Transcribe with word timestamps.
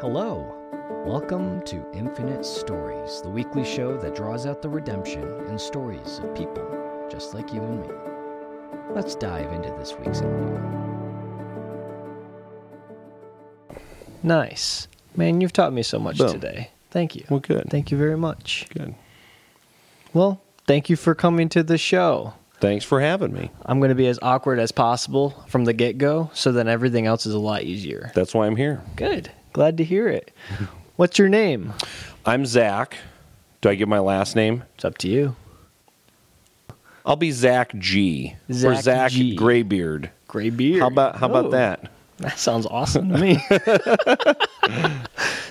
Hello. 0.00 0.56
Welcome 1.04 1.60
to 1.66 1.84
Infinite 1.92 2.46
Stories, 2.46 3.20
the 3.20 3.28
weekly 3.28 3.62
show 3.62 3.98
that 3.98 4.14
draws 4.14 4.46
out 4.46 4.62
the 4.62 4.68
redemption 4.70 5.22
in 5.46 5.58
stories 5.58 6.20
of 6.20 6.34
people 6.34 6.66
just 7.10 7.34
like 7.34 7.52
you 7.52 7.60
and 7.60 7.82
me. 7.82 7.88
Let's 8.94 9.14
dive 9.14 9.52
into 9.52 9.68
this 9.78 9.94
week's 9.98 10.22
interview. 10.22 10.58
Nice. 14.22 14.88
Man, 15.16 15.42
you've 15.42 15.52
taught 15.52 15.74
me 15.74 15.82
so 15.82 15.98
much 15.98 16.16
Boom. 16.16 16.32
today. 16.32 16.70
Thank 16.90 17.14
you. 17.14 17.26
Well, 17.28 17.40
good. 17.40 17.68
Thank 17.68 17.90
you 17.90 17.98
very 17.98 18.16
much. 18.16 18.68
Good. 18.72 18.94
Well, 20.14 20.40
thank 20.66 20.88
you 20.88 20.96
for 20.96 21.14
coming 21.14 21.50
to 21.50 21.62
the 21.62 21.76
show. 21.76 22.32
Thanks 22.58 22.86
for 22.86 23.02
having 23.02 23.34
me. 23.34 23.50
I'm 23.66 23.80
going 23.80 23.90
to 23.90 23.94
be 23.94 24.06
as 24.06 24.18
awkward 24.22 24.60
as 24.60 24.72
possible 24.72 25.44
from 25.46 25.66
the 25.66 25.74
get 25.74 25.98
go, 25.98 26.30
so 26.32 26.52
then 26.52 26.68
everything 26.68 27.06
else 27.06 27.26
is 27.26 27.34
a 27.34 27.38
lot 27.38 27.64
easier. 27.64 28.12
That's 28.14 28.32
why 28.32 28.46
I'm 28.46 28.56
here. 28.56 28.80
Good. 28.96 29.30
Glad 29.52 29.76
to 29.78 29.84
hear 29.84 30.08
it. 30.08 30.30
What's 30.96 31.18
your 31.18 31.28
name? 31.28 31.72
I'm 32.24 32.46
Zach. 32.46 32.96
Do 33.60 33.68
I 33.68 33.74
give 33.74 33.88
my 33.88 33.98
last 33.98 34.36
name? 34.36 34.64
It's 34.74 34.84
up 34.84 34.98
to 34.98 35.08
you. 35.08 35.36
I'll 37.04 37.16
be 37.16 37.30
Zach 37.30 37.74
G. 37.78 38.36
or 38.48 38.54
Zach 38.54 38.82
Zach 38.82 39.10
G. 39.12 39.34
Greybeard. 39.34 40.10
Gray 40.28 40.50
beard. 40.50 40.80
How 40.80 40.86
about 40.86 41.16
how 41.16 41.26
about 41.26 41.50
that? 41.50 41.90
That 42.18 42.38
sounds 42.38 42.66
awesome 42.66 43.08
to 43.10 43.18
me. 43.18 43.42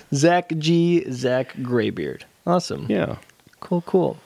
Zach 0.13 0.53
G. 0.57 1.03
Zach 1.11 1.55
Greybeard. 1.61 2.23
Awesome. 2.45 2.85
Yeah. 2.89 3.17
Cool, 3.59 3.81
cool. 3.81 4.17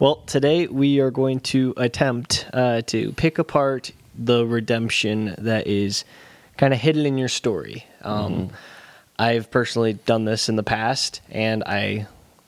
Well, 0.00 0.16
today 0.26 0.66
we 0.66 0.98
are 1.00 1.10
going 1.10 1.40
to 1.40 1.74
attempt 1.76 2.46
uh, 2.52 2.82
to 2.86 3.12
pick 3.12 3.38
apart 3.38 3.92
the 4.18 4.44
redemption 4.44 5.34
that 5.38 5.66
is 5.66 6.04
kind 6.56 6.74
of 6.74 6.80
hidden 6.80 7.06
in 7.06 7.16
your 7.16 7.28
story. 7.28 7.86
Um, 8.02 8.50
I've 9.20 9.50
personally 9.50 9.92
done 9.92 10.24
this 10.24 10.48
in 10.48 10.56
the 10.56 10.62
past, 10.62 11.20
and 11.30 11.62
I 11.64 12.06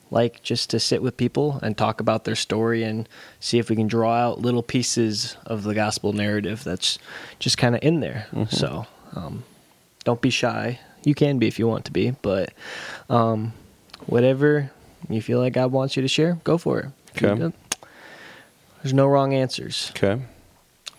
like 0.09 0.41
just 0.41 0.71
to 0.71 0.79
sit 0.79 1.03
with 1.03 1.17
people 1.17 1.59
and 1.61 1.77
talk 1.77 1.99
about 1.99 2.23
their 2.23 2.35
story 2.35 2.83
and 2.83 3.07
see 3.39 3.59
if 3.59 3.69
we 3.69 3.75
can 3.75 3.85
draw 3.85 4.13
out 4.13 4.41
little 4.41 4.63
pieces 4.63 5.37
of 5.45 5.61
the 5.61 5.75
gospel 5.75 6.13
narrative 6.13 6.63
that's 6.63 6.97
just 7.37 7.59
kind 7.59 7.75
of 7.75 7.83
in 7.83 7.99
there. 7.99 8.25
So 8.49 8.87
um, 9.15 9.43
don't 10.03 10.19
be 10.19 10.31
shy. 10.31 10.79
You 11.03 11.13
can 11.13 11.37
be 11.37 11.47
if 11.47 11.59
you 11.59 11.67
want 11.67 11.85
to 11.85 11.91
be, 11.91 12.11
but 12.23 12.53
um, 13.07 13.53
whatever 14.07 14.71
you 15.09 15.21
feel 15.21 15.39
like 15.39 15.53
God 15.53 15.71
wants 15.71 15.95
you 15.95 16.01
to 16.01 16.07
share, 16.07 16.39
go 16.43 16.57
for 16.57 16.79
it. 16.79 17.21
Okay. 17.21 17.51
There's 18.81 18.93
no 18.93 19.05
wrong 19.05 19.35
answers. 19.35 19.91
Okay. 19.91 20.21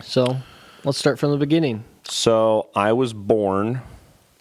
So 0.02 0.36
let's 0.84 0.98
start 0.98 1.18
from 1.18 1.32
the 1.32 1.36
beginning. 1.36 1.82
So 2.04 2.68
I 2.76 2.92
was 2.92 3.12
born. 3.12 3.82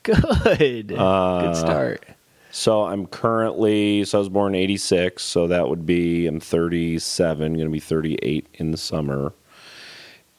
Good. 0.03 0.91
Uh, 0.91 1.41
Good 1.41 1.55
start. 1.55 2.05
So 2.51 2.83
I'm 2.83 3.07
currently. 3.07 4.03
So 4.05 4.17
I 4.17 4.19
was 4.19 4.29
born 4.29 4.53
in 4.55 4.61
'86. 4.61 5.23
So 5.23 5.47
that 5.47 5.67
would 5.67 5.85
be. 5.85 6.27
I'm 6.27 6.39
37. 6.39 7.53
Going 7.53 7.65
to 7.65 7.71
be 7.71 7.79
38 7.79 8.47
in 8.55 8.71
the 8.71 8.77
summer. 8.77 9.33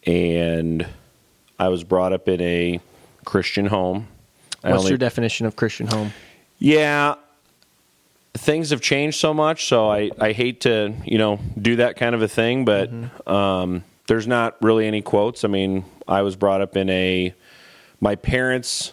And 0.07 0.87
I 1.59 1.69
was 1.69 1.83
brought 1.83 2.13
up 2.13 2.29
in 2.29 2.41
a 2.41 2.81
Christian 3.25 3.67
home. 3.67 4.07
I 4.63 4.71
What's 4.71 4.81
only- 4.81 4.91
your 4.91 4.99
definition 4.99 5.47
of 5.47 5.57
Christian 5.57 5.87
home? 5.87 6.13
Yeah. 6.59 7.15
Things 8.37 8.71
have 8.71 8.81
changed 8.81 9.19
so 9.21 9.33
much, 9.33 9.67
so 9.67 9.89
I, 9.89 10.11
I 10.19 10.33
hate 10.33 10.63
to, 10.63 10.93
you 11.05 11.19
know, 11.19 11.39
do 11.61 11.77
that 11.77 11.97
kind 11.97 12.17
of 12.17 12.23
a 12.23 12.27
thing, 12.27 12.65
but 12.65 12.91
um, 13.29 13.85
there's 14.09 14.27
not 14.27 14.57
really 14.61 14.89
any 14.89 15.03
quotes. 15.03 15.45
I 15.45 15.49
mean, 15.49 15.85
I 16.09 16.23
was 16.23 16.35
brought 16.35 16.61
up 16.61 16.77
in 16.77 16.91
a 16.91 17.33
my 18.01 18.17
parents 18.17 18.93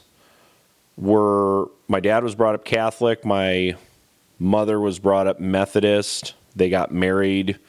were 1.02 1.70
my 1.90 2.00
dad 2.00 2.24
was 2.24 2.36
brought 2.36 2.56
up 2.56 2.64
Catholic, 2.64 3.26
my 3.26 3.76
mother 4.40 4.80
was 4.80 5.00
brought 5.00 5.28
up 5.28 5.40
Methodist. 5.40 6.36
They 6.56 6.70
got 6.70 6.94
married 6.94 7.60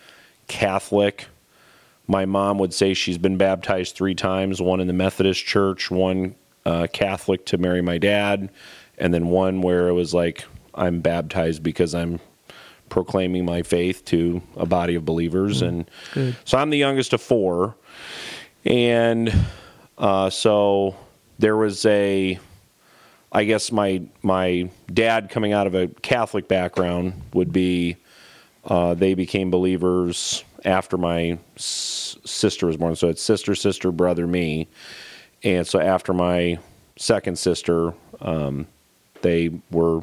Catholic. 0.46 1.26
My 2.06 2.26
mom 2.26 2.58
would 2.58 2.74
say 2.74 2.94
she's 2.94 3.18
been 3.18 3.36
baptized 3.36 3.96
three 3.96 4.14
times 4.14 4.60
one 4.60 4.80
in 4.80 4.86
the 4.86 4.92
Methodist 4.92 5.44
church, 5.44 5.90
one 5.90 6.34
uh, 6.64 6.86
Catholic 6.92 7.46
to 7.46 7.58
marry 7.58 7.80
my 7.82 7.98
dad, 7.98 8.50
and 8.98 9.12
then 9.12 9.28
one 9.28 9.62
where 9.62 9.88
it 9.88 9.92
was 9.92 10.12
like, 10.12 10.44
I'm 10.74 11.00
baptized 11.00 11.62
because 11.62 11.94
I'm 11.94 12.20
proclaiming 12.88 13.44
my 13.44 13.62
faith 13.62 14.04
to 14.06 14.42
a 14.56 14.66
body 14.66 14.94
of 14.94 15.04
believers. 15.04 15.62
And 15.62 15.90
Good. 16.12 16.36
so 16.44 16.58
I'm 16.58 16.70
the 16.70 16.78
youngest 16.78 17.12
of 17.12 17.22
four. 17.22 17.74
And 18.64 19.32
uh, 19.96 20.30
so 20.30 20.96
there 21.38 21.56
was 21.56 21.86
a, 21.86 22.38
I 23.32 23.44
guess 23.44 23.72
my 23.72 24.02
my 24.22 24.70
dad 24.92 25.30
coming 25.30 25.52
out 25.52 25.66
of 25.66 25.74
a 25.74 25.88
Catholic 25.88 26.48
background 26.48 27.14
would 27.32 27.52
be 27.52 27.96
uh, 28.64 28.94
they 28.94 29.14
became 29.14 29.50
believers 29.50 30.44
after 30.64 30.98
my 30.98 31.38
s- 31.56 32.16
sister 32.24 32.66
was 32.66 32.76
born. 32.76 32.94
So 32.94 33.08
it's 33.08 33.22
sister, 33.22 33.54
sister, 33.54 33.90
brother, 33.90 34.26
me. 34.26 34.68
And 35.42 35.66
so 35.66 35.80
after 35.80 36.12
my 36.12 36.58
second 36.96 37.38
sister, 37.38 37.94
um, 38.20 38.66
they 39.22 39.50
were. 39.70 40.02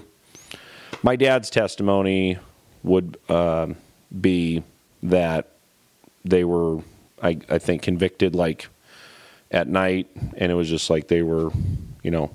My 1.03 1.15
dad's 1.15 1.49
testimony 1.49 2.39
would 2.83 3.17
um 3.29 3.75
be 4.19 4.63
that 5.03 5.51
they 6.25 6.43
were, 6.43 6.79
I, 7.21 7.37
I 7.47 7.59
think, 7.59 7.83
convicted 7.83 8.35
like 8.35 8.67
at 9.51 9.67
night, 9.67 10.07
and 10.35 10.51
it 10.51 10.55
was 10.55 10.67
just 10.67 10.89
like 10.89 11.07
they 11.07 11.21
were, 11.21 11.51
you 12.03 12.11
know, 12.11 12.31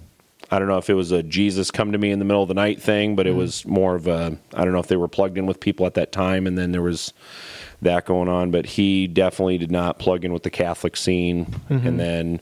I 0.50 0.58
don't 0.58 0.68
know 0.68 0.78
if 0.78 0.90
it 0.90 0.94
was 0.94 1.10
a 1.10 1.22
Jesus 1.22 1.70
come 1.70 1.92
to 1.92 1.98
me 1.98 2.10
in 2.10 2.18
the 2.18 2.24
middle 2.24 2.42
of 2.42 2.48
the 2.48 2.54
night 2.54 2.80
thing, 2.80 3.16
but 3.16 3.26
it 3.26 3.34
was 3.34 3.66
more 3.66 3.94
of 3.94 4.06
a 4.06 4.36
I 4.52 4.64
don't 4.64 4.72
know 4.72 4.78
if 4.78 4.88
they 4.88 4.96
were 4.96 5.08
plugged 5.08 5.38
in 5.38 5.46
with 5.46 5.60
people 5.60 5.86
at 5.86 5.94
that 5.94 6.12
time, 6.12 6.46
and 6.46 6.56
then 6.58 6.72
there 6.72 6.82
was 6.82 7.12
that 7.82 8.04
going 8.04 8.28
on. 8.28 8.50
But 8.50 8.66
he 8.66 9.06
definitely 9.06 9.58
did 9.58 9.70
not 9.70 9.98
plug 9.98 10.24
in 10.24 10.32
with 10.32 10.42
the 10.42 10.50
Catholic 10.50 10.96
scene, 10.96 11.60
and 11.68 11.98
then 11.98 12.40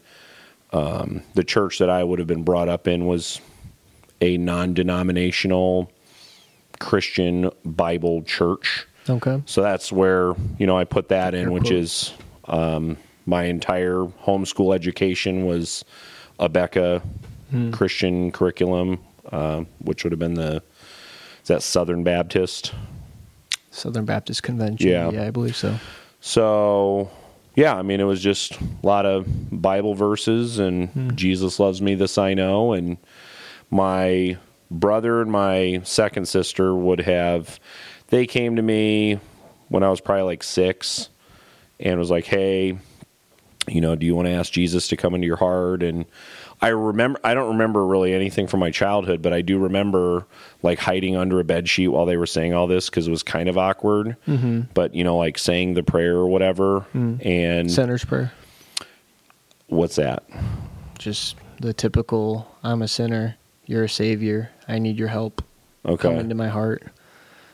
um, 0.73 1.23
the 1.35 1.45
church 1.45 1.79
that 1.79 1.91
I 1.91 2.03
would 2.03 2.19
have 2.19 2.29
been 2.29 2.45
brought 2.45 2.69
up 2.69 2.89
in 2.89 3.07
was 3.07 3.41
a 4.21 4.37
non-denominational 4.37 5.91
Christian 6.81 7.51
Bible 7.65 8.23
church. 8.23 8.87
Okay. 9.09 9.43
So 9.47 9.63
that's 9.63 9.93
where 9.93 10.35
you 10.59 10.67
know 10.67 10.77
I 10.77 10.85
put 10.85 11.09
that 11.09 11.35
in, 11.35 11.45
Fair 11.45 11.53
which 11.53 11.65
quote. 11.65 11.73
is 11.73 12.13
um, 12.45 12.97
my 13.27 13.45
entire 13.45 14.05
homeschool 14.25 14.75
education 14.75 15.45
was 15.45 15.85
Abeka 16.41 17.03
Hmm. 17.53 17.71
Christian 17.71 18.33
curriculum, 18.33 18.99
uh, 19.31 19.65
which 19.79 20.03
would 20.05 20.13
have 20.13 20.19
been 20.19 20.35
the 20.35 20.63
is 21.43 21.49
that 21.49 21.63
Southern 21.63 22.03
Baptist. 22.03 22.73
Southern 23.71 24.05
Baptist 24.05 24.43
Convention. 24.43 24.89
Yeah. 24.89 25.11
Yeah, 25.11 25.25
I 25.27 25.31
believe 25.31 25.57
so. 25.57 25.79
So 26.21 27.11
yeah, 27.55 27.75
I 27.77 27.83
mean 27.83 28.01
it 28.01 28.05
was 28.05 28.21
just 28.23 28.59
a 28.61 28.65
lot 28.83 29.07
of 29.07 29.27
Bible 29.51 29.95
verses 29.95 30.59
and 30.59 30.89
Hmm. 30.89 31.11
Jesus 31.15 31.61
loves 31.61 31.81
me, 31.83 31.95
this 31.95 32.17
I 32.19 32.35
know, 32.35 32.73
and 32.73 32.97
my 33.71 34.39
brother 34.71 35.21
and 35.21 35.31
my 35.31 35.81
second 35.85 36.27
sister 36.27 36.75
would 36.75 37.01
have 37.01 37.61
they 38.09 38.27
came 38.27 38.57
to 38.57 38.63
me 38.63 39.19
when 39.69 39.83
I 39.83 39.91
was 39.91 40.01
probably 40.01 40.23
like 40.25 40.43
six 40.43 41.09
and 41.81 41.99
was 41.99 42.11
like, 42.11 42.25
Hey, 42.25 42.79
you 43.69 43.81
know, 43.81 43.97
do 43.97 44.07
you 44.07 44.15
want 44.15 44.27
to 44.27 44.33
ask 44.33 44.53
Jesus 44.53 44.89
to 44.89 44.97
come 44.97 45.15
into 45.15 45.27
your 45.27 45.37
heart? 45.37 45.83
And 45.83 46.05
I 46.63 46.69
remember 46.69 47.19
I 47.25 47.35
don't 47.35 47.49
remember 47.49 47.85
really 47.85 48.15
anything 48.15 48.47
from 48.47 48.61
my 48.61 48.71
childhood, 48.71 49.21
but 49.21 49.33
I 49.33 49.43
do 49.43 49.59
remember 49.59 50.27
like 50.63 50.79
hiding 50.79 51.17
under 51.17 51.41
a 51.41 51.45
bed 51.45 51.69
sheet 51.69 51.89
while 51.89 52.07
they 52.07 52.17
were 52.17 52.27
saying 52.27 52.55
all 52.55 52.69
this 52.69 52.89
because 52.89 53.09
it 53.09 53.11
was 53.11 53.25
kind 53.25 53.49
of 53.49 53.59
awkward. 53.59 54.17
Mm-hmm. 54.29 54.63
But 54.73 54.95
you 54.95 55.03
know, 55.03 55.17
like 55.17 55.39
saying 55.39 55.75
the 55.75 55.83
prayer 55.83 56.15
or 56.15 56.29
whatever. 56.29 56.87
And 56.95 57.71
Sinner's 57.71 58.05
prayer. 58.05 58.33
what's 59.67 59.97
that? 59.97 60.23
Just 60.99 61.37
the 61.61 61.75
typical 61.75 62.49
I'm 62.63 62.81
a 62.81 62.89
sinner, 62.89 63.37
you're 63.67 63.85
a 63.85 63.89
savior, 63.89 64.51
I 64.69 64.79
need 64.79 64.99
your 64.99 65.09
help. 65.09 65.43
Okay. 65.85 66.09
Come 66.09 66.19
into 66.19 66.37
my 66.37 66.49
heart. 66.49 66.85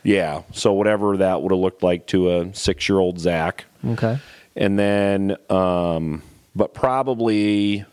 Yeah. 0.03 0.43
So 0.53 0.73
whatever 0.73 1.17
that 1.17 1.41
would 1.41 1.51
have 1.51 1.59
looked 1.59 1.81
like 1.81 2.05
to 2.07 2.29
a 2.31 2.53
six 2.53 2.87
year 2.87 2.99
old 2.99 3.19
Zach. 3.19 3.65
Okay. 3.83 4.19
And 4.55 4.77
then, 4.77 5.35
um, 5.49 6.21
but 6.55 6.75
probably 6.75 7.85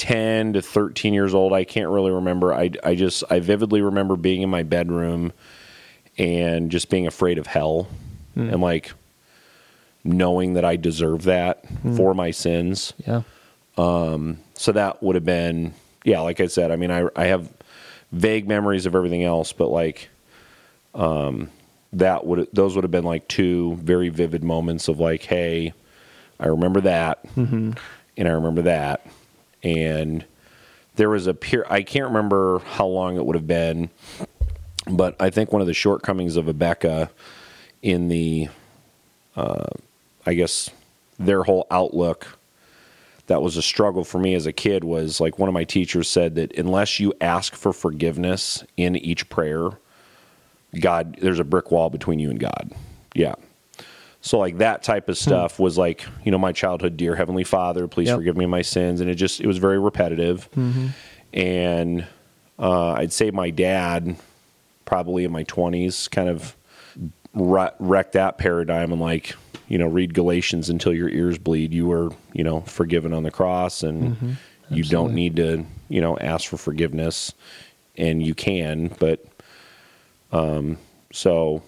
10 0.00 0.54
to 0.54 0.62
13 0.62 1.12
years 1.12 1.34
old, 1.34 1.52
I 1.52 1.64
can't 1.64 1.90
really 1.90 2.10
remember. 2.10 2.54
I, 2.54 2.70
I 2.82 2.94
just, 2.94 3.22
I 3.28 3.38
vividly 3.40 3.82
remember 3.82 4.16
being 4.16 4.40
in 4.40 4.48
my 4.48 4.62
bedroom 4.62 5.34
and 6.16 6.70
just 6.70 6.88
being 6.88 7.06
afraid 7.06 7.36
of 7.36 7.46
hell 7.46 7.86
and 8.34 8.62
like 8.62 8.92
knowing 10.02 10.54
that 10.54 10.64
I 10.64 10.76
deserve 10.76 11.24
that 11.24 11.62
for 11.96 12.14
my 12.14 12.30
sins. 12.30 12.94
Yeah. 13.06 13.22
Um, 13.76 14.38
So 14.54 14.72
that 14.72 15.02
would 15.02 15.16
have 15.16 15.24
been, 15.26 15.74
yeah, 16.04 16.20
like 16.20 16.40
I 16.40 16.46
said, 16.46 16.70
I 16.70 16.76
mean, 16.76 16.90
I, 16.90 17.06
I 17.14 17.26
have 17.26 17.50
vague 18.10 18.48
memories 18.48 18.86
of 18.86 18.94
everything 18.94 19.22
else, 19.22 19.52
but 19.52 19.68
like, 19.68 20.08
um, 20.94 21.50
that 21.92 22.24
would, 22.24 22.48
those 22.54 22.74
would 22.74 22.84
have 22.84 22.90
been 22.90 23.04
like 23.04 23.28
two 23.28 23.74
very 23.76 24.08
vivid 24.08 24.42
moments 24.42 24.88
of 24.88 24.98
like, 24.98 25.24
hey, 25.24 25.74
I 26.38 26.46
remember 26.46 26.80
that, 26.82 27.22
and 27.36 27.76
I 28.16 28.30
remember 28.30 28.62
that, 28.62 29.06
and 29.62 30.24
there 30.96 31.10
was 31.10 31.26
a 31.26 31.34
peer. 31.34 31.66
I 31.68 31.82
can't 31.82 32.06
remember 32.06 32.60
how 32.60 32.86
long 32.86 33.16
it 33.16 33.24
would 33.24 33.36
have 33.36 33.46
been, 33.46 33.90
but 34.86 35.16
I 35.20 35.30
think 35.30 35.52
one 35.52 35.60
of 35.60 35.66
the 35.66 35.74
shortcomings 35.74 36.36
of 36.36 36.46
Abeka 36.46 37.10
in 37.82 38.08
the, 38.08 38.48
uh, 39.36 39.66
I 40.26 40.34
guess, 40.34 40.70
their 41.18 41.42
whole 41.42 41.66
outlook 41.70 42.38
that 43.26 43.42
was 43.42 43.56
a 43.56 43.62
struggle 43.62 44.02
for 44.02 44.18
me 44.18 44.34
as 44.34 44.46
a 44.46 44.52
kid 44.52 44.82
was 44.82 45.20
like 45.20 45.38
one 45.38 45.48
of 45.48 45.52
my 45.52 45.62
teachers 45.62 46.08
said 46.08 46.34
that 46.34 46.56
unless 46.58 46.98
you 46.98 47.14
ask 47.20 47.54
for 47.54 47.72
forgiveness 47.72 48.64
in 48.76 48.96
each 48.96 49.28
prayer, 49.28 49.70
God, 50.80 51.16
there's 51.20 51.38
a 51.38 51.44
brick 51.44 51.70
wall 51.70 51.90
between 51.90 52.18
you 52.18 52.30
and 52.30 52.40
God. 52.40 52.72
Yeah. 53.14 53.34
So 54.22 54.38
like 54.38 54.58
that 54.58 54.82
type 54.82 55.08
of 55.08 55.16
stuff 55.16 55.58
was 55.58 55.78
like, 55.78 56.04
you 56.24 56.30
know, 56.30 56.38
my 56.38 56.52
childhood, 56.52 56.96
dear 56.96 57.16
Heavenly 57.16 57.44
Father, 57.44 57.88
please 57.88 58.08
Yep. 58.08 58.18
forgive 58.18 58.36
me 58.36 58.44
my 58.46 58.60
sins. 58.62 59.00
And 59.00 59.08
it 59.08 59.14
just, 59.14 59.40
it 59.40 59.46
was 59.46 59.56
very 59.58 59.78
repetitive. 59.78 60.48
And 61.32 62.06
uh, 62.58 62.92
I'd 62.92 63.12
say 63.12 63.30
my 63.30 63.50
dad, 63.50 64.16
probably 64.84 65.24
in 65.24 65.32
my 65.32 65.44
20s, 65.44 66.10
kind 66.10 66.28
of 66.28 66.54
wre- 67.34 67.72
wrecked 67.78 68.12
that 68.12 68.36
paradigm 68.38 68.92
and 68.92 69.00
like, 69.00 69.34
you 69.68 69.78
know, 69.78 69.86
read 69.86 70.12
Galatians 70.14 70.68
until 70.68 70.92
your 70.92 71.08
ears 71.08 71.38
bleed. 71.38 71.72
You 71.72 71.86
were, 71.86 72.10
you 72.32 72.44
know, 72.44 72.60
forgiven 72.62 73.12
on 73.14 73.22
the 73.22 73.30
cross 73.30 73.82
and 73.82 74.36
you 74.68 74.84
don't 74.84 75.14
need 75.14 75.36
to, 75.36 75.64
you 75.88 76.00
know, 76.00 76.18
ask 76.18 76.48
for 76.48 76.56
forgiveness. 76.56 77.32
And 77.96 78.22
you 78.22 78.34
can, 78.34 78.88
but 78.98 79.24
um, 80.32 80.78
so 81.12 81.62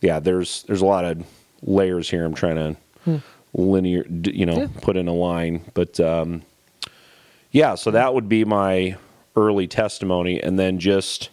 yeah, 0.00 0.18
there's 0.20 0.64
there's 0.64 0.82
a 0.82 0.86
lot 0.86 1.04
of 1.04 1.24
layers 1.62 2.08
here. 2.10 2.24
I'm 2.24 2.34
trying 2.34 2.56
to 3.06 3.22
linear, 3.54 4.04
you 4.08 4.46
know, 4.46 4.58
Yeah. 4.60 4.68
put 4.80 4.96
in 4.96 5.08
a 5.08 5.14
line, 5.14 5.62
but 5.74 5.98
um, 6.00 6.42
yeah. 7.50 7.74
So 7.74 7.90
that 7.90 8.14
would 8.14 8.28
be 8.28 8.44
my 8.44 8.96
early 9.36 9.66
testimony, 9.66 10.40
and 10.40 10.58
then 10.58 10.78
just 10.78 11.30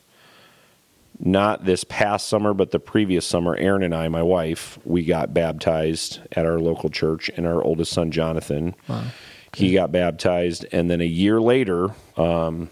not 1.20 1.66
this 1.66 1.84
past 1.84 2.28
summer, 2.28 2.54
but 2.54 2.72
the 2.72 2.80
previous 2.80 3.26
summer, 3.26 3.56
Erin 3.56 3.82
and 3.84 3.94
I, 3.96 4.08
my 4.08 4.22
wife, 4.22 4.78
we 4.86 5.04
got 5.04 5.34
baptized 5.34 6.20
at 6.34 6.46
our 6.46 6.60
local 6.60 6.90
church, 6.90 7.30
and 7.36 7.48
our 7.48 7.64
oldest 7.64 7.92
son 7.92 8.12
Jonathan, 8.12 8.76
he 9.56 9.74
got 9.74 9.92
baptized, 9.92 10.66
and 10.72 10.90
then 10.92 11.02
a 11.02 11.06
year 11.08 11.42
later, 11.42 11.90
um, 12.18 12.70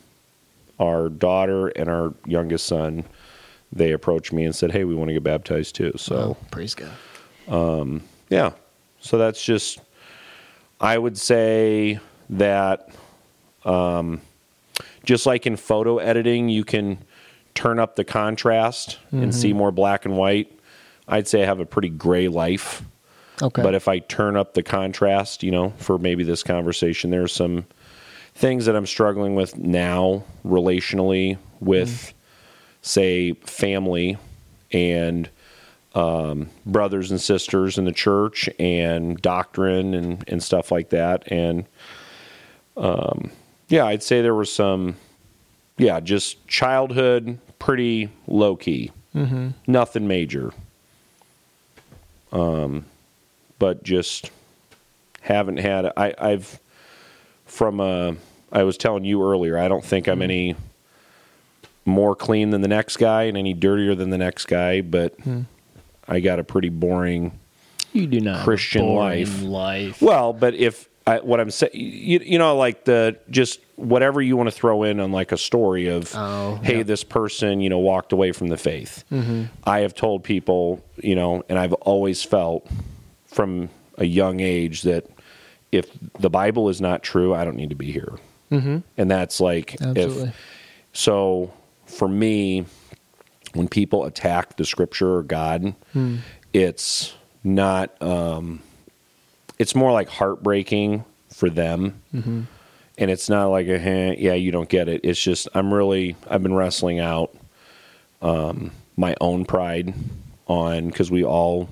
our 0.79 1.09
daughter 1.09 1.67
and 1.69 1.89
our 1.89 2.13
youngest 2.27 2.67
son, 2.67 3.03
they 3.71 3.91
approached 3.93 4.31
me 4.33 4.43
and 4.43 4.55
said, 4.55 4.71
"Hey, 4.71 4.83
we 4.83 4.93
want 4.93 5.07
to 5.09 5.13
get 5.13 5.23
baptized 5.23 5.73
too." 5.75 5.93
So. 5.97 6.15
Oh, 6.15 6.37
praise 6.51 6.75
God. 6.75 6.91
Um, 7.47 8.03
yeah. 8.29 8.51
So 8.99 9.17
that's 9.17 9.43
just, 9.43 9.79
I 10.79 10.97
would 10.97 11.17
say 11.17 11.99
that 12.31 12.89
um, 13.63 14.21
just 15.03 15.25
like 15.25 15.45
in 15.45 15.55
photo 15.55 15.99
editing, 15.99 16.49
you 16.49 16.63
can 16.63 16.97
turn 17.53 17.79
up 17.79 17.95
the 17.95 18.03
contrast 18.03 18.97
and 19.11 19.33
see 19.33 19.49
mm-hmm. 19.49 19.57
more 19.59 19.71
black 19.71 20.05
and 20.05 20.17
white. 20.17 20.51
I'd 21.07 21.27
say 21.27 21.43
I 21.43 21.45
have 21.45 21.59
a 21.59 21.65
pretty 21.65 21.89
gray 21.89 22.27
life. 22.27 22.81
Okay. 23.41 23.61
But 23.61 23.75
if 23.75 23.87
I 23.87 23.99
turn 23.99 24.35
up 24.35 24.53
the 24.53 24.63
contrast, 24.63 25.43
you 25.43 25.51
know, 25.51 25.71
for 25.77 25.97
maybe 25.97 26.23
this 26.23 26.41
conversation, 26.41 27.11
there's 27.11 27.33
some 27.33 27.65
things 28.33 28.65
that 28.65 28.75
I'm 28.75 28.85
struggling 28.85 29.35
with 29.35 29.57
now 29.57 30.23
relationally 30.45 31.37
with, 31.59 31.89
mm-hmm. 31.89 32.17
say, 32.81 33.33
family 33.33 34.17
and 34.71 35.29
um, 35.95 36.49
brothers 36.65 37.09
and 37.09 37.19
sisters 37.19 37.77
in 37.77 37.85
the 37.85 37.91
church 37.91 38.49
and 38.59 39.19
doctrine 39.21 39.93
and, 39.93 40.23
and 40.27 40.43
stuff 40.43 40.69
like 40.71 40.89
that. 40.89 41.31
And 41.31 41.65
um, 42.77 43.31
yeah, 43.69 43.85
I'd 43.85 44.03
say 44.03 44.21
there 44.21 44.35
was 44.35 44.51
some, 44.51 44.97
yeah, 45.77 45.99
just 46.01 46.45
childhood, 46.47 47.39
pretty 47.57 48.09
low 48.27 48.55
key, 48.57 48.91
mm-hmm. 49.15 49.49
nothing 49.65 50.07
major. 50.07 50.51
Um, 52.31 52.85
but 53.57 53.83
just 53.83 54.29
haven't 55.21 55.57
had. 55.57 55.85
I, 55.95 56.13
I've 56.17 56.59
from 57.45 57.79
uh, 57.79 58.13
I 58.51 58.63
was 58.63 58.77
telling 58.77 59.05
you 59.05 59.23
earlier. 59.23 59.57
I 59.57 59.69
don't 59.69 59.85
think 59.85 60.07
I'm 60.07 60.21
any 60.21 60.55
more 61.85 62.15
clean 62.15 62.49
than 62.49 62.61
the 62.61 62.67
next 62.67 62.97
guy 62.97 63.23
and 63.23 63.37
any 63.37 63.53
dirtier 63.53 63.95
than 63.95 64.09
the 64.09 64.17
next 64.17 64.47
guy, 64.47 64.81
but 64.81 65.13
I 66.07 66.19
got 66.19 66.39
a 66.39 66.43
pretty 66.43 66.69
boring. 66.69 67.39
you 67.93 68.07
do 68.07 68.19
not 68.19 68.43
Christian 68.43 68.85
life. 68.93 69.41
life. 69.41 70.01
Well, 70.01 70.33
but 70.33 70.53
if 70.55 70.87
I, 71.07 71.19
what 71.19 71.39
I'm 71.39 71.51
saying, 71.51 71.71
you, 71.73 72.19
you 72.23 72.37
know, 72.39 72.55
like 72.57 72.83
the 72.85 73.17
just 73.29 73.59
whatever 73.75 74.21
you 74.21 74.35
want 74.37 74.47
to 74.47 74.55
throw 74.55 74.83
in 74.83 74.99
on 74.99 75.11
like 75.11 75.31
a 75.31 75.37
story 75.37 75.87
of, 75.87 76.11
Oh, 76.15 76.59
hey, 76.63 76.77
yeah. 76.77 76.83
this 76.83 77.03
person, 77.03 77.59
you 77.59 77.69
know, 77.69 77.79
walked 77.79 78.11
away 78.11 78.31
from 78.31 78.47
the 78.47 78.57
faith. 78.57 79.03
I 79.65 79.79
have 79.81 79.93
told 79.93 80.23
people, 80.23 80.83
you 80.97 81.15
know, 81.15 81.43
and 81.49 81.59
I've 81.59 81.73
always 81.73 82.23
felt 82.23 82.67
from 83.27 83.69
a 83.97 84.05
young 84.05 84.39
age 84.39 84.81
that 84.83 85.05
if 85.71 85.87
the 86.19 86.29
Bible 86.29 86.69
is 86.69 86.81
not 86.81 87.03
true, 87.03 87.33
I 87.35 87.43
don't 87.45 87.55
need 87.57 87.69
to 87.69 87.75
be 87.75 87.91
here. 87.91 88.13
Mm-hmm. 88.51 88.77
And 88.97 89.11
that's 89.11 89.39
like, 89.39 89.73
Absolutely. 89.81 90.29
if 90.29 90.35
so, 90.93 91.51
for 91.85 92.07
me, 92.07 92.65
when 93.55 93.67
people 93.67 94.05
attack 94.05 94.57
the 94.57 94.65
Scripture 94.65 95.15
or 95.15 95.23
God, 95.23 95.73
it's 96.53 97.13
not. 97.43 97.99
Um, 98.01 98.61
it's 99.57 99.73
more 99.73 99.91
like 99.91 100.09
heartbreaking 100.09 101.05
for 101.29 101.49
them. 101.49 102.01
And 102.97 103.11
it's 103.11 103.29
not 103.29 103.47
like 103.47 103.67
a, 103.67 103.79
"Huh, 103.79 104.15
yeah, 104.17 104.33
you 104.33 104.51
don't 104.51 104.69
get 104.69 104.87
it. 104.87 105.01
It's 105.03 105.21
just, 105.21 105.47
I'm 105.53 105.73
really, 105.73 106.15
I've 106.29 106.43
been 106.43 106.53
wrestling 106.53 106.99
out 106.99 107.33
um, 108.21 108.71
my 108.97 109.15
own 109.21 109.45
pride 109.45 109.93
on, 110.47 110.87
because 110.87 111.09
we 111.11 111.23
all, 111.23 111.69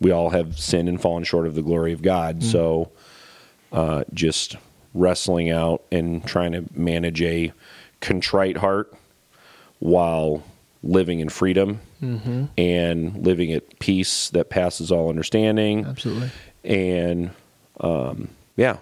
we 0.00 0.10
all 0.10 0.30
have 0.30 0.58
sinned 0.58 0.88
and 0.88 1.00
fallen 1.00 1.24
short 1.24 1.46
of 1.46 1.54
the 1.54 1.62
glory 1.62 1.92
of 1.92 2.00
God. 2.02 2.42
So 2.42 2.90
uh, 3.72 4.04
just 4.14 4.56
wrestling 4.94 5.50
out 5.50 5.82
and 5.92 6.24
trying 6.26 6.52
to 6.52 6.64
manage 6.74 7.20
a 7.22 7.52
contrite 8.00 8.56
heart 8.56 8.92
while 9.78 10.42
living 10.82 11.20
in 11.20 11.28
freedom 11.28 11.78
and 12.56 13.26
living 13.26 13.52
at 13.52 13.78
peace 13.78 14.30
that 14.30 14.48
passes 14.48 14.90
all 14.90 15.08
understanding 15.10 15.84
Absolutely. 15.84 16.30
and 16.64 17.30
um, 17.80 18.28
yeah 18.56 18.78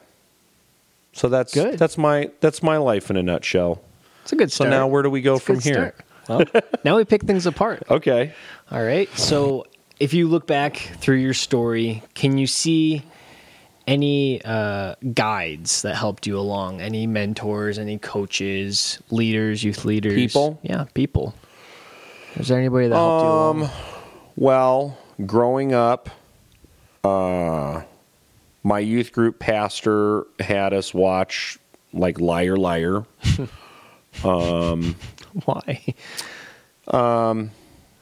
so 1.13 1.29
that's 1.29 1.53
Good. 1.55 1.79
that's 1.79 1.99
my 1.99 2.31
that's 2.41 2.63
my 2.63 2.77
life 2.77 3.11
in 3.11 3.17
a 3.17 3.23
nutshell 3.23 3.83
It's 4.23 4.33
a 4.33 4.37
good 4.37 4.53
so 4.53 4.69
now 4.69 4.87
where 4.87 5.03
do 5.03 5.11
we 5.11 5.21
go 5.21 5.37
It's 5.37 5.45
from 5.45 5.59
here. 5.61 5.95
Well, 6.29 6.45
now 6.85 6.97
we 6.97 7.05
pick 7.05 7.23
things 7.25 7.47
apart. 7.47 7.83
okay 7.91 8.33
All 8.71 8.83
right. 8.85 9.09
So 9.19 9.67
if 9.99 10.15
you 10.15 10.29
look 10.29 10.47
back 10.47 10.77
through 10.77 11.17
your 11.17 11.35
story, 11.35 12.03
can 12.15 12.39
you 12.39 12.47
see 12.47 13.03
any 13.87 14.41
uh, 14.45 14.95
guides 15.15 15.83
that 15.83 15.97
helped 15.97 16.27
you 16.27 16.39
along? 16.39 16.81
Any 16.83 17.07
mentors, 17.07 17.79
any 17.79 17.99
coaches, 17.99 19.01
leaders, 19.11 19.65
youth 19.65 19.85
leaders? 19.87 20.15
People? 20.15 20.61
Yeah, 20.63 20.85
people. 20.95 21.35
Is 22.37 22.49
there 22.49 22.59
anybody 22.59 22.89
that 22.89 22.95
helped 22.95 23.25
you 23.25 23.63
Um. 23.65 23.71
Well, 24.37 24.97
growing 25.27 25.73
up, 25.73 26.11
uh, 27.03 27.83
my 28.63 28.79
youth 28.79 29.13
group 29.13 29.39
pastor 29.39 30.27
had 30.39 30.73
us 30.73 30.95
watch 30.95 31.59
like 31.93 32.21
Liar 32.21 32.57
Liar. 32.57 33.05
um, 34.25 34.95
Why? 35.45 35.95
Um, 36.89 37.51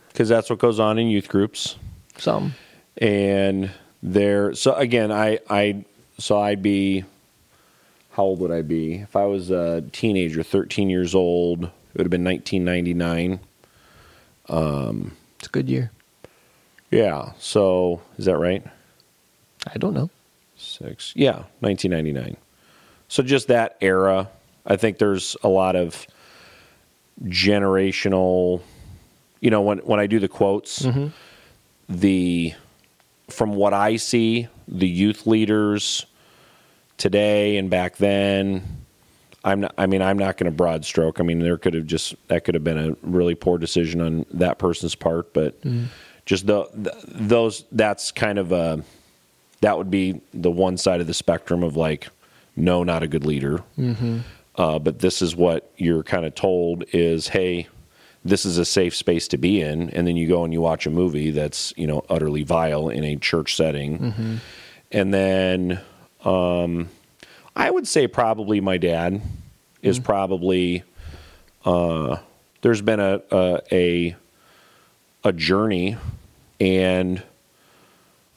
because 0.08 0.28
that's 0.28 0.48
what 0.48 0.58
goes 0.58 0.80
on 0.80 0.98
in 0.98 1.08
youth 1.08 1.28
groups. 1.28 1.76
Some. 2.18 2.54
And 2.96 3.70
there, 4.02 4.54
so 4.54 4.74
again, 4.74 5.12
I, 5.12 5.40
I, 5.50 5.84
so 6.18 6.40
I'd 6.40 6.62
be, 6.62 7.04
how 8.12 8.24
old 8.24 8.40
would 8.40 8.50
I 8.50 8.62
be? 8.62 8.94
If 8.94 9.14
I 9.14 9.26
was 9.26 9.50
a 9.50 9.82
teenager, 9.92 10.42
13 10.42 10.88
years 10.88 11.14
old, 11.14 11.64
it 11.64 11.70
would 11.94 12.06
have 12.06 12.10
been 12.10 12.24
1999. 12.24 13.40
Um, 14.48 15.16
it's 15.38 15.48
a 15.48 15.50
good 15.50 15.68
year. 15.68 15.90
Yeah. 16.90 17.32
So 17.38 18.00
is 18.18 18.26
that 18.26 18.38
right? 18.38 18.64
I 19.72 19.78
don't 19.78 19.94
know. 19.94 20.10
Six. 20.56 21.12
Yeah, 21.16 21.44
1999. 21.60 22.36
So 23.08 23.22
just 23.22 23.48
that 23.48 23.76
era. 23.80 24.28
I 24.64 24.76
think 24.76 24.98
there's 24.98 25.36
a 25.42 25.48
lot 25.48 25.76
of 25.76 26.06
generational. 27.24 28.62
You 29.40 29.50
know, 29.50 29.62
when 29.62 29.78
when 29.78 30.00
I 30.00 30.06
do 30.06 30.18
the 30.18 30.28
quotes, 30.28 30.82
mm-hmm. 30.82 31.08
the 31.88 32.54
from 33.28 33.54
what 33.54 33.74
I 33.74 33.96
see, 33.96 34.48
the 34.66 34.88
youth 34.88 35.26
leaders 35.26 36.06
today 36.96 37.56
and 37.58 37.68
back 37.70 37.96
then. 37.96 38.75
I'm 39.46 39.60
not, 39.60 39.74
I 39.78 39.86
mean, 39.86 40.02
I'm 40.02 40.18
not 40.18 40.36
going 40.36 40.50
to 40.50 40.56
broad 40.56 40.84
stroke. 40.84 41.20
I 41.20 41.22
mean, 41.22 41.38
there 41.38 41.56
could 41.56 41.72
have 41.72 41.86
just 41.86 42.14
that 42.28 42.44
could 42.44 42.54
have 42.54 42.64
been 42.64 42.78
a 42.78 42.96
really 43.02 43.34
poor 43.34 43.56
decision 43.58 44.00
on 44.02 44.26
that 44.34 44.58
person's 44.58 44.94
part, 44.96 45.32
but 45.32 45.54
just 46.26 46.46
the, 46.46 46.68
the 46.74 46.92
those 47.06 47.64
that's 47.72 48.10
kind 48.10 48.38
of 48.38 48.52
a 48.52 48.82
that 49.60 49.78
would 49.78 49.90
be 49.90 50.20
the 50.34 50.50
one 50.50 50.76
side 50.76 51.00
of 51.00 51.06
the 51.06 51.14
spectrum 51.14 51.62
of 51.62 51.76
like 51.76 52.08
no 52.56 52.82
not 52.82 53.02
a 53.02 53.06
good 53.08 53.24
leader. 53.24 53.62
Uh, 54.56 54.78
but 54.78 54.98
this 54.98 55.22
is 55.22 55.36
what 55.36 55.70
you're 55.76 56.02
kind 56.02 56.24
of 56.26 56.34
told 56.34 56.82
is, 56.92 57.28
hey, 57.28 57.68
this 58.24 58.44
is 58.46 58.58
a 58.58 58.64
safe 58.64 58.96
space 58.96 59.28
to 59.28 59.36
be 59.38 59.60
in, 59.60 59.90
and 59.90 60.06
then 60.08 60.16
you 60.16 60.26
go 60.26 60.42
and 60.44 60.52
you 60.52 60.60
watch 60.60 60.86
a 60.86 60.90
movie 60.90 61.30
that's 61.30 61.72
you 61.76 61.86
know 61.86 62.04
utterly 62.08 62.42
vile 62.42 62.88
in 62.88 63.04
a 63.04 63.14
church 63.16 63.54
setting, 63.54 64.40
and 64.90 65.14
then 65.14 65.80
um, 66.24 66.88
I 67.56 67.70
would 67.70 67.88
say 67.88 68.06
probably 68.06 68.60
my 68.60 68.76
dad 68.76 69.22
is 69.82 69.96
hmm. 69.96 70.04
probably 70.04 70.84
uh, 71.64 72.18
there's 72.60 72.82
been 72.82 73.00
a, 73.00 73.22
a 73.32 73.60
a 73.72 74.16
a 75.24 75.32
journey 75.32 75.96
and 76.60 77.22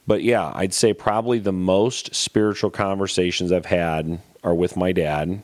but 0.07 0.23
yeah 0.23 0.51
i'd 0.55 0.73
say 0.73 0.91
probably 0.91 1.37
the 1.37 1.53
most 1.53 2.15
spiritual 2.15 2.71
conversations 2.71 3.51
i've 3.51 3.67
had 3.67 4.19
are 4.43 4.55
with 4.55 4.75
my 4.75 4.91
dad 4.91 5.41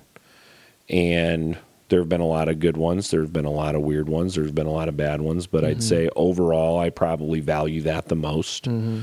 and 0.90 1.58
there 1.90 2.00
have 2.00 2.10
been 2.10 2.22
a 2.22 2.26
lot 2.26 2.50
of 2.50 2.60
good 2.60 2.76
ones 2.78 3.12
there 3.12 3.22
have 3.22 3.32
been 3.32 3.46
a 3.46 3.52
lot 3.52 3.76
of 3.76 3.82
weird 3.82 4.10
ones 4.10 4.34
there's 4.34 4.52
been 4.52 4.66
a 4.66 4.72
lot 4.72 4.90
of 4.90 4.98
bad 4.98 5.22
ones 5.22 5.46
but 5.46 5.64
i'd 5.64 5.78
mm-hmm. 5.78 5.82
say 5.82 6.10
overall 6.16 6.80
i 6.80 6.90
probably 6.90 7.40
value 7.40 7.82
that 7.82 8.08
the 8.08 8.16
most. 8.16 8.66
Mm-hmm. 8.66 9.02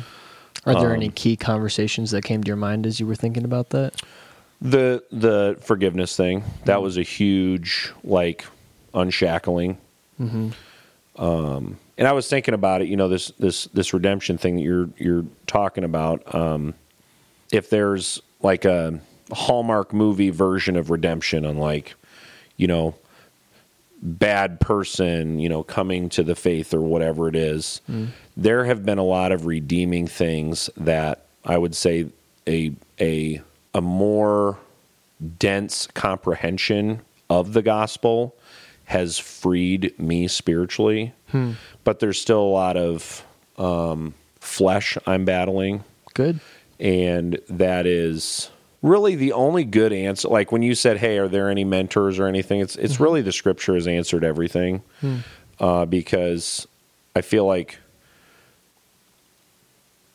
Are 0.65 0.75
there 0.75 0.91
um, 0.91 0.97
any 0.97 1.09
key 1.09 1.37
conversations 1.37 2.13
that 2.13 2.23
came 2.23 2.45
to 2.45 2.47
your 2.47 2.57
mind 2.57 2.87
as 2.87 3.01
you 3.01 3.07
were 3.07 3.17
thinking 3.17 3.45
about 3.45 3.71
that? 3.71 4.01
The 4.63 5.03
the 5.11 5.59
forgiveness 5.61 6.17
thing 6.17 6.45
that 6.65 6.81
was 6.81 6.97
a 6.97 7.03
huge 7.03 7.93
like 8.05 8.47
unshackling. 8.95 9.77
Um 11.17 11.79
and 11.99 12.09
i 12.09 12.13
was 12.13 12.27
thinking 12.29 12.55
about 12.55 12.81
it 12.81 12.89
you 12.89 12.97
know 12.97 13.09
this 13.09 13.33
this 13.39 13.67
this 13.75 13.93
redemption 13.93 14.39
thing 14.39 14.57
that 14.57 14.63
you're 14.63 14.89
you're 14.97 15.25
talking 15.47 15.85
about 15.85 16.35
um 16.35 16.75
if 17.53 17.69
there's 17.69 18.23
like 18.41 18.65
a 18.65 18.99
hallmark 19.31 19.93
movie 19.93 20.31
version 20.31 20.77
of 20.77 20.89
redemption 20.91 21.45
on 21.45 21.57
like 21.59 21.95
you 22.57 22.67
know 22.67 22.95
bad 24.01 24.59
person 24.59 25.39
you 25.39 25.49
know 25.49 25.63
coming 25.63 26.09
to 26.09 26.23
the 26.23 26.35
faith 26.35 26.73
or 26.73 26.81
whatever 26.81 27.29
it 27.29 27.37
is 27.37 27.81
there 28.37 28.65
have 28.65 28.85
been 28.85 28.99
a 28.99 29.05
lot 29.05 29.33
of 29.33 29.45
redeeming 29.47 30.07
things 30.07 30.71
that 30.77 31.27
i 31.45 31.59
would 31.59 31.75
say 31.75 32.07
a 32.49 32.73
a 33.01 33.41
a 33.75 33.81
more 33.81 34.59
dense 35.39 35.87
comprehension 35.95 37.01
of 37.31 37.53
the 37.53 37.63
gospel 37.63 38.35
has 38.85 39.19
freed 39.19 39.99
me 39.99 40.29
spiritually. 40.29 41.15
But 41.85 42.01
there's 42.01 42.21
still 42.21 42.41
a 42.43 42.53
lot 42.53 42.77
of 42.77 43.25
um, 43.57 44.15
flesh 44.41 44.99
i'm 45.07 45.25
battling. 45.25 45.85
Good. 46.15 46.41
and 46.79 47.39
that 47.49 47.87
is 47.87 48.51
really 48.83 49.15
the 49.15 49.33
only 49.33 49.65
good 49.65 49.93
answer 49.93 50.29
like 50.29 50.51
when 50.53 50.61
you 50.63 50.75
said 50.75 50.97
hey 50.99 51.17
are 51.19 51.29
there 51.29 51.49
any 51.49 51.65
mentors 51.65 52.19
or 52.19 52.27
anything? 52.27 52.61
It's 52.61 52.77
it's 52.77 53.01
really 53.01 53.23
the 53.23 53.33
scripture 53.33 53.75
has 53.75 53.87
answered 53.87 54.25
everything. 54.25 54.83
Uh, 55.61 55.87
because 55.87 56.67
i 57.15 57.21
feel 57.21 57.47
like 57.47 57.79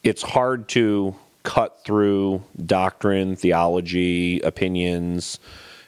it's 0.03 0.21
hard 0.21 0.67
to 0.69 1.15
cut 1.47 1.79
through 1.85 2.43
doctrine 2.65 3.35
theology 3.35 4.39
opinions 4.41 5.39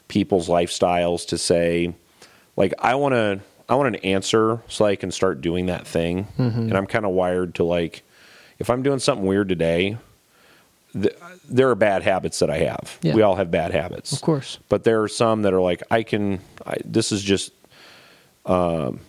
people's 0.08 0.48
lifestyles 0.48 1.28
to 1.28 1.38
say 1.38 1.94
like 2.56 2.74
i 2.80 2.96
want 2.96 3.14
to 3.14 3.40
i 3.68 3.76
want 3.76 3.88
an 3.88 4.02
answer 4.04 4.62
so 4.68 4.86
i 4.86 4.96
can 4.96 5.12
start 5.12 5.42
doing 5.42 5.66
that 5.68 5.86
thing 5.86 6.28
and 6.38 6.76
i'm 6.78 6.88
kind 6.88 7.06
of 7.06 7.12
wired 7.12 7.54
to 7.56 7.64
like 7.64 8.04
if 8.58 8.70
i'm 8.70 8.82
doing 8.84 9.00
something 9.00 9.26
weird 9.28 9.50
today 9.50 9.98
th- 10.94 11.16
there 11.50 11.70
are 11.70 11.76
bad 11.76 12.04
habits 12.04 12.40
that 12.40 12.50
I 12.50 12.58
have. 12.60 13.00
Yeah. 13.02 13.16
We 13.16 13.22
all 13.24 13.36
have 13.36 13.50
bad 13.50 13.72
habits, 13.72 14.12
Of 14.12 14.22
course. 14.22 14.60
But 14.70 14.84
there 14.84 15.02
are 15.02 15.08
some 15.08 15.42
that 15.44 15.54
are 15.54 15.62
like 15.62 15.82
I 15.92 16.04
can. 16.04 16.40
I, 16.66 16.76
this 16.86 17.12
is 17.12 17.24
just 17.24 17.52
um, 18.46 19.00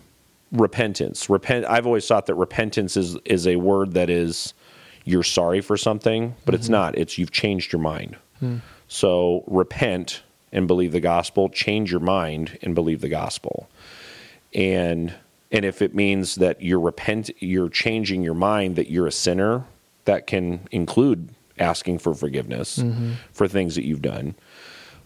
repentance. 0.51 1.29
Repent. 1.29 1.65
I've 1.65 1.85
always 1.85 2.07
thought 2.07 2.25
that 2.27 2.35
repentance 2.35 2.97
is 2.97 3.15
is 3.25 3.47
a 3.47 3.55
word 3.57 3.93
that 3.93 4.09
is 4.09 4.53
you're 5.03 5.23
sorry 5.23 5.61
for 5.61 5.77
something, 5.77 6.35
but 6.45 6.55
it's 6.55 6.65
mm-hmm. 6.65 6.73
not. 6.73 6.97
It's 6.97 7.17
you've 7.17 7.31
changed 7.31 7.71
your 7.73 7.81
mind. 7.81 8.17
Hmm. 8.39 8.57
So 8.87 9.43
repent 9.47 10.23
and 10.51 10.67
believe 10.67 10.91
the 10.91 10.99
gospel. 10.99 11.49
Change 11.49 11.91
your 11.91 12.01
mind 12.01 12.57
and 12.61 12.75
believe 12.75 13.01
the 13.01 13.09
gospel. 13.09 13.69
And 14.53 15.13
and 15.51 15.65
if 15.65 15.81
it 15.81 15.93
means 15.93 16.35
that 16.35 16.61
you're 16.61 16.79
repent, 16.79 17.29
you're 17.39 17.69
changing 17.69 18.23
your 18.23 18.33
mind 18.35 18.75
that 18.75 18.89
you're 18.89 19.07
a 19.07 19.11
sinner. 19.11 19.65
That 20.05 20.25
can 20.25 20.67
include 20.71 21.29
asking 21.59 21.99
for 21.99 22.15
forgiveness 22.15 22.79
mm-hmm. 22.79 23.13
for 23.33 23.47
things 23.47 23.75
that 23.75 23.85
you've 23.85 24.01
done, 24.01 24.33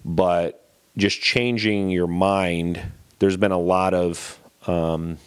but 0.06 0.70
just 0.96 1.20
changing 1.20 1.90
your 1.90 2.08
mind. 2.08 2.82
There's 3.20 3.36
been 3.36 3.52
a 3.52 3.60
lot 3.60 3.94
of, 3.94 4.40
um, 4.68 5.18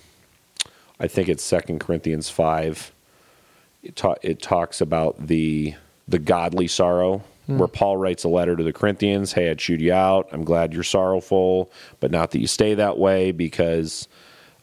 I 0.98 1.06
think 1.06 1.28
it's 1.28 1.44
Second 1.44 1.80
Corinthians 1.80 2.30
five. 2.30 2.92
It, 3.88 3.97
ta- 3.97 4.16
it 4.21 4.42
talks 4.42 4.83
about 4.83 5.28
the 5.28 5.75
the 6.07 6.18
godly 6.18 6.68
sorrow, 6.68 7.23
where 7.47 7.68
Paul 7.68 7.97
writes 7.97 8.25
a 8.25 8.28
letter 8.28 8.54
to 8.54 8.62
the 8.62 8.73
Corinthians. 8.73 9.33
Hey, 9.33 9.50
I 9.50 9.54
chewed 9.54 9.80
you 9.80 9.95
out. 9.95 10.28
I'm 10.30 10.45
glad 10.45 10.75
you're 10.75 10.83
sorrowful, 10.83 11.71
but 11.99 12.11
not 12.11 12.30
that 12.33 12.40
you 12.40 12.47
stay 12.47 12.75
that 12.75 12.99
way 12.99 13.33
because 13.33 14.07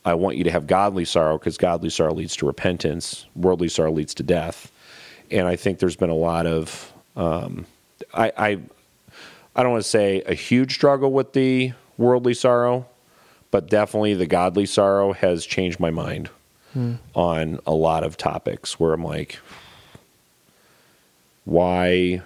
I 0.05 0.13
want 0.13 0.38
you 0.38 0.44
to 0.44 0.51
have 0.51 0.67
godly 0.67 1.05
sorrow 1.05 1.39
because 1.39 1.58
godly 1.58 1.89
sorrow 1.89 2.13
leads 2.13 2.36
to 2.38 2.46
repentance. 2.46 3.25
Worldly 3.36 3.70
sorrow 3.70 3.91
leads 3.91 4.13
to 4.15 4.24
death. 4.24 4.72
And 5.32 5.48
I 5.48 5.55
think 5.55 5.79
there's 5.79 5.96
been 5.96 6.12
a 6.12 6.15
lot 6.15 6.46
of 6.46 6.94
um, 7.15 7.65
I, 8.13 8.32
I 8.38 8.60
I 9.55 9.63
don't 9.63 9.72
want 9.72 9.84
to 9.84 9.89
say 9.89 10.22
a 10.22 10.36
huge 10.36 10.75
struggle 10.75 11.12
with 11.12 11.34
the 11.34 11.74
worldly 11.98 12.36
sorrow, 12.36 12.86
but 13.50 13.70
definitely 13.70 14.13
the 14.13 14.27
godly 14.27 14.67
sorrow 14.67 15.13
has 15.13 15.48
changed 15.48 15.79
my 15.79 15.89
mind 15.89 16.29
on 17.13 17.60
a 17.65 17.74
lot 17.74 18.03
of 18.03 18.17
topics 18.17 18.79
where 18.79 18.94
I'm 18.94 19.03
like, 19.03 19.39
why 21.46 22.22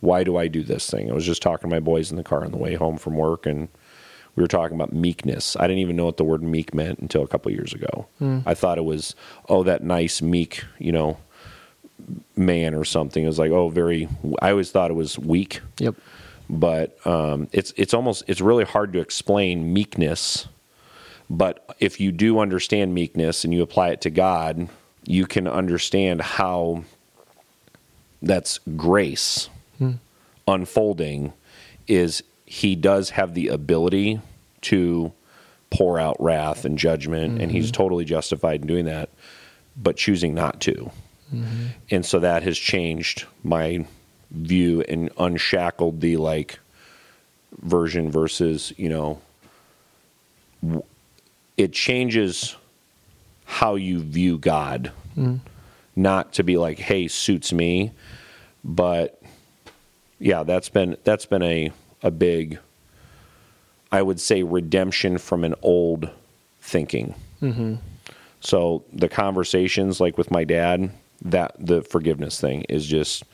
why 0.00 0.24
do 0.24 0.36
I 0.36 0.48
do 0.48 0.62
this 0.62 0.90
thing? 0.90 1.10
I 1.10 1.14
was 1.14 1.24
just 1.24 1.42
talking 1.42 1.68
to 1.70 1.74
my 1.76 1.80
boys 1.80 2.10
in 2.10 2.16
the 2.16 2.24
car 2.24 2.44
on 2.44 2.50
the 2.50 2.56
way 2.58 2.74
home 2.74 2.96
from 2.96 3.14
work 3.16 3.46
and 3.46 3.68
we 4.34 4.42
were 4.42 4.48
talking 4.48 4.74
about 4.74 4.92
meekness. 4.92 5.56
I 5.56 5.62
didn't 5.66 5.78
even 5.80 5.94
know 5.94 6.06
what 6.06 6.16
the 6.16 6.24
word 6.24 6.42
meek 6.42 6.72
meant 6.74 6.98
until 7.00 7.22
a 7.22 7.28
couple 7.28 7.52
years 7.52 7.72
ago. 7.74 8.06
I 8.46 8.54
thought 8.54 8.78
it 8.78 8.84
was, 8.84 9.14
oh, 9.48 9.62
that 9.64 9.82
nice 9.84 10.22
meek, 10.22 10.64
you 10.78 10.90
know, 10.90 11.18
man 12.34 12.74
or 12.74 12.84
something. 12.84 13.22
It 13.22 13.26
was 13.26 13.38
like, 13.38 13.50
oh, 13.52 13.68
very. 13.68 14.08
I 14.40 14.50
always 14.50 14.70
thought 14.70 14.90
it 14.90 14.94
was 14.94 15.18
weak, 15.18 15.60
Yep. 15.78 15.96
but 16.48 16.96
um, 17.06 17.46
it's 17.52 17.74
it's 17.76 17.92
almost 17.92 18.24
it's 18.26 18.40
really 18.40 18.64
hard 18.64 18.94
to 18.94 19.00
explain 19.00 19.72
meekness. 19.74 20.48
But 21.32 21.74
if 21.80 21.98
you 21.98 22.12
do 22.12 22.38
understand 22.38 22.94
meekness 22.94 23.42
and 23.42 23.54
you 23.54 23.62
apply 23.62 23.88
it 23.88 24.02
to 24.02 24.10
God, 24.10 24.68
you 25.06 25.26
can 25.26 25.48
understand 25.48 26.20
how 26.20 26.84
that's 28.20 28.60
grace 28.76 29.48
unfolding. 30.46 31.32
Is 31.88 32.22
He 32.44 32.76
does 32.76 33.10
have 33.10 33.32
the 33.32 33.48
ability 33.48 34.20
to 34.62 35.12
pour 35.70 35.98
out 35.98 36.16
wrath 36.20 36.66
and 36.66 36.78
judgment, 36.78 37.40
and 37.40 37.50
He's 37.50 37.66
mm-hmm. 37.66 37.82
totally 37.82 38.04
justified 38.04 38.60
in 38.60 38.66
doing 38.66 38.84
that, 38.84 39.08
but 39.74 39.96
choosing 39.96 40.34
not 40.34 40.60
to 40.60 40.90
mm-hmm. 41.34 41.66
and 41.90 42.04
so 42.04 42.20
that 42.20 42.42
has 42.42 42.58
changed 42.58 43.24
my 43.42 43.86
view 44.30 44.82
and 44.82 45.10
unshackled 45.18 46.00
the 46.00 46.16
like 46.16 46.58
version 47.62 48.10
versus 48.10 48.72
you 48.76 48.88
know 48.88 49.20
it 51.56 51.72
changes 51.72 52.56
how 53.44 53.74
you 53.74 54.00
view 54.00 54.38
god 54.38 54.92
not 55.94 56.32
to 56.32 56.42
be 56.42 56.56
like 56.56 56.78
hey 56.78 57.06
suits 57.08 57.52
me 57.52 57.92
but 58.64 59.20
yeah 60.18 60.42
that's 60.42 60.68
been 60.68 60.96
that's 61.04 61.26
been 61.26 61.42
a 61.42 61.70
a 62.02 62.10
big 62.10 62.58
i 63.90 64.00
would 64.00 64.18
say 64.20 64.42
redemption 64.42 65.18
from 65.18 65.44
an 65.44 65.54
old 65.62 66.08
thinking 66.60 67.14
so 68.40 68.84
the 68.92 69.08
conversations, 69.08 70.00
like 70.00 70.16
with 70.18 70.30
my 70.30 70.44
dad, 70.44 70.90
that 71.22 71.54
the 71.58 71.82
forgiveness 71.82 72.40
thing 72.40 72.62
is 72.68 72.86
just 72.86 73.24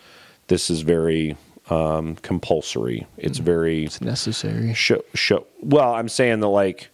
this 0.49 0.69
is 0.71 0.81
very 0.81 1.37
um, 1.71 2.17
compulsory. 2.17 3.07
It's 3.19 3.37
very 3.39 3.85
It's 3.85 4.01
necessary. 4.01 4.73
show, 4.75 5.03
show. 5.15 5.47
Well, 5.63 5.95
I'm 5.95 6.09
saying 6.09 6.41
that 6.41 6.49
like 6.49 6.89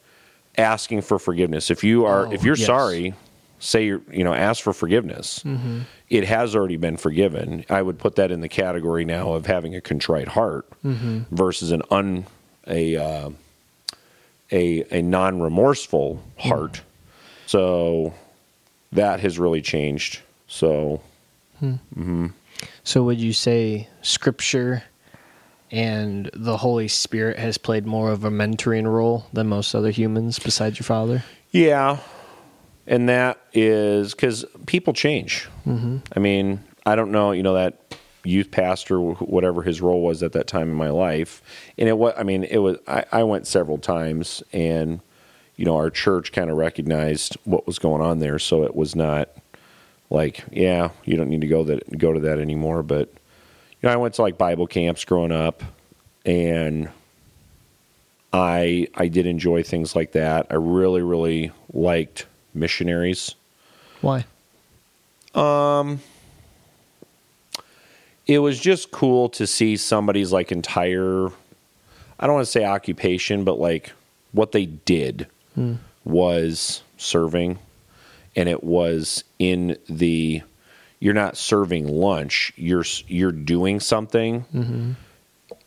asking 0.56 1.02
for 1.02 1.18
forgiveness. 1.18 1.70
If 1.70 1.84
you 1.84 2.04
are, 2.04 2.26
Oh, 2.26 2.32
if 2.32 2.44
you're 2.44 2.56
yes. 2.56 2.66
sorry, 2.66 3.14
say 3.58 3.86
you're, 3.86 4.02
you 4.10 4.24
know, 4.24 4.34
ask 4.34 4.62
for 4.62 4.72
forgiveness. 4.72 5.40
Mm-hmm. 5.44 5.80
It 6.10 6.24
has 6.24 6.54
already 6.54 6.76
been 6.76 6.96
forgiven. 6.96 7.64
I 7.68 7.82
would 7.82 7.98
put 7.98 8.16
that 8.16 8.30
in 8.30 8.40
the 8.40 8.48
category 8.48 9.04
now 9.04 9.32
of 9.32 9.46
having 9.46 9.74
a 9.74 9.80
contrite 9.80 10.28
heart 10.28 10.66
mm-hmm. 10.84 11.34
versus 11.34 11.72
an 11.72 11.82
un 11.90 12.26
a 12.66 12.96
uh, 12.96 13.30
a 14.52 14.84
a 14.90 15.02
non 15.02 15.40
remorseful 15.40 16.16
mm-hmm. 16.38 16.48
heart. 16.48 16.82
So 17.46 18.14
that 18.92 19.20
has 19.20 19.38
really 19.38 19.62
changed. 19.62 20.20
So 20.46 21.00
hmm. 21.58 22.26
So 22.84 23.02
would 23.04 23.20
you 23.20 23.32
say 23.32 23.88
scripture 24.02 24.84
and 25.74 26.30
the 26.32 26.56
Holy 26.56 26.86
Spirit 26.86 27.36
has 27.36 27.58
played 27.58 27.84
more 27.84 28.12
of 28.12 28.22
a 28.22 28.30
mentoring 28.30 28.86
role 28.86 29.26
than 29.32 29.48
most 29.48 29.74
other 29.74 29.90
humans 29.90 30.38
besides 30.38 30.78
your 30.78 30.84
father. 30.84 31.24
Yeah. 31.50 31.98
And 32.86 33.08
that 33.08 33.40
is 33.52 34.14
because 34.14 34.44
people 34.66 34.92
change. 34.92 35.48
Mm-hmm. 35.66 35.98
I 36.14 36.20
mean, 36.20 36.62
I 36.86 36.94
don't 36.94 37.10
know, 37.10 37.32
you 37.32 37.42
know, 37.42 37.54
that 37.54 37.96
youth 38.22 38.52
pastor, 38.52 39.00
whatever 39.00 39.62
his 39.62 39.80
role 39.80 40.00
was 40.00 40.22
at 40.22 40.30
that 40.32 40.46
time 40.46 40.70
in 40.70 40.76
my 40.76 40.90
life. 40.90 41.42
And 41.76 41.88
it 41.88 41.98
was, 41.98 42.14
I 42.16 42.22
mean, 42.22 42.44
it 42.44 42.58
was, 42.58 42.78
I, 42.86 43.04
I 43.10 43.24
went 43.24 43.48
several 43.48 43.78
times 43.78 44.44
and, 44.52 45.00
you 45.56 45.64
know, 45.64 45.74
our 45.74 45.90
church 45.90 46.30
kind 46.30 46.50
of 46.50 46.56
recognized 46.56 47.36
what 47.42 47.66
was 47.66 47.80
going 47.80 48.00
on 48.00 48.20
there. 48.20 48.38
So 48.38 48.62
it 48.62 48.76
was 48.76 48.94
not 48.94 49.28
like, 50.08 50.44
yeah, 50.52 50.90
you 51.04 51.16
don't 51.16 51.30
need 51.30 51.40
to 51.40 51.48
go 51.48 51.64
that, 51.64 51.98
go 51.98 52.12
to 52.12 52.20
that 52.20 52.38
anymore. 52.38 52.84
But, 52.84 53.12
know, 53.84 53.92
I 53.92 53.96
went 53.96 54.14
to 54.14 54.22
like 54.22 54.38
Bible 54.38 54.66
camps 54.66 55.04
growing 55.04 55.32
up 55.32 55.62
and 56.24 56.88
I, 58.32 58.88
I 58.94 59.08
did 59.08 59.26
enjoy 59.26 59.62
things 59.62 59.94
like 59.94 60.12
that. 60.12 60.46
I 60.50 60.54
really, 60.54 61.02
really 61.02 61.52
liked 61.72 62.26
missionaries. 62.52 63.34
Why? 64.00 64.24
Um, 65.34 66.00
it 68.26 68.38
was 68.38 68.58
just 68.58 68.90
cool 68.90 69.28
to 69.30 69.46
see 69.46 69.76
somebody's 69.76 70.32
like 70.32 70.52
entire 70.52 71.30
I 72.18 72.26
don't 72.26 72.36
want 72.36 72.46
to 72.46 72.52
say 72.52 72.64
occupation, 72.64 73.44
but 73.44 73.58
like 73.58 73.92
what 74.32 74.52
they 74.52 74.66
did 74.66 75.26
was 76.04 76.82
serving 76.96 77.58
and 78.36 78.48
it 78.48 78.64
was 78.64 79.24
in 79.38 79.76
the 79.88 80.42
you're 81.04 81.12
not 81.12 81.36
serving 81.36 81.86
lunch, 81.86 82.50
you're 82.56 82.86
you're 83.08 83.30
doing 83.30 83.78
something 83.78 84.46
mm-hmm. 84.54 84.92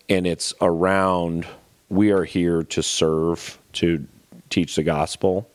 and 0.09 0.25
it's 0.25 0.51
around 0.61 1.45
we 1.89 2.09
are 2.09 2.23
here 2.23 2.63
to 2.63 2.81
serve, 2.81 3.59
to 3.73 4.07
teach 4.49 4.75
the 4.75 4.81
gospel. 4.81 5.47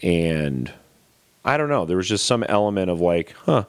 And 0.00 0.72
I 1.44 1.56
don't 1.56 1.68
know, 1.68 1.86
there 1.86 1.96
was 1.96 2.08
just 2.08 2.24
some 2.24 2.44
element 2.44 2.88
of 2.88 3.00
like, 3.00 3.32
huh, 3.32 3.64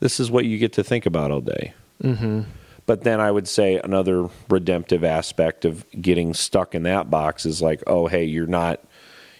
this 0.00 0.18
is 0.18 0.30
what 0.30 0.46
you 0.46 0.56
get 0.56 0.72
to 0.72 0.82
think 0.82 1.04
about 1.04 1.30
all 1.30 1.42
day. 1.42 1.74
Mm-hmm. 2.02 2.44
But 2.86 3.02
then 3.02 3.20
I 3.20 3.30
would 3.30 3.46
say 3.46 3.78
another 3.84 4.30
redemptive 4.48 5.04
aspect 5.04 5.66
of 5.66 5.84
getting 6.00 6.32
stuck 6.32 6.74
in 6.74 6.84
that 6.84 7.10
box 7.10 7.44
is 7.44 7.60
like, 7.60 7.82
oh, 7.86 8.06
hey, 8.06 8.24
you're 8.24 8.46
not 8.46 8.80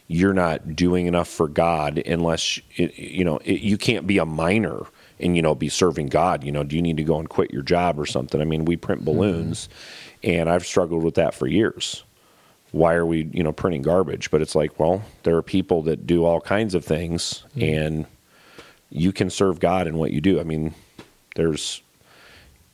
you're 0.07 0.35
not 0.35 0.77
doing 0.77 1.07
enough 1.07 1.29
for 1.29 1.49
God 1.49 1.97
unless 1.99 2.61
it, 2.77 2.99
you 2.99 3.25
know 3.25 3.39
it, 3.39 3.63
you 3.63 3.79
can't 3.79 4.07
be 4.07 4.19
a 4.19 4.27
miner 4.27 4.83
and 5.21 5.37
you 5.37 5.43
know 5.43 5.55
be 5.55 5.69
serving 5.69 6.09
God. 6.09 6.45
You 6.45 6.53
know, 6.53 6.65
do 6.65 6.77
you 6.77 6.83
need 6.83 6.97
to 6.97 7.05
go 7.05 7.19
and 7.19 7.29
quit 7.29 7.53
your 7.53 7.63
job 7.63 7.99
or 7.99 8.07
something? 8.07 8.41
I 8.41 8.45
mean, 8.45 8.65
we 8.65 8.77
print 8.77 9.03
mm-hmm. 9.03 9.17
balloons, 9.17 9.69
and 10.23 10.49
I've 10.49 10.67
struggled 10.67 11.05
with 11.05 11.15
that 11.15 11.35
for 11.35 11.47
years. 11.47 12.05
Why 12.73 12.95
are 12.95 13.07
we 13.07 13.29
you 13.33 13.43
know 13.43 13.53
printing 13.53 13.83
garbage? 13.83 14.31
But 14.31 14.43
it's 14.43 14.55
like, 14.55 14.79
well, 14.79 15.03
there 15.23 15.37
are 15.37 15.43
people 15.43 15.83
that 15.83 16.07
do 16.07 16.25
all 16.25 16.41
kinds 16.41 16.75
of 16.75 16.85
things, 16.85 17.45
mm-hmm. 17.57 17.63
and 17.63 18.07
you 18.91 19.13
can 19.13 19.31
serve 19.31 19.61
God 19.61 19.87
in 19.87 19.97
what 19.97 20.11
you 20.11 20.21
do. 20.21 20.41
I 20.41 20.45
mean, 20.45 20.75
there's 21.37 21.83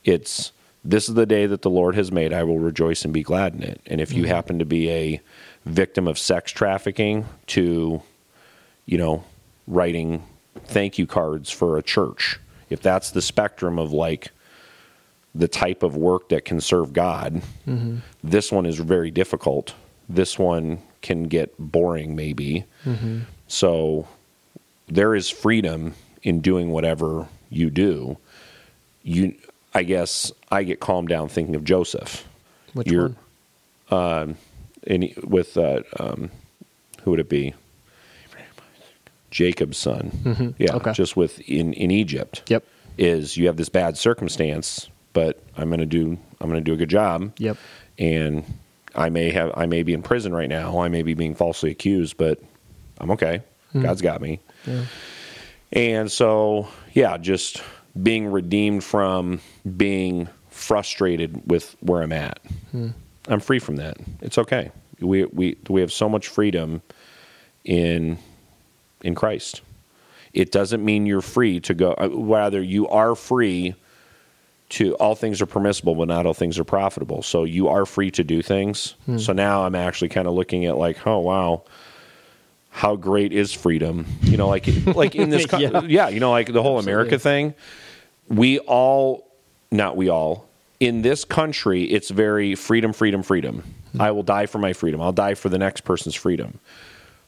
it's 0.03 0.51
this 0.83 1.09
is 1.09 1.15
the 1.15 1.25
day 1.25 1.45
that 1.45 1.61
the 1.61 1.69
Lord 1.69 1.95
has 1.95 2.11
made. 2.11 2.31
I 2.31 2.43
will 2.43 2.59
rejoice 2.59 3.03
and 3.03 3.13
be 3.13 3.23
glad 3.23 3.53
in 3.55 3.63
it. 3.63 3.81
And 3.85 3.99
if 3.99 4.13
you 4.13 4.23
mm-hmm. 4.23 4.31
happen 4.31 4.59
to 4.59 4.65
be 4.65 4.89
a 4.89 5.21
victim 5.65 6.07
of 6.07 6.17
sex 6.17 6.51
trafficking 6.51 7.25
to, 7.47 8.01
you 8.85 8.97
know, 8.97 9.25
writing 9.67 10.23
thank 10.67 10.97
you 10.97 11.05
cards 11.07 11.49
for 11.51 11.77
a 11.77 11.83
church, 11.83 12.39
if 12.69 12.81
that's 12.81 13.11
the 13.11 13.21
spectrum 13.21 13.79
of 13.79 13.91
like 13.93 14.31
the 15.35 15.47
type 15.47 15.83
of 15.83 15.95
work 15.95 16.29
that 16.29 16.45
can 16.45 16.59
serve 16.61 16.93
God, 16.93 17.41
this 18.23 18.51
one 18.51 18.65
is 18.65 18.77
very 18.79 19.11
difficult. 19.11 19.73
This 20.09 20.39
one 20.39 20.79
can 21.01 21.23
get 21.23 21.53
boring, 21.59 22.15
maybe. 22.15 22.65
So 23.47 24.07
there 24.87 25.15
is 25.15 25.29
freedom 25.29 25.93
in 26.23 26.39
doing 26.41 26.71
whatever 26.71 27.27
you 27.49 27.69
do. 27.69 28.17
You, 29.03 29.35
I 29.73 29.83
guess, 29.83 30.31
I 30.51 30.63
get 30.63 30.79
calmed 30.79 31.09
down 31.09 31.29
thinking 31.29 31.55
of 31.55 31.63
Joseph. 31.63 32.27
Which 32.73 32.87
You're- 32.91 33.13
one? 33.89 34.37
And 34.85 35.03
he- 35.03 35.13
with 35.23 35.57
uh, 35.57 35.83
um, 35.99 36.31
who 37.03 37.11
would 37.11 37.19
it 37.19 37.29
be? 37.29 37.53
Jacob's 39.31 39.77
son. 39.77 40.11
Mm-hmm. 40.23 40.49
Yeah, 40.57 40.75
Okay. 40.75 40.93
just 40.93 41.15
with 41.17 41.39
in 41.41 41.73
in 41.73 41.91
Egypt. 41.91 42.43
Yep. 42.47 42.63
Is 42.97 43.37
you 43.37 43.47
have 43.47 43.57
this 43.57 43.69
bad 43.69 43.97
circumstance, 43.97 44.89
but 45.13 45.41
I'm 45.55 45.69
going 45.69 45.79
to 45.79 45.85
do 45.85 46.17
I'm 46.41 46.49
going 46.49 46.61
to 46.63 46.65
do 46.65 46.73
a 46.73 46.77
good 46.77 46.89
job. 46.89 47.33
Yep. 47.37 47.57
And 47.99 48.43
I 48.95 49.09
may 49.09 49.29
have 49.31 49.51
I 49.55 49.65
may 49.67 49.83
be 49.83 49.93
in 49.93 50.01
prison 50.01 50.33
right 50.33 50.49
now. 50.49 50.79
I 50.79 50.87
may 50.87 51.03
be 51.03 51.13
being 51.13 51.35
falsely 51.35 51.69
accused, 51.71 52.17
but 52.17 52.39
I'm 52.99 53.11
okay. 53.11 53.41
Hmm. 53.73 53.81
God's 53.81 54.01
got 54.01 54.21
me. 54.21 54.39
Yeah. 54.65 54.85
And 55.73 56.11
so, 56.11 56.69
yeah, 56.93 57.17
just 57.17 57.61
being 58.01 58.27
redeemed 58.31 58.83
from 58.83 59.41
being 59.75 60.29
frustrated 60.49 61.41
with 61.51 61.75
where 61.81 62.01
I'm 62.01 62.13
at. 62.13 62.39
Hmm. 62.71 62.89
I'm 63.27 63.41
free 63.41 63.59
from 63.59 63.75
that. 63.75 63.97
It's 64.21 64.37
okay. 64.37 64.71
We 65.01 65.25
we 65.25 65.57
we 65.69 65.81
have 65.81 65.91
so 65.91 66.07
much 66.09 66.29
freedom 66.29 66.81
in 67.65 68.17
in 69.01 69.15
Christ. 69.15 69.61
It 70.33 70.51
doesn't 70.51 70.83
mean 70.83 71.05
you're 71.05 71.21
free 71.21 71.59
to 71.61 71.73
go. 71.73 71.93
uh, 71.93 72.09
Rather, 72.11 72.61
you 72.61 72.87
are 72.89 73.15
free 73.15 73.75
to 74.69 74.93
all 74.95 75.15
things 75.15 75.41
are 75.41 75.45
permissible, 75.45 75.95
but 75.95 76.07
not 76.09 76.25
all 76.25 76.33
things 76.33 76.59
are 76.59 76.63
profitable. 76.65 77.23
So 77.23 77.45
you 77.45 77.69
are 77.69 77.85
free 77.85 78.11
to 78.11 78.23
do 78.23 78.41
things. 78.41 78.95
So 79.17 79.31
now 79.31 79.63
I'm 79.63 79.75
actually 79.75 80.09
kind 80.09 80.27
of 80.27 80.33
looking 80.33 80.65
at 80.65 80.77
like, 80.77 81.07
oh 81.07 81.19
wow, 81.19 81.63
how 82.69 82.95
great 82.97 83.31
is 83.31 83.53
freedom? 83.53 84.05
You 84.23 84.35
know, 84.37 84.49
like 84.49 84.67
like 84.87 85.15
in 85.15 85.29
this, 85.29 85.45
co- 85.49 85.57
Yeah. 85.59 85.81
yeah. 85.83 86.09
you 86.09 86.19
know, 86.19 86.31
like 86.31 86.51
the 86.51 86.61
whole 86.61 86.79
America 86.79 87.15
Absolutely. 87.15 87.53
thing. 87.53 88.37
We 88.37 88.59
all, 88.59 89.31
not 89.71 89.95
we 89.95 90.09
all, 90.09 90.45
in 90.81 91.01
this 91.01 91.23
country, 91.23 91.83
it's 91.85 92.09
very 92.09 92.53
freedom, 92.55 92.91
freedom, 92.93 93.23
freedom. 93.23 93.63
I 93.99 94.11
will 94.11 94.21
die 94.23 94.45
for 94.47 94.57
my 94.59 94.73
freedom. 94.73 95.01
I'll 95.01 95.13
die 95.13 95.33
for 95.33 95.47
the 95.49 95.57
next 95.57 95.81
person's 95.85 96.13
freedom. 96.13 96.59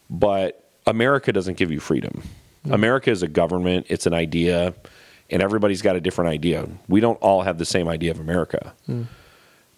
But 0.10 0.58
America 0.89 1.32
doesn't 1.32 1.58
give 1.58 1.71
you 1.71 1.80
freedom. 1.80 2.23
America 2.69 3.10
is 3.10 3.23
a 3.23 3.28
government, 3.28 3.86
it's 3.89 4.06
an 4.06 4.13
idea, 4.13 4.73
and 5.30 5.41
everybody's 5.41 5.82
got 5.82 5.95
a 5.95 6.02
different 6.02 6.30
idea. 6.30 6.67
We 6.88 6.99
don't 6.99 7.17
all 7.17 7.41
have 7.43 7.58
the 7.58 7.65
same 7.65 7.88
idea 7.88 8.12
of 8.12 8.19
America. 8.19 8.73
Hmm. 8.86 9.04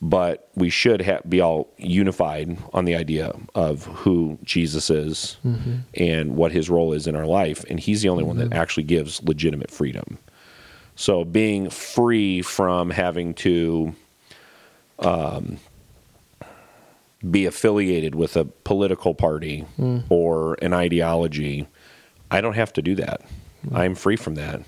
But 0.03 0.49
we 0.55 0.71
should 0.71 1.03
ha- 1.03 1.19
be 1.29 1.41
all 1.41 1.71
unified 1.77 2.57
on 2.73 2.85
the 2.85 2.95
idea 2.95 3.33
of 3.53 3.85
who 3.85 4.39
Jesus 4.43 4.89
is 4.89 5.37
mm-hmm. 5.45 5.75
and 5.93 6.35
what 6.35 6.51
his 6.51 6.71
role 6.71 6.93
is 6.93 7.05
in 7.05 7.15
our 7.15 7.27
life. 7.27 7.63
And 7.69 7.79
he's 7.79 8.01
the 8.01 8.09
only 8.09 8.23
one 8.23 8.37
that 8.37 8.49
mm-hmm. 8.49 8.59
actually 8.59 8.83
gives 8.83 9.21
legitimate 9.21 9.69
freedom. 9.69 10.17
So 10.95 11.23
being 11.23 11.69
free 11.69 12.41
from 12.41 12.89
having 12.89 13.35
to 13.35 13.93
um, 14.97 15.59
be 17.29 17.45
affiliated 17.45 18.15
with 18.15 18.35
a 18.35 18.45
political 18.45 19.13
party 19.13 19.59
hmm. 19.75 19.99
or 20.09 20.55
an 20.61 20.73
ideology. 20.73 21.67
I 22.29 22.41
don't 22.41 22.55
have 22.55 22.73
to 22.73 22.81
do 22.81 22.95
that. 22.95 23.21
Hmm. 23.67 23.75
I'm 23.75 23.95
free 23.95 24.15
from 24.15 24.35
that. 24.35 24.61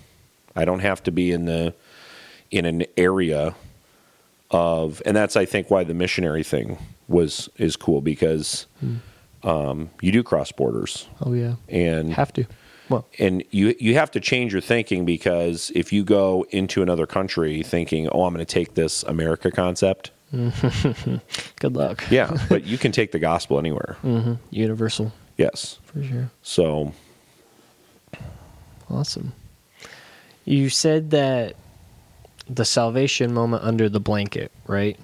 I 0.56 0.66
don't 0.66 0.82
have 0.82 1.02
to 1.04 1.12
be 1.12 1.32
in 1.32 1.46
the 1.46 1.74
in 2.52 2.66
an 2.66 2.86
area 2.98 3.56
of 4.52 5.02
and 5.06 5.18
that's 5.18 5.36
I 5.36 5.46
think 5.46 5.72
why 5.72 5.84
the 5.84 5.96
missionary 5.96 6.44
thing 6.44 6.78
was 7.08 7.50
is 7.58 7.76
cool 7.76 8.02
because 8.02 8.68
hmm. 8.80 8.98
um, 9.48 9.90
you 10.02 10.12
do 10.12 10.22
cross 10.22 10.52
borders 10.52 11.08
Oh 11.22 11.34
yeah. 11.34 11.56
and 11.68 12.14
Have 12.14 12.34
to. 12.34 12.46
Well, 12.90 13.08
and 13.18 13.44
you 13.50 13.76
you 13.80 13.96
have 13.96 14.12
to 14.12 14.20
change 14.20 14.52
your 14.52 14.62
thinking 14.62 15.06
because 15.06 15.72
if 15.74 15.94
you 15.94 16.04
go 16.04 16.46
into 16.50 16.82
another 16.82 17.08
country 17.08 17.64
thinking, 17.64 18.10
"Oh, 18.10 18.26
I'm 18.26 18.34
going 18.34 18.46
to 18.46 18.54
take 18.54 18.74
this 18.74 19.04
America 19.04 19.52
concept," 19.52 20.12
good 21.60 21.76
luck. 21.76 22.04
yeah, 22.10 22.36
but 22.50 22.64
you 22.66 22.78
can 22.78 22.92
take 22.92 23.12
the 23.12 23.20
gospel 23.20 23.60
anywhere. 23.60 23.98
hmm 24.02 24.34
Universal 24.50 25.12
Yes. 25.38 25.78
for 25.86 26.04
sure. 26.04 26.30
So 26.42 26.94
Awesome. 28.90 29.34
You 30.46 30.70
said 30.70 31.12
that 31.12 31.56
the 32.50 32.66
salvation 32.66 33.34
moment 33.34 33.64
under 33.64 33.88
the 33.90 34.00
blanket, 34.00 34.52
right? 34.68 35.00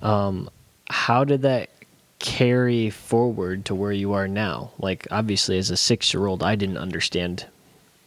Um, 0.00 0.48
how 0.88 1.24
did 1.24 1.42
that 1.42 1.70
carry 2.18 2.88
forward 2.90 3.64
to 3.66 3.74
where 3.74 3.92
you 3.92 4.12
are 4.14 4.26
now? 4.28 4.70
Like, 4.78 5.06
obviously, 5.10 5.58
as 5.58 5.70
a 5.70 5.76
six 5.76 6.12
year 6.14 6.26
old, 6.26 6.42
I 6.42 6.54
didn't 6.54 6.78
understand 6.78 7.46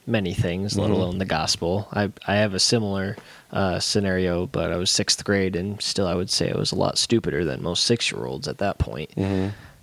many 0.08 0.34
things, 0.34 0.78
let 0.78 0.90
Mhm. 0.90 0.94
alone 0.94 1.18
the 1.18 1.26
gospel. 1.26 1.88
I, 1.92 2.12
I 2.28 2.36
have 2.36 2.54
a 2.54 2.60
similar 2.60 3.18
uh, 3.52 3.80
scenario, 3.80 4.46
but 4.48 4.72
I 4.72 4.78
was 4.78 4.92
sixth 4.92 5.24
grade, 5.24 5.56
and 5.56 5.82
still, 5.82 6.08
I 6.08 6.14
would 6.16 6.30
say 6.30 6.52
I 6.52 6.58
was 6.58 6.72
a 6.72 6.76
lot 6.76 6.98
stupider 6.98 7.46
than 7.46 7.64
most 7.64 7.84
six 7.86 8.12
year 8.12 8.26
olds 8.26 8.48
at 8.48 8.58
that 8.60 8.78
point. 8.78 9.12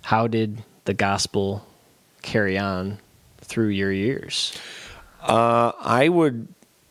How 0.03 0.27
did 0.27 0.63
the 0.85 0.93
gospel 0.93 1.65
carry 2.21 2.57
on 2.57 2.99
through 3.41 3.69
your 3.69 3.91
years? 3.91 4.53
uh, 5.21 5.71
I 5.79 6.09
would 6.09 6.47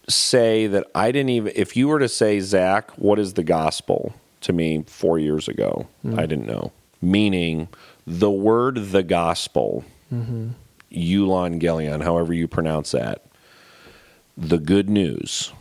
say 0.08 0.66
that 0.66 0.86
I 0.94 1.12
didn't 1.12 1.28
even. 1.30 1.52
If 1.54 1.76
you 1.76 1.88
were 1.88 1.98
to 2.00 2.08
say, 2.08 2.40
Zach, 2.40 2.90
what 2.92 3.18
is 3.18 3.34
the 3.34 3.44
gospel? 3.44 4.14
to 4.40 4.52
me 4.52 4.82
four 4.88 5.20
years 5.20 5.46
ago. 5.46 5.86
I 6.04 6.26
didn't 6.26 6.46
know. 6.48 6.72
Meaning, 7.00 7.68
the 8.04 8.28
word 8.28 8.90
the 8.90 9.04
gospel, 9.04 9.84
euangelion, 10.92 12.02
however 12.02 12.32
you 12.32 12.48
pronounce 12.48 12.92
that, 12.92 13.24
the 14.36 14.58
good 14.58 14.88
news, 14.88 15.52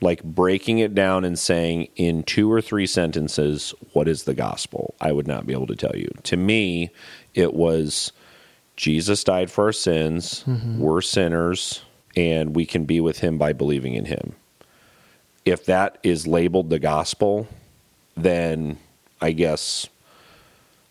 like 0.00 0.22
breaking 0.22 0.78
it 0.78 0.94
down 0.94 1.24
and 1.24 1.38
saying 1.38 1.88
in 1.96 2.22
two 2.22 2.50
or 2.50 2.60
three 2.60 2.86
sentences, 2.86 3.74
what 3.92 4.06
is 4.08 4.24
the 4.24 4.34
gospel? 4.34 4.94
I 5.00 5.12
would 5.12 5.26
not 5.26 5.46
be 5.46 5.52
able 5.52 5.66
to 5.66 5.76
tell 5.76 5.96
you. 5.96 6.10
To 6.24 6.36
me, 6.36 6.90
it 7.34 7.54
was 7.54 8.12
Jesus 8.76 9.24
died 9.24 9.50
for 9.50 9.64
our 9.64 9.72
sins, 9.72 10.44
mm-hmm. 10.44 10.78
we're 10.78 11.00
sinners, 11.00 11.82
and 12.16 12.54
we 12.54 12.64
can 12.64 12.84
be 12.84 13.00
with 13.00 13.18
him 13.18 13.36
by 13.36 13.52
believing 13.52 13.94
in 13.94 14.04
him. 14.04 14.34
If 15.44 15.64
that 15.66 15.98
is 16.02 16.26
labeled 16.26 16.70
the 16.70 16.78
gospel, 16.78 17.48
then 18.16 18.78
I 19.20 19.32
guess 19.32 19.88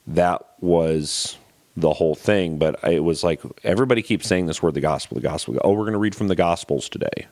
that 0.06 0.46
was 0.60 1.38
the 1.78 1.94
whole 1.94 2.16
thing. 2.16 2.58
But 2.58 2.84
it 2.84 3.04
was 3.04 3.24
like 3.24 3.40
everybody 3.63 4.02
keeps 4.02 4.28
saying 4.28 4.48
this 4.48 4.62
word, 4.62 4.74
the 4.74 4.82
gospel, 4.82 5.16
the 5.16 5.22
gospel. 5.22 5.58
Oh, 5.63 5.72
we're 5.72 5.84
going 5.84 5.94
to 5.94 6.00
read 6.00 6.16
from 6.16 6.28
the 6.28 6.36
gospels 6.36 6.90
today. 6.90 7.28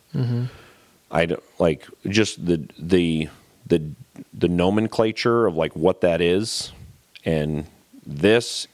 I 1.11 1.25
don't 1.25 1.43
like 1.59 1.85
just 2.07 2.45
the 2.45 2.65
the 2.79 3.27
the 3.67 3.81
the 4.33 4.47
nomenclature 4.47 5.47
of 5.47 5.55
like 5.55 5.75
what 5.75 6.01
that 6.01 6.21
is, 6.21 6.71
and 7.25 7.65
this 8.05 8.67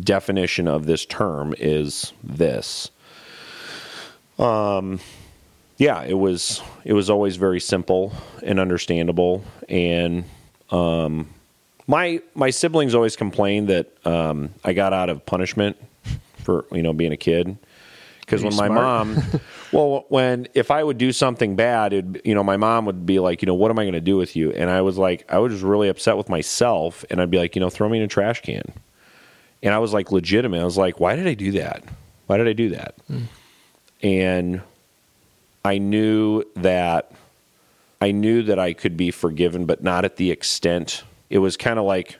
definition 0.00 0.66
of 0.68 0.86
this 0.86 1.04
term 1.04 1.54
is 1.58 2.12
this. 2.24 2.90
Um, 4.38 5.00
yeah, 5.76 6.02
it 6.02 6.14
was 6.14 6.62
it 6.84 6.92
was 6.92 7.10
always 7.10 7.36
very 7.36 7.60
simple 7.60 8.12
and 8.42 8.58
understandable, 8.58 9.44
and 9.68 10.24
um, 10.70 11.28
my 11.88 12.22
my 12.36 12.50
siblings 12.50 12.94
always 12.94 13.16
complained 13.16 13.68
that 13.68 14.06
um, 14.06 14.50
I 14.62 14.74
got 14.74 14.92
out 14.92 15.08
of 15.08 15.26
punishment 15.26 15.76
for 16.44 16.64
you 16.70 16.82
know 16.82 16.92
being 16.92 17.12
a 17.12 17.16
kid 17.16 17.56
because 18.20 18.44
when 18.44 18.54
my 18.56 18.66
smart. 18.66 19.06
mom, 19.06 19.40
well, 19.72 20.04
when 20.10 20.48
if 20.52 20.70
I 20.70 20.84
would 20.84 20.98
do 20.98 21.12
something 21.12 21.56
bad, 21.56 21.92
it 21.94 22.26
you 22.26 22.34
know 22.34 22.44
my 22.44 22.58
mom 22.58 22.84
would 22.84 23.06
be 23.06 23.18
like, 23.18 23.42
you 23.42 23.46
know, 23.46 23.54
what 23.54 23.70
am 23.70 23.78
I 23.78 23.84
going 23.84 23.94
to 23.94 24.00
do 24.00 24.16
with 24.16 24.36
you? 24.36 24.52
And 24.52 24.70
I 24.70 24.82
was 24.82 24.98
like, 24.98 25.24
I 25.32 25.38
was 25.38 25.52
just 25.52 25.64
really 25.64 25.88
upset 25.88 26.16
with 26.16 26.28
myself, 26.28 27.04
and 27.10 27.20
I'd 27.20 27.30
be 27.30 27.38
like, 27.38 27.56
you 27.56 27.60
know, 27.60 27.70
throw 27.70 27.88
me 27.88 27.96
in 27.96 28.04
a 28.04 28.08
trash 28.08 28.42
can. 28.42 28.70
And 29.62 29.74
I 29.74 29.78
was 29.78 29.92
like 29.92 30.12
legitimate. 30.12 30.60
I 30.60 30.64
was 30.64 30.76
like, 30.76 31.00
why 31.00 31.16
did 31.16 31.26
I 31.26 31.34
do 31.34 31.52
that? 31.52 31.82
Why 32.26 32.36
did 32.36 32.46
I 32.46 32.52
do 32.52 32.68
that? 32.68 32.94
And 34.02 34.60
I 35.64 35.78
knew 35.78 36.44
that 36.54 37.10
I 38.00 38.12
knew 38.12 38.42
that 38.44 38.58
I 38.58 38.74
could 38.74 38.96
be 38.96 39.10
forgiven, 39.10 39.64
but 39.64 39.82
not 39.82 40.04
at 40.04 40.16
the 40.16 40.30
extent. 40.30 41.02
It 41.30 41.38
was 41.38 41.56
kind 41.56 41.78
of 41.78 41.84
like 41.84 42.18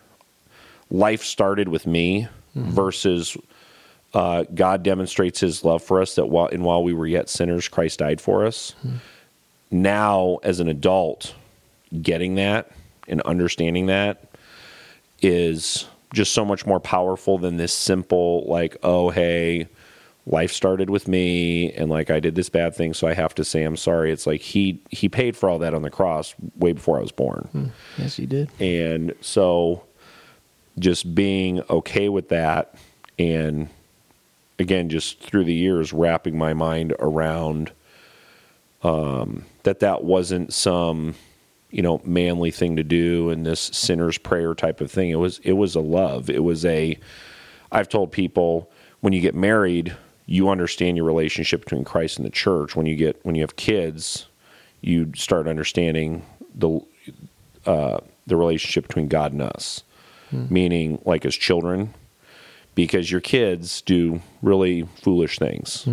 life 0.90 1.22
started 1.22 1.68
with 1.68 1.86
me 1.86 2.28
versus 2.54 3.36
uh, 4.14 4.44
God 4.54 4.82
demonstrates 4.82 5.40
His 5.40 5.64
love 5.64 5.82
for 5.82 6.00
us 6.02 6.14
that 6.16 6.26
while 6.26 6.48
and 6.48 6.64
while 6.64 6.82
we 6.82 6.92
were 6.92 7.06
yet 7.06 7.28
sinners, 7.28 7.68
Christ 7.68 7.98
died 8.00 8.20
for 8.20 8.46
us. 8.46 8.74
Now, 9.70 10.38
as 10.42 10.60
an 10.60 10.68
adult, 10.68 11.34
getting 12.02 12.34
that 12.36 12.70
and 13.06 13.20
understanding 13.22 13.86
that 13.86 14.24
is 15.20 15.86
just 16.14 16.32
so 16.32 16.44
much 16.44 16.64
more 16.66 16.80
powerful 16.80 17.38
than 17.38 17.56
this 17.58 17.72
simple 17.72 18.44
like, 18.46 18.76
oh 18.82 19.10
hey, 19.10 19.68
life 20.30 20.52
started 20.52 20.90
with 20.90 21.08
me 21.08 21.72
and 21.72 21.90
like 21.90 22.10
I 22.10 22.20
did 22.20 22.34
this 22.34 22.48
bad 22.48 22.74
thing, 22.74 22.94
so 22.94 23.08
I 23.08 23.14
have 23.14 23.34
to 23.36 23.44
say 23.44 23.64
I'm 23.64 23.76
sorry. 23.76 24.12
It's 24.12 24.26
like 24.26 24.40
he 24.40 24.82
he 24.90 25.08
paid 25.08 25.36
for 25.36 25.48
all 25.48 25.58
that 25.60 25.74
on 25.74 25.82
the 25.82 25.90
cross 25.90 26.34
way 26.56 26.72
before 26.72 26.98
I 26.98 27.00
was 27.00 27.12
born. 27.12 27.72
Yes, 27.96 28.16
he 28.16 28.26
did. 28.26 28.50
And 28.60 29.14
so 29.20 29.84
just 30.78 31.14
being 31.14 31.62
okay 31.70 32.08
with 32.08 32.28
that 32.28 32.74
and 33.18 33.68
again 34.58 34.88
just 34.88 35.20
through 35.20 35.44
the 35.44 35.54
years 35.54 35.92
wrapping 35.92 36.36
my 36.38 36.54
mind 36.54 36.94
around 37.00 37.72
um, 38.82 39.44
that 39.64 39.80
that 39.80 40.04
wasn't 40.04 40.52
some 40.52 41.14
you 41.70 41.82
know 41.82 42.00
manly 42.04 42.50
thing 42.50 42.76
to 42.76 42.84
do 42.84 43.30
and 43.30 43.44
this 43.44 43.60
sinner's 43.60 44.18
prayer 44.18 44.54
type 44.54 44.80
of 44.80 44.90
thing 44.90 45.10
it 45.10 45.16
was 45.16 45.38
it 45.40 45.52
was 45.54 45.74
a 45.74 45.80
love 45.80 46.30
it 46.30 46.42
was 46.42 46.64
a 46.64 46.98
i've 47.72 47.88
told 47.88 48.10
people 48.10 48.70
when 49.00 49.12
you 49.12 49.20
get 49.20 49.34
married 49.34 49.94
you 50.30 50.50
understand 50.50 50.94
your 50.96 51.06
relationship 51.06 51.64
between 51.64 51.84
christ 51.84 52.18
and 52.18 52.26
the 52.26 52.30
church. 52.30 52.76
When 52.76 52.86
you 52.86 52.94
get 52.94 53.18
when 53.24 53.34
you 53.34 53.42
have 53.42 53.56
kids 53.56 54.26
you 54.80 55.10
start 55.16 55.48
understanding 55.48 56.24
the 56.54 56.80
uh, 57.66 57.98
the 58.26 58.36
relationship 58.36 58.86
between 58.86 59.08
god 59.08 59.32
and 59.32 59.42
us. 59.42 59.82
Meaning 60.50 61.00
like 61.04 61.24
as 61.24 61.34
children 61.34 61.94
because 62.74 63.10
your 63.10 63.20
kids 63.22 63.80
do 63.82 64.20
really 64.42 64.82
foolish 65.02 65.38
things. 65.38 65.84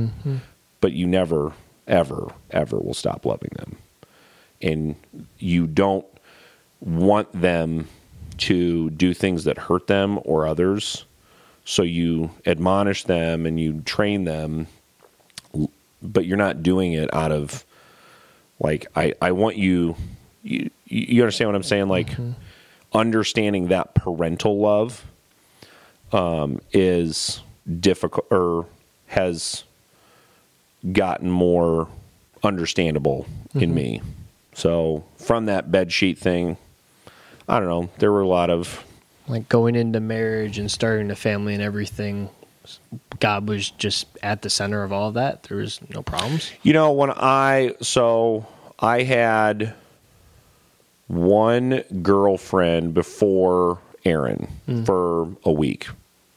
But 0.82 0.92
you 0.92 1.08
never 1.08 1.54
ever 1.88 2.34
ever 2.52 2.78
will 2.78 2.94
stop 2.94 3.26
loving 3.26 3.52
them. 3.56 3.78
And 4.62 4.96
you 5.40 5.66
don't 5.68 6.06
want 6.82 7.32
them 7.32 7.88
to 8.38 8.90
do 8.92 9.14
things 9.14 9.46
that 9.46 9.58
hurt 9.58 9.88
them 9.88 10.20
or 10.26 10.46
others 10.46 11.06
so 11.66 11.82
you 11.82 12.32
admonish 12.46 13.04
them 13.04 13.46
and 13.46 13.60
you 13.60 13.82
train 13.82 14.24
them 14.24 14.68
but 16.02 16.26
you're 16.26 16.38
not 16.38 16.64
doing 16.64 16.94
it 16.94 17.14
out 17.14 17.32
of 17.32 17.66
like 18.60 18.86
i 18.96 19.14
i 19.22 19.32
want 19.32 19.58
you 19.58 19.96
you, 20.44 20.70
you 20.86 21.22
understand 21.22 21.50
what 21.50 21.56
i'm 21.56 21.64
saying 21.64 21.88
like 21.88 22.10
understanding 22.94 23.68
that 23.68 23.94
parental 23.94 24.60
love 24.60 25.06
um, 26.12 26.62
is 26.72 27.42
difficult 27.80 28.26
or 28.32 28.66
has 29.08 29.64
gotten 30.92 31.30
more 31.30 31.88
understandable 32.44 33.26
in 33.54 33.74
me. 33.74 34.02
So 34.54 35.04
from 35.18 35.46
that 35.48 35.72
bed 35.72 35.92
sheet 35.92 36.18
thing, 36.18 36.58
I 37.48 37.60
don't 37.60 37.68
know. 37.68 37.90
There 37.98 38.12
were 38.12 38.22
a 38.22 38.28
lot 38.28 38.50
of 38.50 38.84
Like 39.28 39.50
going 39.50 39.76
into 39.76 40.00
marriage 40.00 40.60
and 40.60 40.72
starting 40.72 41.10
a 41.12 41.16
family 41.16 41.54
and 41.54 41.64
everything, 41.64 42.30
God 43.20 43.48
was 43.48 43.70
just 43.72 44.08
at 44.22 44.42
the 44.42 44.50
center 44.50 44.84
of 44.84 44.92
all 44.92 45.10
of 45.10 45.16
that. 45.16 45.44
There 45.44 45.58
was 45.58 45.80
no 45.94 46.04
problems. 46.04 46.52
You 46.64 46.74
know, 46.74 46.92
when 46.92 47.12
I 47.12 47.76
so 47.82 48.46
I 48.80 49.04
had 49.04 49.74
one 51.08 51.84
girlfriend 52.02 52.94
before 52.94 53.80
Erin 54.04 54.48
mm. 54.68 54.86
for 54.86 55.28
a 55.44 55.52
week. 55.52 55.88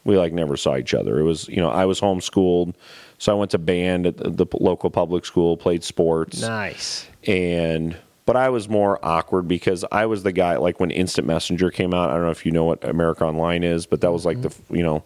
We 0.04 0.16
like 0.16 0.32
never 0.32 0.56
saw 0.56 0.76
each 0.76 0.94
other. 0.94 1.18
It 1.18 1.24
was, 1.24 1.48
you 1.48 1.56
know, 1.56 1.68
I 1.68 1.84
was 1.84 2.00
homeschooled, 2.00 2.74
so 3.18 3.32
I 3.32 3.34
went 3.34 3.50
to 3.50 3.58
band 3.58 4.06
at 4.06 4.16
the, 4.16 4.30
the 4.30 4.46
local 4.58 4.90
public 4.90 5.26
school, 5.26 5.56
played 5.56 5.84
sports, 5.84 6.40
Nice. 6.40 7.06
and 7.26 7.96
but 8.28 8.36
I 8.36 8.50
was 8.50 8.68
more 8.68 8.98
awkward 9.02 9.48
because 9.48 9.84
I 9.90 10.04
was 10.04 10.22
the 10.22 10.32
guy 10.32 10.58
like 10.58 10.78
when 10.78 10.90
Instant 10.90 11.26
Messenger 11.26 11.70
came 11.70 11.94
out. 11.94 12.10
I 12.10 12.14
don't 12.14 12.26
know 12.26 12.30
if 12.30 12.44
you 12.44 12.52
know 12.52 12.64
what 12.64 12.84
America 12.84 13.24
Online 13.24 13.64
is, 13.64 13.86
but 13.86 14.02
that 14.02 14.12
was 14.12 14.26
like 14.26 14.42
the 14.42 14.50
mm-hmm. 14.50 14.76
you 14.76 14.82
know 14.82 15.02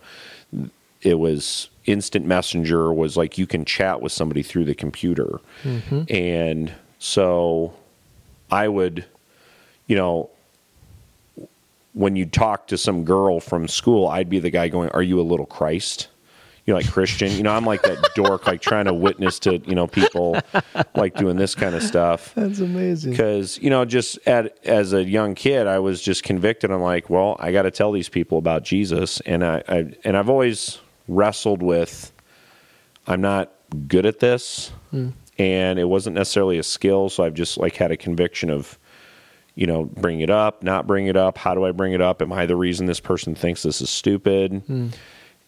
it 1.03 1.19
was 1.19 1.69
instant 1.85 2.25
messenger 2.25 2.93
was 2.93 3.17
like 3.17 3.37
you 3.37 3.45
can 3.45 3.65
chat 3.65 4.01
with 4.01 4.13
somebody 4.13 4.41
through 4.41 4.65
the 4.65 4.75
computer. 4.75 5.41
Mm-hmm. 5.65 6.03
And 6.15 6.73
so 7.03 7.75
i 8.53 8.69
would 8.69 9.05
you 9.89 9.97
know 9.97 10.31
when 11.95 12.15
you 12.15 12.25
talk 12.25 12.69
to 12.69 12.79
some 12.79 13.05
girl 13.05 13.41
from 13.41 13.67
school 13.67 14.07
i'd 14.07 14.31
be 14.31 14.39
the 14.39 14.51
guy 14.51 14.69
going 14.69 14.89
are 14.91 15.03
you 15.03 15.21
a 15.21 15.23
little 15.23 15.45
christ 15.45 16.07
you 16.65 16.73
know 16.73 16.79
like 16.79 16.91
christian 16.91 17.33
you 17.33 17.43
know 17.43 17.53
i'm 17.53 17.65
like 17.65 17.83
that 17.83 17.99
dork 18.15 18.47
like 18.47 18.61
trying 18.61 18.85
to 18.85 18.95
witness 18.95 19.39
to 19.39 19.59
you 19.67 19.75
know 19.75 19.87
people 19.87 20.39
like 20.95 21.15
doing 21.17 21.37
this 21.37 21.55
kind 21.55 21.75
of 21.75 21.83
stuff. 21.83 22.35
That's 22.35 22.61
amazing. 22.61 23.11
because 23.11 23.59
you 23.59 23.71
know 23.71 23.85
just 23.85 24.19
at, 24.27 24.57
as 24.65 24.93
a 24.93 25.03
young 25.03 25.35
kid 25.35 25.67
i 25.67 25.79
was 25.79 26.01
just 26.03 26.23
convicted. 26.23 26.71
I'm 26.71 26.81
like 26.81 27.11
well 27.11 27.37
i 27.41 27.53
got 27.53 27.63
to 27.63 27.71
tell 27.71 27.93
these 27.93 28.09
people 28.09 28.39
about 28.39 28.63
jesus. 28.63 29.21
And 29.21 29.45
I, 29.45 29.63
I 29.69 29.93
and 30.05 30.17
i've 30.17 30.29
always 30.29 30.79
wrestled 31.09 31.63
with 31.63 32.13
i'm 33.07 33.21
not 33.21 33.53
good 33.89 34.07
at 34.07 34.21
this. 34.21 34.71
Hmm. 34.91 35.11
And 35.39 35.79
it 35.79 35.85
wasn't 35.85 36.15
necessarily 36.15 36.59
a 36.59 36.63
skill. 36.63 37.09
So 37.09 37.25
i've 37.25 37.35
just 37.35 37.59
like 37.59 37.75
had 37.77 37.91
a 37.91 37.97
conviction 37.97 38.51
of 38.51 38.79
you 39.55 39.67
know 39.67 39.85
bring 39.85 40.21
it 40.21 40.31
up 40.31 40.63
not 40.63 40.87
bring 40.87 41.07
it 41.07 41.17
up. 41.17 41.39
How 41.39 41.55
do 41.55 41.65
i 41.65 41.73
bring 41.73 41.93
it 41.93 42.01
up? 42.01 42.23
Am 42.23 42.33
i 42.33 42.47
the 42.47 42.57
reason 42.57 42.87
this 42.87 43.01
person 43.01 43.35
thinks 43.35 43.63
this 43.63 43.81
is 43.81 43.91
stupid? 43.91 44.63
Hmm. 44.67 44.89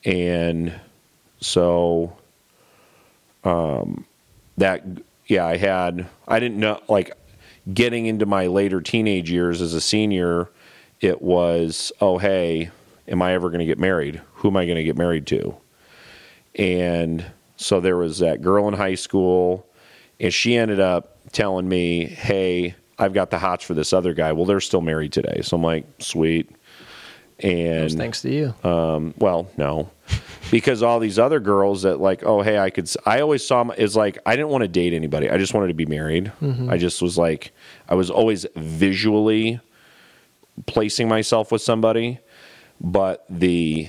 And 0.05 0.79
so 1.45 2.17
that 4.57 4.83
yeah 5.27 5.45
i 5.45 5.57
had 5.57 6.07
i 6.27 6.41
didn't 6.41 6.59
know 6.59 6.81
like 6.89 7.13
getting 7.73 8.07
into 8.07 8.25
my 8.25 8.47
later 8.47 8.81
teenage 8.81 9.31
years 9.31 9.61
as 9.61 9.75
a 9.75 9.81
senior 9.81 10.51
it 11.01 11.21
was 11.21 11.93
oh 12.01 12.19
hey 12.19 12.71
am 13.09 13.21
i 13.21 13.35
ever 13.35 13.51
going 13.51 13.59
to 13.59 13.67
get 13.67 13.79
married 13.79 14.21
who 14.35 14.49
am 14.49 14.57
i 14.57 14.65
going 14.65 14.77
to 14.77 14.85
get 14.85 14.97
married 14.97 15.27
to 15.27 15.55
and 16.57 17.25
so 17.57 17.79
there 17.81 17.97
was 17.97 18.21
that 18.21 18.41
girl 18.41 18.67
in 18.69 18.75
high 18.75 18.95
school 18.95 19.67
and 20.21 20.33
she 20.33 20.57
ended 20.57 20.81
up 20.81 21.19
telling 21.33 21.69
me 21.69 22.07
hey 22.07 22.75
I've 22.99 23.13
got 23.13 23.31
the 23.31 23.39
hots 23.39 23.65
for 23.65 23.75
this 23.75 23.93
other 23.93 24.15
guy. 24.15 24.33
Well, 24.33 24.45
they're 24.45 24.61
still 24.61 24.81
married 24.81 25.13
today. 25.13 25.41
So 25.43 25.57
I'm 25.57 25.63
like, 25.63 25.85
sweet. 25.99 26.51
And 27.41 27.91
thanks 27.93 28.23
to 28.23 28.31
you. 28.33 28.55
um, 28.69 29.15
well, 29.19 29.51
no, 29.57 29.91
because 30.51 30.83
all 30.83 31.01
these 31.01 31.19
other 31.19 31.41
girls 31.41 31.83
that 31.83 32.01
like, 32.01 32.25
oh, 32.25 32.43
hey, 32.43 32.59
I 32.59 32.71
could. 32.71 32.91
I 33.07 33.21
always 33.21 33.47
saw 33.47 33.65
my, 33.65 33.75
is 33.75 33.97
like 33.97 34.19
I 34.27 34.37
didn't 34.37 34.51
want 34.51 34.63
to 34.63 34.69
date 34.69 34.93
anybody. 34.93 35.31
I 35.31 35.39
just 35.39 35.55
wanted 35.55 35.69
to 35.69 35.75
be 35.75 35.87
married. 35.87 36.33
Mm-hmm. 36.41 36.71
I 36.71 36.79
just 36.79 37.03
was 37.03 37.19
like, 37.19 37.53
I 37.89 37.95
was 37.95 38.11
always 38.11 38.47
visually 38.57 39.61
placing 40.67 41.09
myself 41.09 41.51
with 41.51 41.63
somebody, 41.63 42.21
but 42.81 43.25
the 43.29 43.89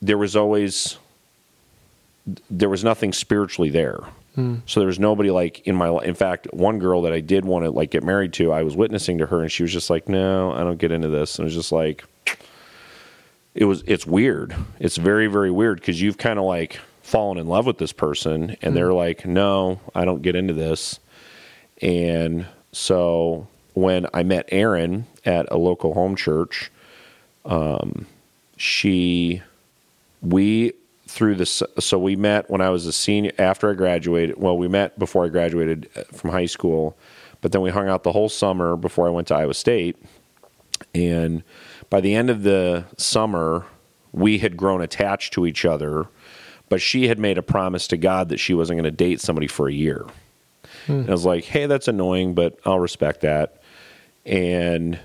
there 0.00 0.18
was 0.18 0.36
always 0.36 0.98
there 2.50 2.68
was 2.68 2.84
nothing 2.84 3.12
spiritually 3.12 3.70
there. 3.70 4.00
Hmm. 4.34 4.56
So 4.66 4.80
there 4.80 4.86
was 4.86 5.00
nobody 5.00 5.30
like 5.30 5.66
in 5.66 5.74
my 5.74 5.88
life. 5.88 6.06
In 6.06 6.14
fact, 6.14 6.46
one 6.52 6.78
girl 6.78 7.02
that 7.02 7.12
I 7.12 7.20
did 7.20 7.44
want 7.44 7.64
to 7.64 7.70
like 7.70 7.90
get 7.90 8.04
married 8.04 8.32
to, 8.34 8.52
I 8.52 8.62
was 8.62 8.76
witnessing 8.76 9.18
to 9.18 9.26
her, 9.26 9.40
and 9.40 9.50
she 9.50 9.62
was 9.62 9.72
just 9.72 9.90
like, 9.90 10.08
"No, 10.08 10.52
I 10.52 10.60
don't 10.60 10.78
get 10.78 10.92
into 10.92 11.08
this." 11.08 11.38
And 11.38 11.44
it 11.44 11.46
was 11.46 11.54
just 11.54 11.72
like, 11.72 12.04
it 13.58 13.64
was 13.64 13.82
it's 13.88 14.06
weird. 14.06 14.54
It's 14.78 14.96
very 14.96 15.26
very 15.26 15.50
weird 15.50 15.80
because 15.80 16.00
you've 16.00 16.16
kind 16.16 16.38
of 16.38 16.44
like 16.44 16.78
fallen 17.02 17.38
in 17.38 17.48
love 17.48 17.66
with 17.66 17.78
this 17.78 17.92
person, 17.92 18.56
and 18.62 18.76
they're 18.76 18.92
like, 18.92 19.26
"No, 19.26 19.80
I 19.96 20.04
don't 20.04 20.22
get 20.22 20.36
into 20.36 20.54
this." 20.54 21.00
And 21.82 22.46
so 22.70 23.48
when 23.74 24.06
I 24.14 24.22
met 24.22 24.48
Erin 24.52 25.06
at 25.24 25.50
a 25.50 25.58
local 25.58 25.92
home 25.92 26.14
church, 26.14 26.70
um, 27.44 28.06
she 28.56 29.42
we 30.22 30.72
through 31.08 31.34
this 31.34 31.60
so 31.80 31.98
we 31.98 32.14
met 32.14 32.48
when 32.48 32.60
I 32.60 32.70
was 32.70 32.86
a 32.86 32.92
senior 32.92 33.32
after 33.38 33.72
I 33.72 33.74
graduated. 33.74 34.38
Well, 34.38 34.56
we 34.56 34.68
met 34.68 34.96
before 35.00 35.24
I 35.24 35.28
graduated 35.28 35.90
uh, 35.96 36.04
from 36.12 36.30
high 36.30 36.46
school, 36.46 36.96
but 37.40 37.50
then 37.50 37.62
we 37.62 37.70
hung 37.70 37.88
out 37.88 38.04
the 38.04 38.12
whole 38.12 38.28
summer 38.28 38.76
before 38.76 39.08
I 39.08 39.10
went 39.10 39.26
to 39.28 39.34
Iowa 39.34 39.54
State. 39.54 39.96
And 40.94 41.42
by 41.90 42.00
the 42.00 42.14
end 42.14 42.30
of 42.30 42.42
the 42.42 42.84
summer, 42.96 43.66
we 44.12 44.38
had 44.38 44.56
grown 44.56 44.82
attached 44.82 45.32
to 45.34 45.46
each 45.46 45.64
other, 45.64 46.06
but 46.68 46.80
she 46.80 47.08
had 47.08 47.18
made 47.18 47.38
a 47.38 47.42
promise 47.42 47.86
to 47.88 47.96
God 47.96 48.28
that 48.28 48.38
she 48.38 48.54
wasn't 48.54 48.76
going 48.76 48.84
to 48.84 48.90
date 48.90 49.20
somebody 49.20 49.46
for 49.46 49.68
a 49.68 49.72
year. 49.72 50.06
And 50.86 51.08
I 51.08 51.12
was 51.12 51.24
like, 51.24 51.44
"Hey, 51.44 51.66
that's 51.66 51.88
annoying, 51.88 52.34
but 52.34 52.58
I'll 52.64 52.78
respect 52.80 53.20
that." 53.20 53.62
And 54.24 54.98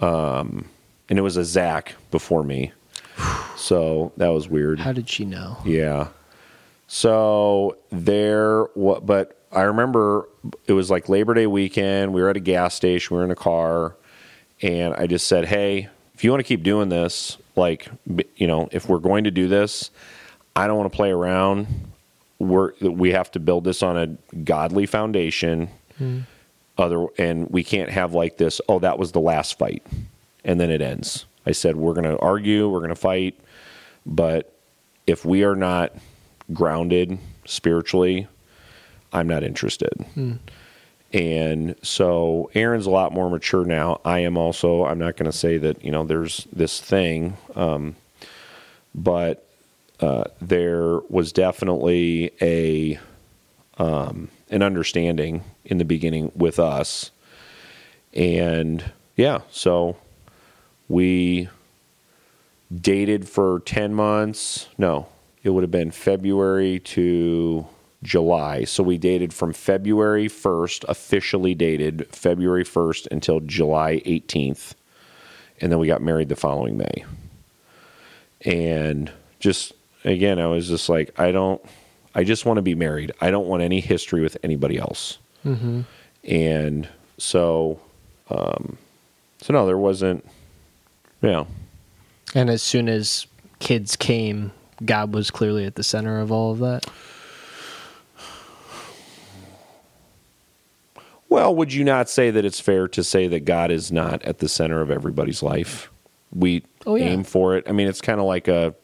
um 0.00 0.66
and 1.08 1.18
it 1.18 1.22
was 1.22 1.36
a 1.36 1.44
Zach 1.44 1.94
before 2.10 2.44
me. 2.44 2.72
So 3.56 4.12
that 4.16 4.28
was 4.28 4.48
weird. 4.48 4.80
How 4.80 4.92
did 4.92 5.06
she 5.06 5.26
know? 5.26 5.58
Yeah. 5.66 6.08
So 6.86 7.76
there, 7.90 8.62
what? 8.72 9.04
But 9.04 9.38
I 9.52 9.62
remember 9.62 10.28
it 10.66 10.72
was 10.72 10.90
like 10.90 11.10
Labor 11.10 11.34
Day 11.34 11.46
weekend. 11.46 12.14
We 12.14 12.22
were 12.22 12.30
at 12.30 12.38
a 12.38 12.40
gas 12.40 12.74
station. 12.74 13.14
We 13.14 13.18
were 13.18 13.24
in 13.26 13.30
a 13.30 13.36
car, 13.36 13.96
and 14.62 14.94
I 14.94 15.06
just 15.06 15.26
said, 15.26 15.44
"Hey, 15.44 15.90
if 16.20 16.24
you 16.24 16.30
want 16.30 16.40
to 16.40 16.46
keep 16.46 16.62
doing 16.62 16.90
this, 16.90 17.38
like, 17.56 17.88
you 18.36 18.46
know, 18.46 18.68
if 18.72 18.90
we're 18.90 18.98
going 18.98 19.24
to 19.24 19.30
do 19.30 19.48
this, 19.48 19.90
I 20.54 20.66
don't 20.66 20.76
want 20.76 20.92
to 20.92 20.94
play 20.94 21.10
around. 21.10 21.66
We're 22.38 22.74
we 22.78 23.12
have 23.12 23.30
to 23.30 23.40
build 23.40 23.64
this 23.64 23.82
on 23.82 23.96
a 23.96 24.34
godly 24.44 24.84
foundation. 24.84 25.70
Hmm. 25.96 26.20
Other, 26.76 27.06
and 27.16 27.48
we 27.48 27.64
can't 27.64 27.88
have 27.88 28.12
like 28.12 28.36
this. 28.36 28.60
Oh, 28.68 28.80
that 28.80 28.98
was 28.98 29.12
the 29.12 29.20
last 29.20 29.58
fight, 29.58 29.82
and 30.44 30.60
then 30.60 30.70
it 30.70 30.82
ends. 30.82 31.24
I 31.46 31.52
said 31.52 31.76
we're 31.76 31.94
going 31.94 32.10
to 32.10 32.18
argue. 32.18 32.68
We're 32.68 32.80
going 32.80 32.90
to 32.90 32.96
fight." 32.96 33.40
But 34.04 34.52
if 35.06 35.24
we 35.24 35.42
are 35.42 35.56
not 35.56 35.94
grounded 36.52 37.18
spiritually, 37.46 38.28
I'm 39.10 39.26
not 39.26 39.42
interested. 39.42 39.94
Hmm. 40.12 40.34
And 41.12 41.74
so 41.82 42.50
Erin's 42.54 42.86
a 42.86 42.90
lot 42.90 43.12
more 43.12 43.28
mature 43.28 43.64
now. 43.64 44.00
I 44.04 44.20
am 44.20 44.36
also. 44.36 44.84
I'm 44.84 44.98
not 44.98 45.16
going 45.16 45.30
to 45.30 45.36
say 45.36 45.58
that 45.58 45.84
you 45.84 45.90
know 45.90 46.04
there's 46.04 46.46
this 46.52 46.80
thing, 46.80 47.36
um, 47.56 47.96
but 48.94 49.44
uh, 49.98 50.24
there 50.40 51.00
was 51.08 51.32
definitely 51.32 52.32
a 52.40 53.00
um, 53.78 54.28
an 54.50 54.62
understanding 54.62 55.42
in 55.64 55.78
the 55.78 55.84
beginning 55.84 56.30
with 56.36 56.60
us, 56.60 57.10
and 58.14 58.92
yeah, 59.16 59.40
so 59.50 59.96
we 60.88 61.48
dated 62.74 63.28
for 63.28 63.60
10 63.60 63.94
months. 63.94 64.68
No, 64.78 65.08
it 65.42 65.50
would 65.50 65.62
have 65.62 65.70
been 65.70 65.90
February 65.90 66.78
to 66.80 67.66
July. 68.02 68.64
So 68.64 68.82
we 68.82 68.98
dated 68.98 69.32
from 69.34 69.52
February 69.52 70.28
1st, 70.28 70.84
officially 70.88 71.54
dated 71.54 72.06
February 72.14 72.64
1st 72.64 73.08
until 73.10 73.40
July 73.40 74.00
18th. 74.06 74.72
And 75.60 75.70
then 75.70 75.78
we 75.78 75.86
got 75.86 76.00
married 76.00 76.28
the 76.30 76.36
following 76.36 76.78
May. 76.78 77.04
And 78.42 79.12
just, 79.38 79.74
again, 80.04 80.38
I 80.38 80.46
was 80.46 80.68
just 80.68 80.88
like, 80.88 81.18
I 81.20 81.30
don't, 81.32 81.62
I 82.14 82.24
just 82.24 82.46
want 82.46 82.56
to 82.56 82.62
be 82.62 82.74
married. 82.74 83.12
I 83.20 83.30
don't 83.30 83.46
want 83.46 83.62
any 83.62 83.80
history 83.80 84.22
with 84.22 84.38
anybody 84.42 84.78
else. 84.78 85.18
And 86.24 86.88
so, 87.18 87.80
um, 88.30 88.78
so 89.42 89.52
no, 89.52 89.66
there 89.66 89.78
wasn't, 89.78 90.24
yeah. 91.20 91.44
And 92.34 92.48
as 92.48 92.62
soon 92.62 92.88
as 92.88 93.26
kids 93.58 93.96
came, 93.96 94.52
God 94.84 95.12
was 95.12 95.30
clearly 95.30 95.66
at 95.66 95.74
the 95.74 95.82
center 95.82 96.20
of 96.20 96.32
all 96.32 96.52
of 96.52 96.58
that. 96.60 96.86
Well, 101.30 101.54
would 101.56 101.72
you 101.72 101.84
not 101.84 102.10
say 102.10 102.30
that 102.30 102.44
it's 102.44 102.60
fair 102.60 102.86
to 102.88 103.02
say 103.02 103.26
that 103.28 103.44
God 103.46 103.70
is 103.70 103.90
not 103.90 104.20
at 104.22 104.38
the 104.38 104.48
center 104.48 104.82
of 104.82 104.90
everybody's 104.90 105.42
life? 105.42 105.90
We 106.34 106.64
Oh, 106.86 106.96
yeah. 106.96 107.06
aim 107.06 107.24
for 107.24 107.56
it. 107.56 107.64
I 107.68 107.72
mean, 107.72 107.88
it's 107.88 108.00
kind 108.02 108.20
of 108.20 108.26
like 108.26 108.46
a 108.48 108.74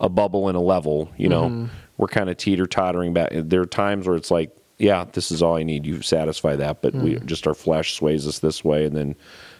a 0.00 0.08
bubble 0.08 0.48
in 0.48 0.56
a 0.56 0.60
level. 0.62 1.10
You 1.18 1.28
know, 1.28 1.44
Mm-hmm. 1.44 1.66
we're 1.98 2.08
kind 2.08 2.30
of 2.30 2.36
teeter 2.38 2.66
tottering 2.66 3.12
back. 3.12 3.28
There 3.32 3.60
are 3.60 3.66
times 3.66 4.06
where 4.08 4.16
it's 4.16 4.30
like, 4.30 4.50
yeah, 4.78 5.04
this 5.12 5.30
is 5.30 5.42
all 5.42 5.56
I 5.56 5.62
need. 5.62 5.84
You 5.84 6.00
satisfy 6.00 6.56
that, 6.56 6.80
but 6.80 6.94
we 6.94 7.16
Mm. 7.16 7.26
just 7.26 7.46
our 7.46 7.52
flesh 7.54 7.94
sways 7.94 8.26
us 8.26 8.38
this 8.38 8.64
way 8.64 8.86
and 8.86 8.96
then 8.96 9.14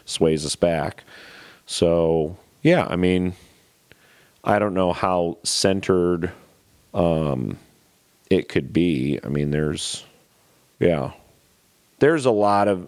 sways 0.05 0.43
us 0.45 0.55
back. 0.55 1.03
So 1.67 2.35
yeah, 2.63 2.87
I 2.89 2.95
mean, 2.95 3.33
I 4.43 4.57
don't 4.57 4.73
know 4.73 4.93
how 4.93 5.37
centered 5.43 6.31
um, 6.95 7.57
it 8.31 8.49
could 8.49 8.73
be. 8.73 9.19
I 9.23 9.27
mean, 9.27 9.51
there's 9.51 10.03
yeah, 10.79 11.11
there's 12.01 12.25
a 12.25 12.31
lot 12.31 12.67
of 12.67 12.87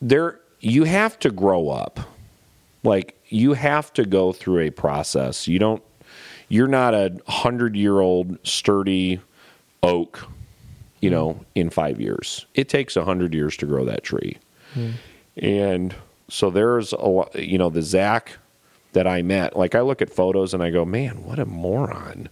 there 0.00 0.40
you 0.60 0.84
have 0.84 1.18
to 1.20 1.30
grow 1.30 1.68
up. 1.68 2.00
Like 2.82 3.18
you 3.28 3.52
have 3.54 3.92
to 3.94 4.04
go 4.04 4.32
through 4.32 4.60
a 4.60 4.70
process. 4.70 5.46
You 5.48 5.58
don't 5.58 5.82
you're 6.48 6.68
not 6.68 6.94
a 6.94 7.16
hundred 7.28 7.76
year 7.76 8.00
old 8.00 8.38
sturdy 8.46 9.20
oak 9.82 10.26
you 11.00 11.10
know 11.10 11.44
in 11.54 11.70
five 11.70 12.00
years. 12.00 12.46
It 12.54 12.68
takes 12.68 12.96
a 12.96 13.04
hundred 13.04 13.34
years 13.34 13.56
to 13.58 13.66
grow 13.66 13.84
that 13.84 14.02
tree. 14.02 14.36
Hmm. 14.74 14.90
And 15.36 15.94
so 16.28 16.50
there's 16.50 16.92
a 16.92 16.96
lot 17.06 17.34
you 17.38 17.58
know 17.58 17.70
the 17.70 17.82
zach 17.82 18.38
that 18.92 19.06
i 19.06 19.20
met 19.22 19.56
like 19.56 19.74
i 19.74 19.80
look 19.80 20.00
at 20.00 20.08
photos 20.08 20.54
and 20.54 20.62
i 20.62 20.70
go 20.70 20.84
man 20.84 21.24
what 21.24 21.38
a 21.38 21.44
moron. 21.44 22.28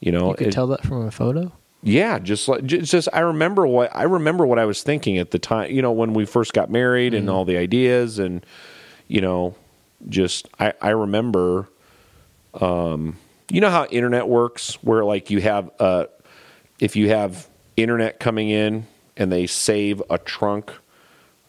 You 0.00 0.12
know 0.12 0.28
You 0.30 0.34
could 0.36 0.46
it- 0.48 0.52
tell 0.52 0.66
that 0.68 0.82
from 0.84 1.06
a 1.06 1.10
photo. 1.10 1.52
Yeah, 1.82 2.18
just 2.18 2.48
like 2.48 2.64
just, 2.64 2.90
just 2.90 3.08
I 3.12 3.20
remember 3.20 3.66
what 3.66 3.94
I 3.94 4.02
remember 4.04 4.46
what 4.46 4.58
I 4.58 4.64
was 4.64 4.82
thinking 4.82 5.18
at 5.18 5.30
the 5.30 5.38
time. 5.38 5.70
You 5.70 5.82
know, 5.82 5.92
when 5.92 6.12
we 6.12 6.26
first 6.26 6.52
got 6.52 6.70
married 6.70 7.14
and 7.14 7.30
all 7.30 7.44
the 7.44 7.56
ideas, 7.56 8.18
and 8.18 8.44
you 9.06 9.20
know, 9.20 9.54
just 10.08 10.48
I 10.58 10.72
I 10.80 10.90
remember. 10.90 11.68
Um, 12.54 13.16
you 13.50 13.60
know 13.60 13.70
how 13.70 13.86
internet 13.86 14.28
works, 14.28 14.74
where 14.82 15.04
like 15.04 15.30
you 15.30 15.40
have 15.40 15.70
uh, 15.78 16.06
if 16.80 16.96
you 16.96 17.08
have 17.10 17.48
internet 17.76 18.18
coming 18.20 18.50
in 18.50 18.86
and 19.16 19.30
they 19.30 19.46
save 19.46 20.02
a 20.10 20.18
trunk 20.18 20.72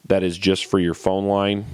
that 0.08 0.24
is 0.24 0.38
just 0.38 0.66
for 0.66 0.80
your 0.80 0.94
phone 0.94 1.26
line. 1.26 1.66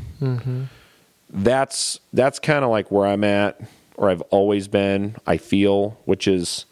That's 1.30 2.00
that's 2.14 2.40
kind 2.40 2.64
of 2.64 2.72
like 2.72 2.92
where 2.92 3.06
I'm 3.06 3.24
at, 3.24 3.60
or 3.96 4.10
I've 4.10 4.22
always 4.24 4.68
been. 4.68 5.16
I 5.26 5.38
feel, 5.38 5.98
which 6.06 6.28
is 6.28 6.66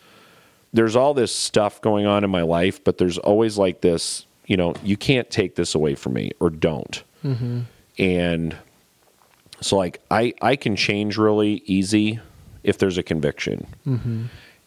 there's 0.74 0.96
all 0.96 1.14
this 1.14 1.34
stuff 1.34 1.80
going 1.82 2.06
on 2.06 2.24
in 2.24 2.30
my 2.30 2.42
life, 2.42 2.84
but 2.84 2.98
there's 2.98 3.18
always 3.20 3.58
like 3.58 3.82
this, 3.82 4.26
you 4.48 4.58
know, 4.58 4.74
you 4.84 4.98
can't 4.98 5.30
take 5.30 5.56
this 5.56 5.76
away 5.76 5.96
from 5.96 6.14
me 6.14 6.32
or 6.40 6.50
don't. 6.50 7.04
And 8.00 8.58
so 9.62 9.78
like 9.78 10.02
I 10.12 10.34
I 10.42 10.56
can 10.56 10.76
change 10.76 11.18
really 11.18 11.62
easy 11.66 12.20
if 12.64 12.78
there's 12.80 12.98
a 12.98 13.04
conviction. 13.04 13.68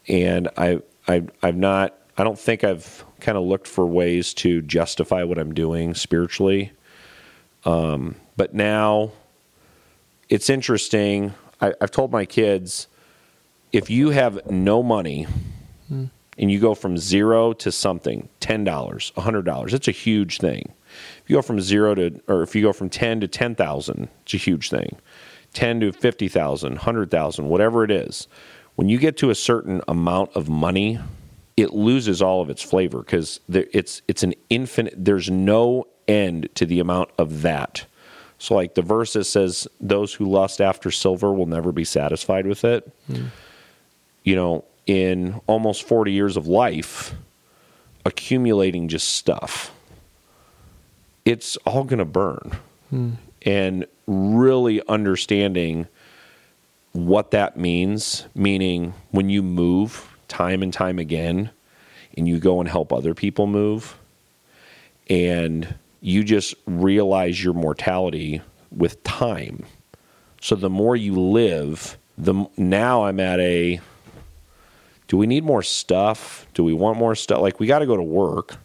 And 0.08 0.48
I 0.56 0.80
I 1.08 1.24
I've 1.42 1.56
not 1.56 1.98
I 2.16 2.24
don't 2.24 2.38
think 2.38 2.64
I've 2.64 3.04
kind 3.20 3.36
of 3.36 3.44
looked 3.44 3.66
for 3.66 3.84
ways 3.84 4.32
to 4.34 4.62
justify 4.62 5.22
what 5.24 5.38
I'm 5.38 5.52
doing 5.52 5.94
spiritually. 5.94 6.72
Um, 7.64 8.14
but 8.36 8.54
now 8.54 9.10
it's 10.28 10.48
interesting. 10.48 11.34
I, 11.60 11.74
I've 11.80 11.90
told 11.90 12.12
my 12.12 12.24
kids 12.24 12.86
if 13.72 13.90
you 13.90 14.10
have 14.10 14.48
no 14.50 14.82
money 14.82 15.26
and 16.38 16.50
you 16.50 16.58
go 16.60 16.74
from 16.74 16.98
zero 16.98 17.52
to 17.54 17.72
something, 17.72 18.28
$10, 18.40 18.64
$100, 18.64 19.70
that's 19.70 19.88
a 19.88 19.92
huge 19.92 20.38
thing. 20.38 20.72
If 21.22 21.30
you 21.30 21.36
go 21.36 21.42
from 21.42 21.60
zero 21.60 21.94
to, 21.94 22.20
or 22.28 22.42
if 22.42 22.54
you 22.54 22.62
go 22.62 22.72
from 22.72 22.88
10 22.88 23.20
to 23.20 23.28
10,000, 23.28 24.08
it's 24.22 24.34
a 24.34 24.36
huge 24.36 24.70
thing. 24.70 24.96
10 25.54 25.80
to 25.80 25.92
50,000, 25.92 26.72
100,000, 26.72 27.48
whatever 27.48 27.84
it 27.84 27.90
is. 27.90 28.28
When 28.74 28.88
you 28.88 28.98
get 28.98 29.16
to 29.18 29.30
a 29.30 29.34
certain 29.34 29.80
amount 29.88 30.36
of 30.36 30.48
money, 30.48 30.98
it 31.56 31.72
loses 31.72 32.20
all 32.20 32.42
of 32.42 32.50
its 32.50 32.62
flavor 32.62 32.98
because 32.98 33.40
it's 33.48 34.02
it's 34.06 34.22
an 34.22 34.34
infinite. 34.50 34.94
There's 34.96 35.30
no 35.30 35.86
end 36.06 36.50
to 36.54 36.66
the 36.66 36.80
amount 36.80 37.10
of 37.18 37.42
that. 37.42 37.86
So, 38.38 38.54
like 38.54 38.74
the 38.74 38.82
verse 38.82 39.14
that 39.14 39.24
says, 39.24 39.66
"Those 39.80 40.12
who 40.12 40.26
lust 40.26 40.60
after 40.60 40.90
silver 40.90 41.32
will 41.32 41.46
never 41.46 41.72
be 41.72 41.84
satisfied 41.84 42.46
with 42.46 42.64
it." 42.64 42.92
Mm. 43.10 43.30
You 44.24 44.36
know, 44.36 44.64
in 44.86 45.40
almost 45.46 45.82
40 45.82 46.12
years 46.12 46.36
of 46.36 46.46
life, 46.46 47.14
accumulating 48.04 48.88
just 48.88 49.08
stuff, 49.08 49.72
it's 51.24 51.56
all 51.58 51.84
going 51.84 51.98
to 51.98 52.04
burn. 52.04 52.52
Mm. 52.92 53.16
And 53.42 53.86
really 54.06 54.80
understanding 54.88 55.86
what 56.92 57.32
that 57.32 57.56
means, 57.56 58.24
meaning 58.34 58.94
when 59.10 59.28
you 59.28 59.42
move 59.42 60.16
time 60.28 60.62
and 60.62 60.72
time 60.72 60.98
again 60.98 61.50
and 62.16 62.26
you 62.26 62.38
go 62.38 62.60
and 62.60 62.68
help 62.68 62.92
other 62.92 63.14
people 63.14 63.46
move 63.46 63.96
and 65.08 65.74
you 66.00 66.24
just 66.24 66.54
realize 66.66 67.42
your 67.42 67.54
mortality 67.54 68.40
with 68.70 69.02
time. 69.02 69.64
So 70.40 70.54
the 70.54 70.70
more 70.70 70.96
you 70.96 71.14
live, 71.14 71.98
the 72.16 72.46
now 72.56 73.04
I'm 73.04 73.20
at 73.20 73.40
a 73.40 73.80
do 75.08 75.16
we 75.16 75.26
need 75.26 75.44
more 75.44 75.62
stuff? 75.62 76.46
Do 76.54 76.64
we 76.64 76.72
want 76.72 76.98
more 76.98 77.14
stuff? 77.14 77.40
Like 77.40 77.60
we 77.60 77.66
got 77.66 77.80
to 77.80 77.86
go 77.86 77.96
to 77.96 78.02
work. 78.02 78.56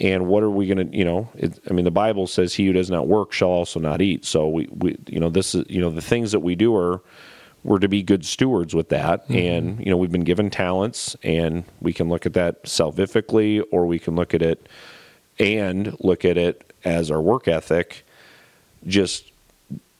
And 0.00 0.28
what 0.28 0.44
are 0.44 0.50
we 0.50 0.66
going 0.66 0.90
to, 0.90 0.96
you 0.96 1.04
know, 1.04 1.28
it, 1.34 1.58
I 1.68 1.72
mean 1.72 1.84
the 1.84 1.90
Bible 1.90 2.26
says 2.26 2.54
he 2.54 2.66
who 2.66 2.72
does 2.72 2.90
not 2.90 3.08
work 3.08 3.32
shall 3.32 3.48
also 3.48 3.80
not 3.80 4.00
eat. 4.00 4.24
So 4.24 4.48
we 4.48 4.68
we 4.70 4.96
you 5.06 5.18
know 5.18 5.28
this 5.28 5.54
is 5.54 5.64
you 5.68 5.80
know 5.80 5.90
the 5.90 6.00
things 6.00 6.32
that 6.32 6.40
we 6.40 6.54
do 6.54 6.74
are 6.76 7.00
we're 7.64 7.78
to 7.78 7.88
be 7.88 8.02
good 8.02 8.24
stewards 8.24 8.74
with 8.74 8.88
that. 8.90 9.24
Mm-hmm. 9.24 9.36
And, 9.36 9.80
you 9.80 9.90
know, 9.90 9.96
we've 9.96 10.12
been 10.12 10.24
given 10.24 10.50
talents 10.50 11.16
and 11.22 11.64
we 11.80 11.92
can 11.92 12.08
look 12.08 12.26
at 12.26 12.34
that 12.34 12.64
salvifically 12.64 13.62
or 13.70 13.86
we 13.86 13.98
can 13.98 14.16
look 14.16 14.34
at 14.34 14.42
it 14.42 14.68
and 15.38 15.96
look 16.00 16.24
at 16.24 16.38
it 16.38 16.72
as 16.84 17.10
our 17.10 17.20
work 17.20 17.48
ethic. 17.48 18.04
Just 18.86 19.32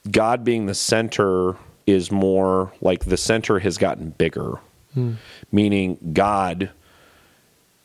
God 0.09 0.43
being 0.43 0.65
the 0.65 0.73
center 0.73 1.57
is 1.85 2.11
more 2.11 2.71
like 2.81 3.05
the 3.05 3.17
center 3.17 3.59
has 3.59 3.77
gotten 3.77 4.11
bigger, 4.11 4.59
mm. 4.95 5.15
meaning 5.51 5.97
God 6.13 6.71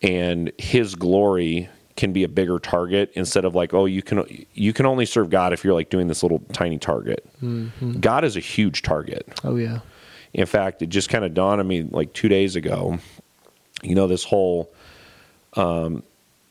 and 0.03 0.53
his 0.59 0.95
glory 0.95 1.69
can 1.97 2.13
be 2.13 2.25
a 2.25 2.29
bigger 2.29 2.59
target 2.59 3.13
instead 3.15 3.45
of 3.45 3.55
like 3.55 3.73
oh 3.73 3.87
you 3.87 4.03
can 4.03 4.25
you 4.53 4.73
can 4.73 4.85
only 4.87 5.07
serve 5.07 5.31
God 5.31 5.53
if 5.53 5.65
you're 5.65 5.75
like 5.75 5.91
doing 5.91 6.09
this 6.09 6.23
little 6.23 6.41
tiny 6.53 6.79
target. 6.79 7.27
Mm-hmm. 7.43 8.01
God 8.01 8.25
is 8.25 8.37
a 8.37 8.41
huge 8.41 8.83
target. 8.83 9.27
Oh 9.45 9.57
yeah. 9.57 9.81
In 10.33 10.47
fact, 10.47 10.83
it 10.83 10.89
just 10.89 11.09
kind 11.09 11.25
of 11.25 11.33
dawned 11.33 11.61
on 11.61 11.69
me 11.69 11.83
like 11.83 12.13
2 12.13 12.29
days 12.29 12.57
ago. 12.57 12.99
You 13.83 13.95
know 13.95 14.09
this 14.09 14.25
whole 14.25 14.73
um, 15.55 16.03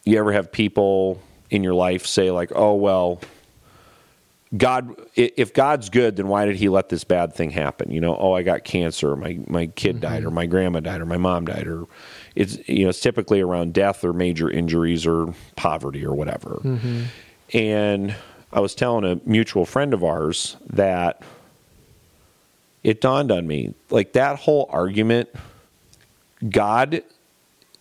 you 0.06 0.18
ever 0.18 0.32
have 0.32 0.52
people 0.52 1.22
in 1.50 1.64
your 1.64 1.74
life 1.74 2.06
say 2.06 2.32
like 2.32 2.52
oh 2.56 2.76
well 2.76 3.20
God, 4.56 4.96
if 5.16 5.54
God's 5.54 5.90
good, 5.90 6.16
then 6.16 6.28
why 6.28 6.46
did 6.46 6.58
He 6.58 6.70
let 6.70 6.90
this 6.90 7.04
bad 7.04 7.34
thing 7.34 7.50
happen? 7.50 7.90
You 7.90 8.02
know, 8.02 8.16
oh, 8.16 8.34
I 8.34 8.44
got 8.44 8.64
cancer, 8.64 9.16
my 9.16 9.40
my 9.48 9.68
kid 9.68 9.96
mm-hmm. 9.96 10.02
died, 10.02 10.26
or 10.26 10.32
my 10.32 10.46
grandma 10.46 10.80
died, 10.80 11.02
or 11.02 11.06
my 11.06 11.18
mom 11.18 11.46
died, 11.46 11.68
or 11.68 11.86
it's 12.36 12.58
you 12.70 12.84
know 12.84 12.90
it's 12.90 13.00
typically 13.00 13.42
around 13.42 13.74
death 13.74 14.04
or 14.04 14.14
major 14.14 14.50
injuries 14.50 15.08
or 15.08 15.34
poverty 15.56 16.06
or 16.06 16.14
whatever. 16.14 16.62
Mm-hmm. 16.64 17.04
And 17.58 18.16
I 18.52 18.60
was 18.60 18.76
telling 18.76 19.06
a 19.06 19.20
mutual 19.28 19.66
friend 19.66 19.94
of 19.94 20.04
ours 20.04 20.58
that 20.68 21.24
it 22.84 23.02
dawned 23.02 23.32
on 23.32 23.48
me 23.48 23.74
like 23.90 24.14
that 24.14 24.38
whole 24.38 24.70
argument. 24.72 25.30
God, 26.48 27.02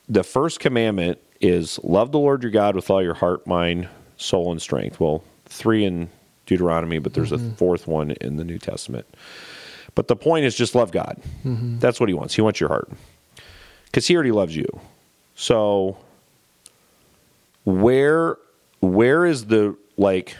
the 0.08 0.24
first 0.24 0.60
commandment 0.60 1.18
is 1.40 1.78
love 1.82 2.12
the 2.12 2.18
Lord 2.18 2.42
your 2.42 2.52
God 2.52 2.76
with 2.76 2.88
all 2.88 3.02
your 3.02 3.14
heart, 3.14 3.46
mind, 3.46 3.88
soul, 4.16 4.52
and 4.52 4.62
strength. 4.62 5.00
Well, 5.00 5.22
three 5.46 5.84
in 5.84 6.08
Deuteronomy, 6.46 6.98
but 6.98 7.14
there's 7.14 7.30
mm-hmm. 7.30 7.52
a 7.52 7.56
fourth 7.56 7.86
one 7.86 8.12
in 8.12 8.36
the 8.36 8.44
New 8.44 8.58
Testament. 8.58 9.06
But 9.94 10.08
the 10.08 10.16
point 10.16 10.44
is 10.44 10.54
just 10.54 10.74
love 10.74 10.90
God. 10.90 11.20
Mm-hmm. 11.44 11.78
That's 11.78 12.00
what 12.00 12.08
He 12.08 12.14
wants. 12.14 12.34
He 12.34 12.42
wants 12.42 12.60
your 12.60 12.68
heart 12.68 12.90
because 13.92 14.06
he 14.06 14.14
already 14.14 14.32
loves 14.32 14.56
you. 14.56 14.66
So 15.34 15.98
where 17.64 18.38
where 18.80 19.26
is 19.26 19.46
the 19.46 19.76
like 19.96 20.36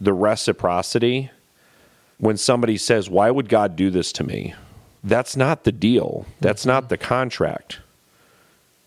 the 0.00 0.14
reciprocity 0.14 1.30
when 2.18 2.36
somebody 2.36 2.78
says, 2.78 3.10
"Why 3.10 3.30
would 3.30 3.48
God 3.48 3.76
do 3.76 3.90
this 3.90 4.12
to 4.12 4.24
me?" 4.24 4.54
That's 5.04 5.36
not 5.36 5.64
the 5.64 5.72
deal. 5.72 6.24
That's 6.40 6.62
mm-hmm. 6.62 6.70
not 6.70 6.88
the 6.88 6.96
contract. 6.96 7.80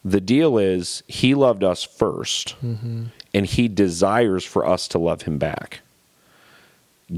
The 0.04 0.22
deal 0.22 0.58
is 0.58 1.04
he 1.08 1.36
loved 1.36 1.63
us 1.63 1.86
1st 1.86 2.56
mm-hmm. 2.63 3.04
and 3.34 3.46
he 3.46 3.68
desires 3.68 4.46
for 4.46 4.66
us 4.66 4.88
to 4.90 4.98
love 4.98 5.24
him 5.24 5.38
back. 5.38 5.82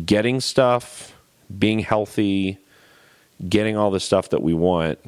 Getting 0.05 0.39
stuff, 0.39 1.15
being 1.57 1.79
healthy, 1.79 2.57
getting 3.47 3.75
all 3.75 3.91
the 3.91 3.99
stuff 3.99 4.29
that 4.29 4.41
we 4.41 4.53
want 4.53 4.99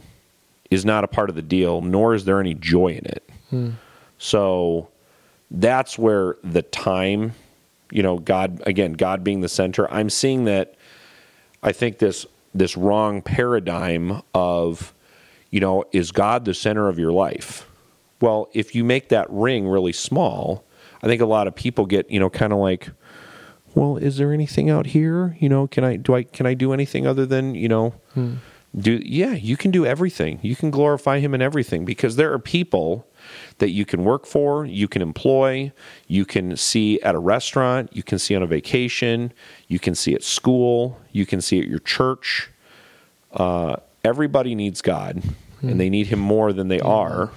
is 0.69 0.85
not 0.85 1.03
a 1.03 1.07
part 1.07 1.29
of 1.29 1.35
the 1.35 1.41
deal, 1.41 1.81
nor 1.81 2.15
is 2.15 2.25
there 2.25 2.39
any 2.39 2.53
joy 2.53 2.87
in 2.87 3.05
it. 3.05 3.29
Hmm. 3.49 3.69
So 4.17 4.89
that's 5.51 5.97
where 5.97 6.37
the 6.43 6.61
time, 6.61 7.33
you 7.91 8.01
know, 8.01 8.17
God 8.17 8.61
again, 8.65 8.93
God 8.93 9.23
being 9.23 9.41
the 9.41 9.49
center. 9.49 9.91
I'm 9.91 10.09
seeing 10.09 10.45
that. 10.45 10.75
I 11.63 11.73
think 11.73 11.99
this 11.99 12.25
this 12.55 12.75
wrong 12.75 13.21
paradigm 13.21 14.21
of, 14.33 14.93
you 15.51 15.59
know, 15.59 15.83
is 15.91 16.11
God 16.11 16.45
the 16.45 16.53
center 16.53 16.89
of 16.89 16.97
your 16.97 17.11
life? 17.11 17.67
Well, 18.19 18.49
if 18.53 18.75
you 18.75 18.83
make 18.83 19.09
that 19.09 19.27
ring 19.29 19.67
really 19.67 19.93
small, 19.93 20.63
I 21.03 21.07
think 21.07 21.21
a 21.21 21.25
lot 21.25 21.47
of 21.47 21.55
people 21.55 21.85
get, 21.85 22.09
you 22.09 22.19
know, 22.19 22.29
kind 22.29 22.53
of 22.53 22.59
like, 22.59 22.89
well, 23.75 23.97
is 23.97 24.17
there 24.17 24.33
anything 24.33 24.69
out 24.69 24.87
here? 24.87 25.37
You 25.39 25.49
know, 25.49 25.67
can 25.67 25.83
I 25.83 25.95
do 25.95 26.15
I 26.15 26.23
can 26.23 26.45
I 26.45 26.53
do 26.53 26.73
anything 26.73 27.07
other 27.07 27.25
than 27.25 27.55
you 27.55 27.69
know? 27.69 27.93
Hmm. 28.13 28.35
do 28.77 29.01
yeah 29.03 29.33
you 29.33 29.57
can 29.57 29.71
do 29.71 29.85
everything. 29.85 30.39
You 30.41 30.55
can 30.55 30.71
glorify 30.71 31.19
him 31.19 31.33
in 31.33 31.41
everything 31.41 31.85
because 31.85 32.15
there 32.15 32.31
are 32.33 32.39
people 32.39 33.07
that 33.59 33.69
you 33.69 33.85
can 33.85 34.03
work 34.03 34.25
for 34.25 34.65
you 34.65 34.87
can 34.87 35.01
employ 35.01 35.71
you 36.07 36.25
can 36.25 36.57
see 36.57 36.99
at 37.01 37.13
a 37.13 37.19
restaurant 37.19 37.95
you 37.95 38.01
can 38.01 38.17
see 38.17 38.35
on 38.35 38.41
a 38.41 38.47
vacation 38.47 39.31
you 39.67 39.77
can 39.77 39.93
see 39.93 40.15
at 40.15 40.23
school 40.23 40.99
you 41.11 41.25
can 41.25 41.39
see 41.41 41.59
at 41.59 41.67
your 41.67 41.79
church. 41.79 42.49
Uh, 43.31 43.75
everybody 44.03 44.55
needs 44.55 44.81
god 44.81 45.21
and 45.61 45.79
they 45.79 45.89
need 45.89 46.07
him 46.07 46.19
more 46.19 46.53
than 46.53 46.67
they 46.67 46.79
are. 46.79 47.31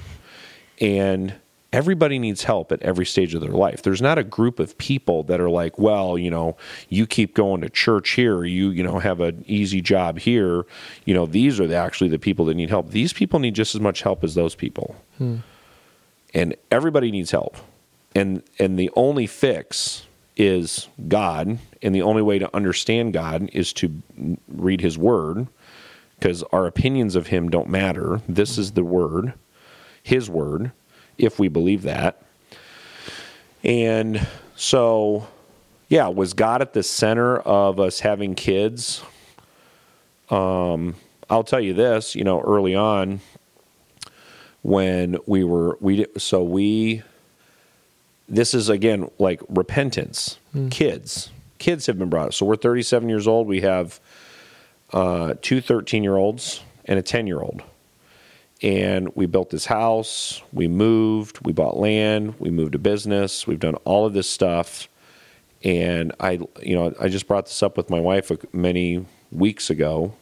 And 0.81 1.35
everybody 1.74 2.20
needs 2.20 2.44
help 2.44 2.70
at 2.70 2.80
every 2.82 3.04
stage 3.04 3.34
of 3.34 3.40
their 3.40 3.50
life. 3.50 3.82
There's 3.82 4.00
not 4.00 4.16
a 4.16 4.22
group 4.22 4.60
of 4.60 4.78
people 4.78 5.24
that 5.24 5.40
are 5.40 5.50
like, 5.50 5.76
well, 5.76 6.16
you 6.16 6.30
know, 6.30 6.56
you 6.88 7.04
keep 7.04 7.34
going 7.34 7.62
to 7.62 7.68
church 7.68 8.10
here, 8.10 8.44
you 8.44 8.70
you 8.70 8.84
know 8.84 9.00
have 9.00 9.18
an 9.18 9.44
easy 9.48 9.80
job 9.80 10.20
here. 10.20 10.64
You 11.04 11.14
know, 11.14 11.26
these 11.26 11.58
are 11.58 11.66
the, 11.66 11.74
actually 11.74 12.10
the 12.10 12.18
people 12.18 12.44
that 12.44 12.54
need 12.54 12.70
help. 12.70 12.90
These 12.90 13.12
people 13.12 13.40
need 13.40 13.54
just 13.54 13.74
as 13.74 13.80
much 13.80 14.02
help 14.02 14.22
as 14.22 14.37
those 14.37 14.54
people, 14.54 14.94
hmm. 15.18 15.38
and 16.32 16.54
everybody 16.70 17.10
needs 17.10 17.32
help. 17.32 17.56
And 18.14 18.44
and 18.60 18.78
the 18.78 18.90
only 18.94 19.26
fix 19.26 20.06
is 20.37 20.88
God, 21.08 21.58
and 21.82 21.94
the 21.94 22.02
only 22.02 22.22
way 22.22 22.38
to 22.38 22.56
understand 22.56 23.12
God 23.12 23.50
is 23.52 23.72
to 23.74 24.00
read 24.46 24.80
His 24.80 24.96
Word, 24.96 25.48
because 26.20 26.44
our 26.52 26.66
opinions 26.68 27.16
of 27.16 27.26
Him 27.26 27.48
don't 27.48 27.68
matter. 27.68 28.20
This 28.28 28.58
is 28.58 28.72
the 28.72 28.84
Word, 28.84 29.34
His 30.04 30.30
Word 30.30 30.70
if 31.18 31.38
we 31.38 31.48
believe 31.48 31.83
that. 31.83 32.22
And 33.62 34.27
so, 34.57 35.27
yeah, 35.88 36.09
was 36.09 36.34
God 36.34 36.61
at 36.61 36.72
the 36.74 36.82
center 36.82 37.38
of 37.38 37.80
us 37.80 38.01
having 38.01 38.34
kids? 38.34 39.03
Um, 40.30 40.97
I'll 41.30 41.45
tell 41.45 41.61
you 41.61 41.72
this, 41.72 42.14
you 42.14 42.24
know, 42.24 42.41
early 42.41 42.74
on 42.74 43.20
when 44.62 45.18
we 45.26 45.45
were 45.45 45.76
we 45.80 46.07
so 46.16 46.43
we 46.43 47.03
this 48.28 48.55
is 48.55 48.68
again 48.68 49.11
like 49.18 49.41
repentance. 49.49 50.38
Mm. 50.55 50.70
Kids, 50.70 51.30
kids 51.59 51.86
have 51.86 51.99
been 51.99 52.09
brought. 52.09 52.28
Up. 52.28 52.34
So 52.34 52.47
we're 52.47 52.57
37 52.57 53.09
years 53.09 53.26
old. 53.26 53.47
We 53.47 53.61
have 53.61 54.01
uh, 54.93 55.34
two 55.43 55.61
13 55.61 56.03
year 56.03 56.16
olds 56.16 56.62
and 56.86 56.99
a 56.99 57.03
10 57.03 57.26
year 57.26 57.41
old 57.41 57.62
and 58.64 59.14
we 59.14 59.26
built 59.26 59.50
this 59.50 59.66
house, 59.66 60.40
we 60.50 60.68
moved, 60.68 61.44
we 61.44 61.52
bought 61.52 61.76
land, 61.76 62.34
we 62.38 62.48
moved 62.48 62.74
a 62.74 62.78
business, 62.78 63.46
we've 63.46 63.60
done 63.60 63.74
all 63.84 64.06
of 64.06 64.14
this 64.14 64.28
stuff. 64.28 64.88
And 65.62 66.12
I, 66.18 66.40
you 66.62 66.74
know, 66.74 66.94
I 66.98 67.08
just 67.08 67.28
brought 67.28 67.44
this 67.44 67.62
up 67.62 67.76
with 67.76 67.90
my 67.90 68.00
wife 68.00 68.32
many 68.54 69.04
weeks 69.30 69.68
ago. 69.68 70.14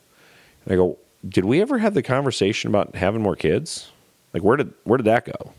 And 0.65 0.73
I 0.73 0.77
go, 0.77 0.99
did 1.29 1.45
we 1.45 1.61
ever 1.61 1.79
have 1.79 1.95
the 1.95 2.03
conversation 2.03 2.69
about 2.69 2.97
having 2.97 3.23
more 3.23 3.37
kids? 3.37 3.93
Like 4.35 4.43
where 4.43 4.57
did 4.57 4.75
where 4.83 4.97
did 4.97 5.07
that 5.07 5.25
go? 5.25 5.53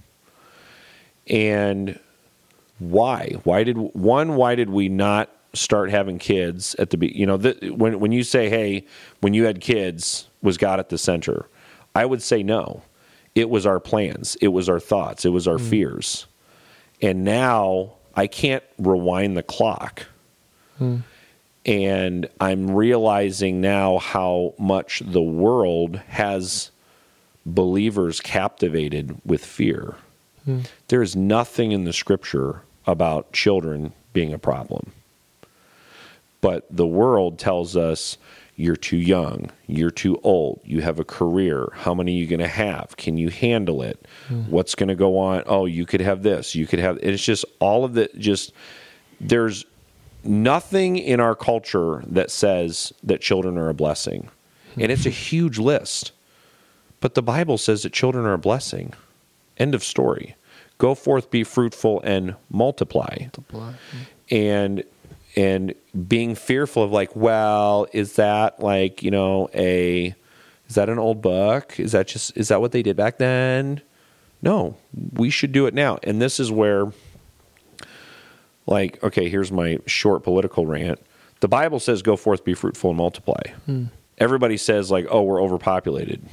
And 1.27 1.97
why? 2.79 3.35
Why 3.45 3.63
did 3.63 3.77
one? 3.77 4.35
Why 4.35 4.55
did 4.55 4.69
we 4.69 4.89
not 4.89 5.29
start 5.53 5.89
having 5.89 6.19
kids 6.19 6.75
at 6.79 6.89
the? 6.89 7.17
You 7.17 7.27
know, 7.27 7.37
the, 7.37 7.69
when 7.69 7.99
when 7.99 8.11
you 8.11 8.23
say, 8.23 8.49
"Hey, 8.49 8.85
when 9.21 9.33
you 9.33 9.45
had 9.45 9.61
kids, 9.61 10.27
was 10.41 10.57
God 10.57 10.79
at 10.79 10.89
the 10.89 10.97
center?" 10.97 11.47
I 11.95 12.05
would 12.05 12.21
say 12.21 12.43
no. 12.43 12.81
It 13.35 13.49
was 13.49 13.65
our 13.65 13.79
plans. 13.79 14.35
It 14.41 14.49
was 14.49 14.69
our 14.69 14.79
thoughts. 14.79 15.25
It 15.25 15.29
was 15.29 15.47
our 15.47 15.57
mm. 15.57 15.69
fears. 15.69 16.27
And 17.01 17.23
now 17.23 17.93
I 18.15 18.27
can't 18.27 18.63
rewind 18.77 19.35
the 19.35 19.43
clock. 19.43 20.05
Mm. 20.79 21.01
And 21.65 22.29
I'm 22.39 22.71
realizing 22.71 23.61
now 23.61 23.97
how 23.99 24.53
much 24.57 25.01
the 25.05 25.21
world 25.21 25.97
has 26.07 26.71
believers 27.45 28.19
captivated 28.21 29.19
with 29.25 29.43
fear. 29.43 29.95
Mm. 30.47 30.65
There 30.89 31.01
is 31.01 31.15
nothing 31.15 31.71
in 31.71 31.85
the 31.85 31.93
scripture 31.93 32.61
about 32.85 33.31
children 33.31 33.93
being 34.11 34.33
a 34.33 34.39
problem. 34.39 34.91
But 36.41 36.65
the 36.69 36.87
world 36.87 37.39
tells 37.39 37.77
us 37.77 38.17
you're 38.55 38.75
too 38.75 38.97
young, 38.97 39.49
you're 39.67 39.91
too 39.91 40.19
old, 40.23 40.61
you 40.63 40.81
have 40.81 40.99
a 40.99 41.03
career, 41.03 41.69
how 41.73 41.93
many 41.93 42.15
are 42.15 42.19
you 42.19 42.27
going 42.27 42.39
to 42.39 42.47
have? 42.47 42.95
Can 42.97 43.17
you 43.17 43.29
handle 43.29 43.81
it? 43.81 44.05
Hmm. 44.27 44.41
What's 44.43 44.75
going 44.75 44.89
to 44.89 44.95
go 44.95 45.17
on? 45.17 45.43
Oh, 45.45 45.65
you 45.65 45.85
could 45.85 46.01
have 46.01 46.23
this, 46.23 46.53
you 46.53 46.67
could 46.67 46.79
have 46.79 46.97
it's 47.01 47.23
just 47.23 47.45
all 47.59 47.83
of 47.83 47.93
the 47.93 48.09
just 48.17 48.53
there's 49.19 49.65
nothing 50.23 50.97
in 50.97 51.19
our 51.19 51.35
culture 51.35 52.03
that 52.07 52.31
says 52.31 52.93
that 53.03 53.21
children 53.21 53.57
are 53.57 53.69
a 53.69 53.73
blessing. 53.73 54.29
And 54.79 54.91
it's 54.91 55.05
a 55.05 55.09
hmm. 55.09 55.15
huge 55.15 55.59
list. 55.59 56.11
But 56.99 57.15
the 57.15 57.21
Bible 57.21 57.57
says 57.57 57.83
that 57.83 57.93
children 57.93 58.25
are 58.25 58.33
a 58.33 58.39
blessing. 58.39 58.93
End 59.57 59.75
of 59.75 59.83
story. 59.83 60.35
Go 60.77 60.95
forth, 60.95 61.29
be 61.29 61.43
fruitful, 61.43 62.01
and 62.03 62.35
multiply. 62.49 63.27
Hmm. 63.51 63.71
And 64.31 64.83
and 65.35 65.73
being 66.07 66.35
fearful 66.35 66.83
of 66.83 66.91
like, 66.91 67.15
well, 67.15 67.87
is 67.93 68.15
that 68.15 68.59
like 68.59 69.03
you 69.03 69.11
know 69.11 69.49
a 69.53 70.15
is 70.67 70.75
that 70.75 70.89
an 70.89 70.99
old 70.99 71.21
book? 71.21 71.79
Is 71.79 71.91
that 71.91 72.07
just 72.07 72.35
is 72.37 72.47
that 72.49 72.61
what 72.61 72.71
they 72.71 72.83
did 72.83 72.95
back 72.95 73.17
then? 73.17 73.81
No, 74.41 74.77
we 75.13 75.29
should 75.29 75.51
do 75.51 75.65
it 75.67 75.73
now. 75.73 75.99
And 76.03 76.21
this 76.21 76.39
is 76.39 76.51
where, 76.51 76.91
like, 78.67 79.01
okay, 79.01 79.29
here's 79.29 79.51
my 79.51 79.79
short 79.85 80.23
political 80.23 80.65
rant. 80.65 80.99
The 81.39 81.47
Bible 81.47 81.79
says, 81.79 82.01
"Go 82.01 82.15
forth, 82.15 82.43
be 82.43 82.53
fruitful, 82.53 82.91
and 82.91 82.97
multiply." 82.97 83.41
Hmm. 83.65 83.85
Everybody 84.17 84.57
says 84.57 84.91
like, 84.91 85.07
"Oh, 85.09 85.23
we're 85.23 85.41
overpopulated." 85.41 86.27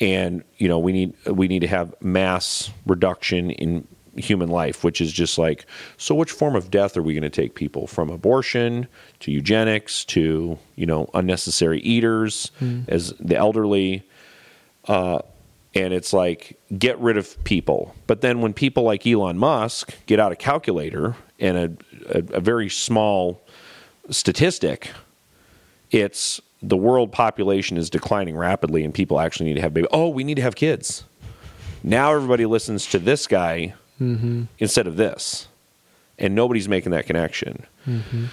and 0.00 0.44
you 0.58 0.68
know 0.68 0.78
we 0.78 0.92
need 0.92 1.14
we 1.26 1.48
need 1.48 1.60
to 1.60 1.66
have 1.66 1.94
mass 2.00 2.70
reduction 2.84 3.50
in 3.50 3.86
human 4.16 4.48
life 4.48 4.84
which 4.84 5.00
is 5.00 5.12
just 5.12 5.38
like 5.38 5.66
so 5.96 6.14
which 6.14 6.30
form 6.30 6.56
of 6.56 6.70
death 6.70 6.96
are 6.96 7.02
we 7.02 7.12
going 7.12 7.22
to 7.22 7.30
take 7.30 7.54
people 7.54 7.86
from 7.86 8.10
abortion 8.10 8.86
to 9.20 9.30
eugenics 9.30 10.04
to 10.04 10.58
you 10.76 10.86
know 10.86 11.08
unnecessary 11.14 11.80
eaters 11.80 12.50
as 12.88 13.12
the 13.20 13.36
elderly 13.36 14.02
uh, 14.88 15.18
and 15.74 15.92
it's 15.92 16.12
like 16.12 16.58
get 16.78 16.98
rid 16.98 17.16
of 17.16 17.42
people 17.44 17.94
but 18.06 18.20
then 18.20 18.40
when 18.40 18.52
people 18.52 18.82
like 18.82 19.06
elon 19.06 19.38
musk 19.38 19.94
get 20.06 20.18
out 20.18 20.32
a 20.32 20.36
calculator 20.36 21.14
and 21.38 21.56
a, 21.56 22.18
a, 22.18 22.36
a 22.36 22.40
very 22.40 22.68
small 22.68 23.42
statistic 24.10 24.90
it's 25.90 26.40
the 26.62 26.76
world 26.76 27.12
population 27.12 27.76
is 27.76 27.90
declining 27.90 28.36
rapidly 28.36 28.84
and 28.84 28.92
people 28.92 29.20
actually 29.20 29.46
need 29.46 29.54
to 29.54 29.60
have 29.60 29.74
babies. 29.74 29.88
Oh, 29.92 30.08
we 30.08 30.24
need 30.24 30.36
to 30.36 30.42
have 30.42 30.56
kids. 30.56 31.04
Now 31.82 32.12
everybody 32.14 32.46
listens 32.46 32.86
to 32.86 32.98
this 32.98 33.26
guy 33.26 33.74
Mm-hmm. 34.00 34.44
instead 34.58 34.86
of 34.86 34.96
this. 34.96 35.48
And 36.18 36.34
nobody's 36.34 36.68
making 36.68 36.92
that 36.92 37.06
connection. 37.06 37.66
Mm-hmm. 37.86 38.26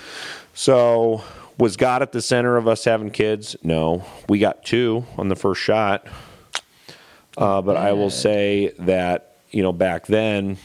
So, 0.54 1.24
was 1.58 1.78
God 1.78 2.02
at 2.02 2.12
the 2.12 2.22
center 2.22 2.58
of 2.58 2.68
us 2.68 2.84
having 2.86 3.12
kids? 3.12 3.56
No. 3.64 4.06
We 4.28 4.40
got 4.40 4.64
two 4.64 5.06
on 5.18 5.28
the 5.28 5.36
first 5.36 5.62
shot. 5.62 6.08
Uh, 7.38 7.62
but 7.62 7.78
I 7.78 7.94
will 7.94 8.10
say 8.10 8.74
that, 8.80 9.38
you 9.52 9.64
know, 9.64 9.72
back 9.72 10.06
then 10.06 10.58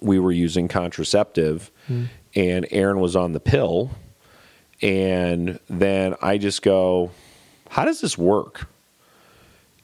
we 0.00 0.18
were 0.18 0.32
using 0.32 0.68
contraceptive 0.68 1.70
mm. 1.88 2.08
and 2.34 2.66
Erin 2.70 3.00
was 3.00 3.16
on 3.16 3.32
the 3.32 3.40
pill. 3.40 3.90
And 4.82 5.58
then 5.68 6.14
I 6.20 6.38
just 6.38 6.62
go, 6.62 7.10
how 7.70 7.84
does 7.84 8.00
this 8.00 8.18
work? 8.18 8.68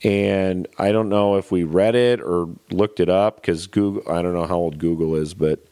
And 0.04 0.66
I 0.78 0.90
don't 0.90 1.08
know 1.08 1.36
if 1.36 1.52
we 1.52 1.62
read 1.62 1.94
it 1.94 2.20
or 2.20 2.48
looked 2.70 2.98
it 2.98 3.08
up 3.08 3.36
because 3.36 3.66
Google, 3.66 4.02
I 4.12 4.20
don't 4.22 4.34
know 4.34 4.46
how 4.46 4.56
old 4.56 4.78
Google 4.78 5.14
is, 5.14 5.34
but 5.34 5.64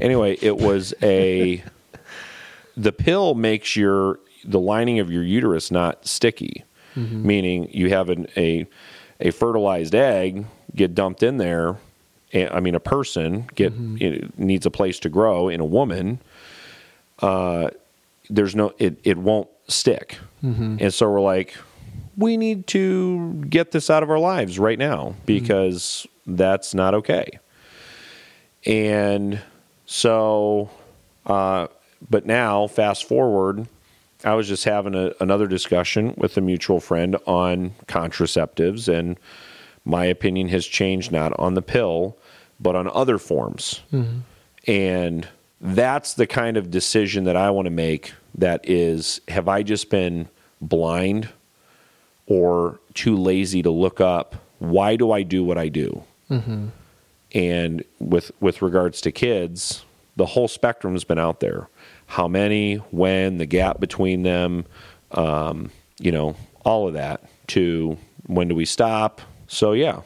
anyway, 0.00 0.38
it 0.40 0.56
was 0.56 0.94
a, 1.02 1.64
the 2.76 2.92
pill 2.92 3.34
makes 3.34 3.74
your, 3.74 4.20
the 4.44 4.60
lining 4.60 5.00
of 5.00 5.10
your 5.10 5.24
uterus 5.24 5.70
not 5.70 6.06
sticky, 6.06 6.64
mm-hmm. 6.94 7.26
meaning 7.26 7.68
you 7.72 7.88
have 7.88 8.08
an, 8.08 8.28
a, 8.36 8.66
a 9.18 9.30
fertilized 9.32 9.94
egg 9.94 10.46
get 10.76 10.94
dumped 10.94 11.22
in 11.22 11.38
there. 11.38 11.76
I 12.34 12.60
mean, 12.60 12.74
a 12.74 12.80
person 12.80 13.46
get 13.54 13.74
mm-hmm. 13.74 13.96
it 14.00 14.38
needs 14.38 14.64
a 14.64 14.70
place 14.70 14.98
to 15.00 15.10
grow 15.10 15.48
in 15.48 15.60
a 15.60 15.66
woman 15.66 16.20
uh, 17.22 17.70
there's 18.28 18.54
no 18.54 18.74
it, 18.78 18.98
it 19.04 19.16
won't 19.16 19.48
stick. 19.68 20.18
Mm-hmm. 20.42 20.78
And 20.80 20.92
so 20.92 21.10
we're 21.10 21.20
like 21.20 21.56
we 22.16 22.36
need 22.36 22.66
to 22.68 23.34
get 23.48 23.70
this 23.70 23.90
out 23.90 24.02
of 24.02 24.10
our 24.10 24.18
lives 24.18 24.58
right 24.58 24.78
now 24.78 25.14
because 25.26 26.06
that's 26.26 26.74
not 26.74 26.94
okay. 26.94 27.38
And 28.66 29.40
so 29.86 30.70
uh, 31.26 31.68
but 32.08 32.26
now 32.26 32.66
fast 32.66 33.04
forward 33.04 33.66
i 34.24 34.34
was 34.34 34.48
just 34.48 34.64
having 34.64 34.94
a, 34.94 35.12
another 35.20 35.46
discussion 35.46 36.14
with 36.16 36.36
a 36.36 36.40
mutual 36.40 36.80
friend 36.80 37.16
on 37.26 37.72
contraceptives 37.86 38.88
and 38.92 39.18
my 39.84 40.04
opinion 40.04 40.48
has 40.48 40.66
changed 40.66 41.12
not 41.12 41.32
on 41.38 41.54
the 41.54 41.62
pill 41.62 42.16
but 42.62 42.76
on 42.76 42.88
other 42.88 43.18
forms. 43.18 43.80
And 44.66 45.28
that's 45.60 46.14
the 46.14 46.26
kind 46.26 46.56
of 46.56 46.70
decision 46.70 47.24
that 47.24 47.36
I 47.36 47.50
want 47.50 47.66
to 47.66 47.70
make 47.70 48.12
that 48.36 48.68
is 48.68 49.20
have 49.28 49.48
I 49.48 49.62
just 49.62 49.90
been 49.90 50.28
blind 50.60 51.28
or 52.26 52.80
too 52.94 53.16
lazy 53.16 53.62
to 53.62 53.70
look 53.70 54.00
up 54.00 54.36
why 54.62 54.94
do 54.94 55.10
I 55.10 55.24
do 55.24 55.42
what 55.42 55.58
I 55.58 55.68
do? 55.68 56.04
And 57.34 57.82
with 57.98 58.30
with 58.40 58.62
regards 58.62 59.00
to 59.00 59.10
kids, 59.10 59.84
the 60.14 60.26
whole 60.26 60.46
spectrum's 60.46 61.02
been 61.02 61.18
out 61.18 61.40
there. 61.40 61.68
How 62.06 62.28
many, 62.28 62.76
when, 62.76 63.38
the 63.38 63.46
gap 63.46 63.80
between 63.80 64.22
them, 64.22 64.66
um, 65.12 65.70
you 65.98 66.12
know, 66.12 66.36
all 66.64 66.86
of 66.86 66.94
that. 66.94 67.24
To 67.48 67.98
when 68.26 68.48
do 68.48 68.54
we 68.54 68.64
stop? 68.64 69.20
So 69.48 69.72
yeah, 69.72 70.02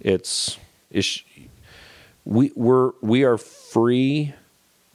it's 0.00 0.56
it's 0.90 1.22
we 2.24 2.50
we're 2.56 2.92
we 3.02 3.24
are 3.24 3.36
free 3.36 4.34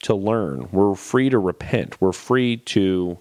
to 0.03 0.15
learn. 0.15 0.69
We're 0.71 0.95
free 0.95 1.29
to 1.29 1.37
repent. 1.37 2.01
We're 2.01 2.13
free 2.13 2.57
to 2.57 3.19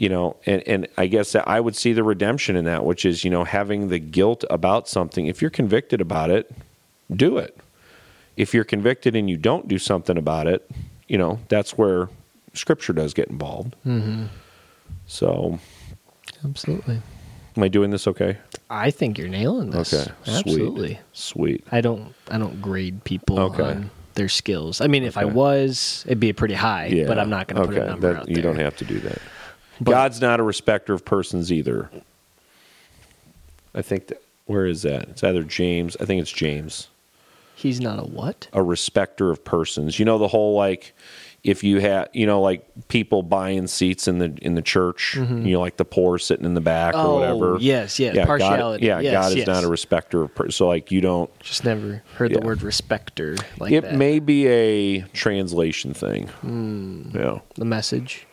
you 0.00 0.08
know, 0.08 0.34
and, 0.46 0.66
and 0.66 0.88
I 0.96 1.08
guess 1.08 1.32
that 1.32 1.46
I 1.46 1.60
would 1.60 1.76
see 1.76 1.92
the 1.92 2.02
redemption 2.02 2.56
in 2.56 2.64
that, 2.64 2.86
which 2.86 3.04
is, 3.04 3.22
you 3.22 3.30
know, 3.30 3.44
having 3.44 3.88
the 3.88 3.98
guilt 3.98 4.46
about 4.48 4.88
something. 4.88 5.26
If 5.26 5.42
you're 5.42 5.50
convicted 5.50 6.00
about 6.00 6.30
it, 6.30 6.50
do 7.14 7.36
it. 7.36 7.54
If 8.34 8.54
you're 8.54 8.64
convicted 8.64 9.14
and 9.14 9.28
you 9.28 9.36
don't 9.36 9.68
do 9.68 9.76
something 9.76 10.16
about 10.16 10.46
it, 10.46 10.68
you 11.06 11.18
know, 11.18 11.38
that's 11.50 11.76
where 11.76 12.08
scripture 12.54 12.94
does 12.94 13.12
get 13.12 13.28
involved. 13.28 13.76
Mm-hmm. 13.86 14.24
So, 15.06 15.58
Absolutely. 16.42 17.02
am 17.58 17.62
I 17.62 17.68
doing 17.68 17.90
this 17.90 18.06
okay? 18.08 18.38
I 18.70 18.90
think 18.90 19.18
you're 19.18 19.28
nailing 19.28 19.68
this. 19.68 19.92
Okay. 19.92 20.10
Absolutely. 20.26 20.98
Sweet. 21.12 21.60
Sweet. 21.60 21.64
I 21.70 21.82
don't 21.82 22.14
I 22.30 22.38
don't 22.38 22.62
grade 22.62 23.04
people 23.04 23.38
Okay. 23.38 23.62
on 23.64 23.90
their 24.14 24.30
skills. 24.30 24.80
I 24.80 24.86
mean, 24.86 25.04
if 25.04 25.18
I 25.18 25.26
was, 25.26 26.04
it'd 26.06 26.20
be 26.20 26.32
pretty 26.32 26.54
high, 26.54 26.86
Yeah. 26.86 27.06
but 27.06 27.18
I'm 27.18 27.28
not 27.28 27.48
going 27.48 27.60
to 27.60 27.68
put 27.68 27.76
okay. 27.76 27.86
a 27.86 27.90
number 27.90 28.14
that, 28.14 28.20
out 28.22 28.28
You 28.30 28.40
don't 28.40 28.58
have 28.58 28.76
to 28.78 28.86
do 28.86 28.98
that. 29.00 29.18
But- 29.80 29.90
God's 29.92 30.20
not 30.20 30.40
a 30.40 30.42
respecter 30.42 30.92
of 30.92 31.04
persons 31.04 31.50
either. 31.52 31.90
I 33.74 33.82
think 33.82 34.08
that, 34.08 34.22
where 34.46 34.66
is 34.66 34.82
that? 34.82 35.08
It's 35.10 35.22
either 35.24 35.42
James. 35.44 35.96
I 36.00 36.04
think 36.04 36.20
it's 36.20 36.32
James. 36.32 36.88
He's 37.54 37.80
not 37.80 37.98
a 37.98 38.02
what? 38.02 38.48
a 38.52 38.62
respecter 38.62 39.30
of 39.30 39.44
persons. 39.44 39.98
You 39.98 40.06
know 40.06 40.16
the 40.18 40.28
whole 40.28 40.54
like 40.56 40.94
if 41.44 41.62
you 41.62 41.78
had 41.80 42.08
you 42.14 42.24
know 42.26 42.40
like 42.40 42.66
people 42.88 43.22
buying 43.22 43.66
seats 43.66 44.08
in 44.08 44.18
the 44.18 44.34
in 44.40 44.54
the 44.54 44.62
church, 44.62 45.14
you 45.14 45.22
know 45.26 45.60
like 45.60 45.76
the 45.76 45.84
poor 45.84 46.18
sitting 46.18 46.46
in 46.46 46.54
the 46.54 46.62
back 46.62 46.94
Mm-hmm. 46.94 47.06
Oh, 47.06 47.10
or 47.16 47.20
whatever. 47.20 47.56
yes, 47.60 47.98
yes, 48.00 48.14
God- 48.16 48.26
partiality. 48.26 48.86
yeah, 48.86 49.00
Yes, 49.00 49.12
God 49.12 49.28
is 49.32 49.36
yes. 49.36 49.46
not 49.46 49.62
a 49.64 49.68
respecter 49.68 50.22
of 50.22 50.34
persons. 50.34 50.56
So 50.56 50.68
like 50.68 50.90
you 50.90 51.02
don't. 51.02 51.30
Just 51.40 51.64
never 51.66 52.02
heard 52.16 52.30
Yeah. 52.32 52.38
the 52.40 52.46
word 52.46 52.62
respecter 52.62 53.36
like 53.58 53.72
it 53.72 53.82
that. 53.82 53.94
may 53.94 54.20
be 54.20 54.48
a 54.48 55.00
translation 55.12 55.92
thing. 55.92 56.28
Hmm. 56.28 57.10
Yeah, 57.14 57.40
the 57.56 57.66
message. 57.66 58.26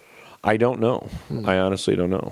I 0.43 0.57
don't 0.57 0.79
know. 0.79 1.09
Hmm. 1.27 1.47
I 1.47 1.59
honestly 1.59 1.95
don't 1.95 2.09
know. 2.09 2.31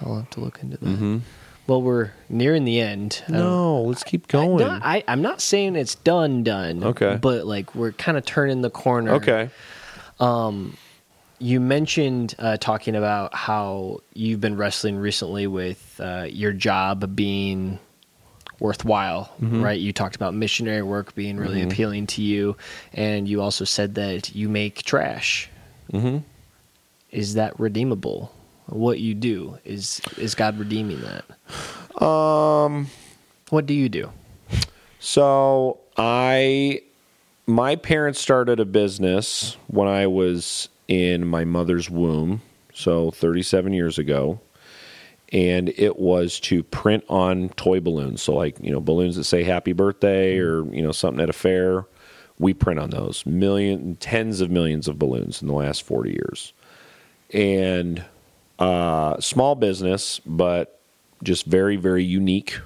I'll 0.00 0.16
have 0.16 0.30
to 0.30 0.40
look 0.40 0.60
into 0.62 0.76
that. 0.78 0.86
Mm-hmm. 0.86 1.18
well, 1.66 1.80
we're 1.80 2.10
nearing 2.28 2.64
the 2.64 2.80
end. 2.80 3.22
Um, 3.28 3.34
No, 3.34 3.82
let's 3.82 4.02
keep 4.02 4.28
going. 4.28 4.62
I, 4.66 5.04
I'm 5.08 5.22
not 5.22 5.40
saying 5.40 5.76
it's 5.76 5.94
done, 5.94 6.42
done. 6.42 6.82
Okay. 6.84 7.18
But 7.20 7.46
like 7.46 7.74
we're 7.74 7.92
kind 7.92 8.18
of 8.18 8.24
turning 8.24 8.60
the 8.62 8.70
corner. 8.70 9.12
okay. 9.14 9.50
Um, 10.20 10.76
You 11.38 11.60
mentioned 11.60 12.34
uh, 12.38 12.56
talking 12.58 12.96
about 12.96 13.34
how 13.34 14.00
you've 14.14 14.40
been 14.40 14.56
wrestling 14.56 14.96
recently 14.96 15.46
with 15.46 16.00
uh, 16.02 16.26
your 16.28 16.52
job 16.52 17.14
being 17.16 17.78
worthwhile, 18.60 19.32
Mm-hmm. 19.40 19.62
right? 19.62 19.78
You 19.80 19.92
talked 19.92 20.16
about 20.16 20.34
missionary 20.34 20.82
work 20.82 21.14
being 21.14 21.36
really 21.38 21.62
appealing 21.62 22.06
to 22.08 22.22
you, 22.22 22.56
and 22.92 23.28
you 23.28 23.40
also 23.42 23.64
said 23.64 23.94
that 23.96 24.34
you 24.34 24.48
make 24.48 24.82
trash. 24.82 25.48
Mm-hmm. 25.92 26.18
Is 27.14 27.34
that 27.34 27.58
redeemable? 27.58 28.32
What 28.66 29.00
you 29.00 29.14
do 29.14 29.58
is 29.64 30.00
is 30.18 30.34
God 30.34 30.58
redeeming 30.58 31.00
that? 31.02 32.02
Um. 32.02 32.88
What 33.50 33.66
do 33.66 33.74
you 33.74 33.88
do? 33.88 34.10
So 34.98 35.78
I, 35.96 36.80
my 37.46 37.76
parents 37.76 38.20
started 38.20 38.58
a 38.58 38.64
business 38.64 39.56
when 39.68 39.86
I 39.86 40.06
was 40.06 40.68
in 40.88 41.26
my 41.26 41.44
mother's 41.44 41.90
womb, 41.90 42.40
so 42.72 43.10
37 43.10 43.72
years 43.74 43.98
ago, 43.98 44.40
and 45.32 45.68
it 45.76 45.98
was 45.98 46.40
to 46.40 46.62
print 46.62 47.04
on 47.08 47.50
toy 47.50 47.80
balloons. 47.80 48.22
So 48.22 48.34
like 48.34 48.56
you 48.60 48.72
know 48.72 48.80
balloons 48.80 49.16
that 49.16 49.24
say 49.24 49.44
Happy 49.44 49.72
Birthday 49.72 50.38
or 50.38 50.64
you 50.74 50.82
know 50.82 50.92
something 50.92 51.22
at 51.22 51.30
a 51.30 51.34
fair. 51.34 51.86
We 52.40 52.52
print 52.54 52.80
on 52.80 52.90
those 52.90 53.24
million, 53.24 53.94
tens 53.96 54.40
of 54.40 54.50
millions 54.50 54.88
of 54.88 54.98
balloons 54.98 55.40
in 55.40 55.46
the 55.46 55.54
last 55.54 55.84
40 55.84 56.10
years, 56.10 56.52
and 57.32 58.04
uh, 58.58 59.20
small 59.20 59.54
business, 59.54 60.20
but 60.24 60.80
just 61.22 61.46
very 61.46 61.76
very 61.76 62.04
unique 62.04 62.58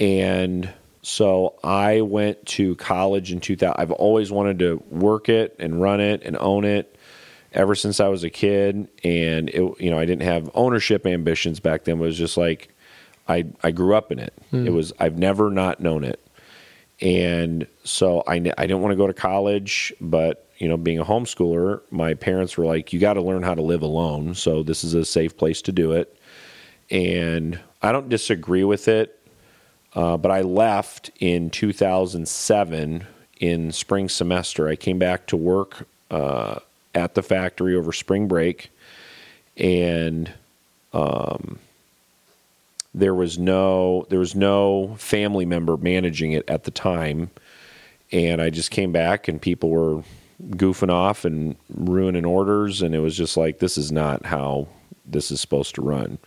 and 0.00 0.72
so 1.02 1.54
I 1.62 2.00
went 2.00 2.44
to 2.46 2.74
college 2.76 3.32
in 3.32 3.40
2000. 3.40 3.74
I've 3.78 3.92
always 3.92 4.32
wanted 4.32 4.58
to 4.60 4.82
work 4.90 5.28
it 5.28 5.54
and 5.58 5.80
run 5.80 6.00
it 6.00 6.22
and 6.24 6.36
own 6.38 6.64
it 6.64 6.96
ever 7.52 7.74
since 7.74 8.00
I 8.00 8.08
was 8.08 8.24
a 8.24 8.30
kid. 8.30 8.88
And 9.04 9.48
it, 9.50 9.80
you 9.80 9.90
know, 9.90 9.98
I 9.98 10.04
didn't 10.04 10.22
have 10.22 10.50
ownership 10.54 11.06
ambitions 11.06 11.60
back 11.60 11.84
then. 11.84 11.98
It 11.98 12.00
was 12.00 12.18
just 12.18 12.36
like 12.36 12.74
I 13.28 13.46
I 13.62 13.70
grew 13.70 13.94
up 13.94 14.10
in 14.10 14.18
it. 14.18 14.32
It 14.66 14.70
was 14.70 14.92
I've 14.98 15.18
never 15.18 15.50
not 15.50 15.80
known 15.80 16.04
it. 16.04 16.20
And 17.00 17.66
so 17.84 18.22
I 18.26 18.34
I 18.34 18.38
didn't 18.38 18.80
want 18.80 18.92
to 18.92 18.96
go 18.96 19.06
to 19.06 19.14
college, 19.14 19.92
but 20.00 20.49
you 20.60 20.68
know, 20.68 20.76
being 20.76 20.98
a 20.98 21.04
homeschooler, 21.04 21.80
my 21.90 22.14
parents 22.14 22.56
were 22.56 22.66
like, 22.66 22.92
"You 22.92 23.00
got 23.00 23.14
to 23.14 23.22
learn 23.22 23.42
how 23.42 23.54
to 23.54 23.62
live 23.62 23.82
alone." 23.82 24.34
So 24.34 24.62
this 24.62 24.84
is 24.84 24.94
a 24.94 25.04
safe 25.04 25.36
place 25.36 25.62
to 25.62 25.72
do 25.72 25.92
it. 25.92 26.16
And 26.90 27.58
I 27.82 27.92
don't 27.92 28.08
disagree 28.08 28.62
with 28.62 28.86
it. 28.86 29.16
Uh, 29.94 30.16
but 30.16 30.30
I 30.30 30.42
left 30.42 31.10
in 31.18 31.50
2007 31.50 33.06
in 33.40 33.72
spring 33.72 34.08
semester. 34.08 34.68
I 34.68 34.76
came 34.76 34.98
back 34.98 35.26
to 35.28 35.36
work 35.36 35.88
uh, 36.10 36.60
at 36.94 37.14
the 37.14 37.22
factory 37.22 37.74
over 37.74 37.92
spring 37.92 38.28
break, 38.28 38.70
and 39.56 40.30
um, 40.92 41.58
there 42.94 43.14
was 43.14 43.38
no 43.38 44.06
there 44.10 44.18
was 44.18 44.34
no 44.34 44.94
family 44.98 45.46
member 45.46 45.76
managing 45.78 46.32
it 46.32 46.48
at 46.48 46.64
the 46.64 46.70
time. 46.70 47.30
And 48.12 48.42
I 48.42 48.50
just 48.50 48.70
came 48.70 48.92
back, 48.92 49.26
and 49.26 49.40
people 49.40 49.70
were 49.70 50.02
goofing 50.48 50.90
off 50.90 51.24
and 51.24 51.56
ruining 51.68 52.24
orders, 52.24 52.82
and 52.82 52.94
it 52.94 53.00
was 53.00 53.16
just 53.16 53.36
like 53.36 53.58
this 53.58 53.76
is 53.78 53.92
not 53.92 54.26
how 54.26 54.68
this 55.04 55.30
is 55.30 55.40
supposed 55.40 55.74
to 55.76 55.82
run. 55.82 56.18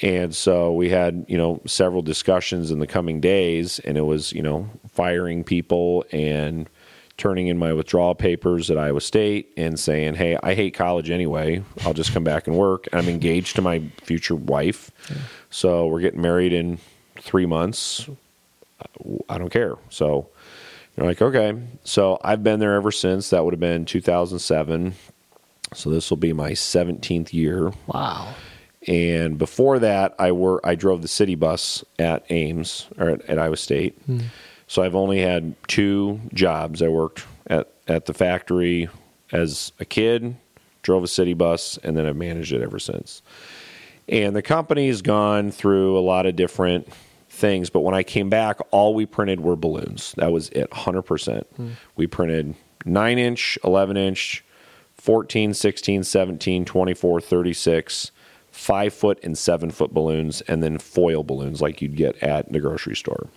And 0.00 0.34
so 0.34 0.72
we 0.72 0.90
had, 0.90 1.24
you 1.28 1.36
know, 1.36 1.60
several 1.66 2.02
discussions 2.02 2.70
in 2.70 2.78
the 2.78 2.86
coming 2.86 3.20
days, 3.20 3.80
and 3.80 3.98
it 3.98 4.02
was, 4.02 4.32
you 4.32 4.42
know, 4.42 4.70
firing 4.92 5.42
people 5.42 6.04
and 6.12 6.68
turning 7.16 7.48
in 7.48 7.58
my 7.58 7.72
withdrawal 7.72 8.14
papers 8.14 8.70
at 8.70 8.78
Iowa 8.78 9.00
State 9.00 9.52
and 9.56 9.78
saying, 9.78 10.14
hey, 10.14 10.38
I 10.40 10.54
hate 10.54 10.72
college 10.72 11.10
anyway. 11.10 11.64
I'll 11.84 11.94
just 11.94 12.12
come 12.12 12.22
back 12.22 12.46
and 12.46 12.56
work. 12.56 12.86
I'm 12.92 13.08
engaged 13.08 13.56
to 13.56 13.62
my 13.62 13.80
future 14.02 14.36
wife. 14.36 14.92
So 15.50 15.88
we're 15.88 16.00
getting 16.00 16.22
married 16.22 16.52
in 16.52 16.78
three 17.16 17.46
months. 17.46 18.08
I 19.28 19.36
don't 19.36 19.50
care. 19.50 19.74
So 19.90 20.28
you're 20.98 21.06
like, 21.06 21.22
okay. 21.22 21.56
So 21.84 22.18
I've 22.24 22.42
been 22.42 22.58
there 22.58 22.74
ever 22.74 22.90
since. 22.90 23.30
That 23.30 23.44
would 23.44 23.54
have 23.54 23.60
been 23.60 23.84
2007. 23.84 24.94
So 25.72 25.90
this 25.90 26.10
will 26.10 26.16
be 26.16 26.32
my 26.32 26.52
17th 26.52 27.32
year. 27.32 27.72
Wow. 27.86 28.34
And 28.88 29.38
before 29.38 29.78
that, 29.78 30.16
I 30.18 30.32
were 30.32 30.64
I 30.66 30.74
drove 30.74 31.02
the 31.02 31.08
city 31.08 31.36
bus 31.36 31.84
at 32.00 32.24
Ames 32.30 32.88
or 32.98 33.10
at, 33.10 33.24
at 33.26 33.38
Iowa 33.38 33.56
State. 33.56 33.96
Hmm. 34.06 34.20
So 34.66 34.82
I've 34.82 34.96
only 34.96 35.20
had 35.20 35.54
two 35.68 36.20
jobs. 36.34 36.82
I 36.82 36.88
worked 36.88 37.24
at 37.46 37.70
at 37.86 38.06
the 38.06 38.14
factory 38.14 38.88
as 39.30 39.70
a 39.78 39.84
kid, 39.84 40.34
drove 40.82 41.04
a 41.04 41.08
city 41.08 41.34
bus, 41.34 41.78
and 41.84 41.96
then 41.96 42.06
I've 42.06 42.16
managed 42.16 42.52
it 42.52 42.62
ever 42.62 42.80
since. 42.80 43.22
And 44.08 44.34
the 44.34 44.42
company's 44.42 45.02
gone 45.02 45.52
through 45.52 45.96
a 45.96 46.00
lot 46.00 46.26
of 46.26 46.34
different 46.34 46.88
things, 47.38 47.70
but 47.70 47.80
when 47.80 47.94
I 47.94 48.02
came 48.02 48.28
back, 48.28 48.58
all 48.70 48.94
we 48.94 49.06
printed 49.06 49.40
were 49.40 49.56
balloons. 49.56 50.12
That 50.16 50.32
was 50.32 50.48
it, 50.50 50.70
100%. 50.70 51.44
We 51.96 52.06
printed 52.06 52.54
9 52.84 53.18
inch, 53.18 53.58
11 53.64 53.96
inch, 53.96 54.44
14, 54.96 55.54
16, 55.54 56.04
17, 56.04 56.64
24, 56.64 57.20
36, 57.20 58.10
5 58.50 58.92
foot 58.94 59.20
and 59.22 59.38
7 59.38 59.70
foot 59.70 59.94
balloons, 59.94 60.40
and 60.42 60.62
then 60.62 60.78
foil 60.78 61.22
balloons 61.22 61.62
like 61.62 61.80
you'd 61.80 61.96
get 61.96 62.20
at 62.22 62.50
the 62.52 62.60
grocery 62.60 62.96
store. 62.96 63.28